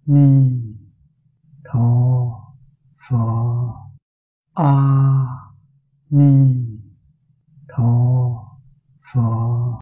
[0.02, 0.76] 弥
[1.62, 2.56] 陀
[2.97, 3.92] 佛
[4.55, 5.55] 阿
[6.09, 6.82] 弥
[7.68, 8.59] 陀
[9.01, 9.70] 佛。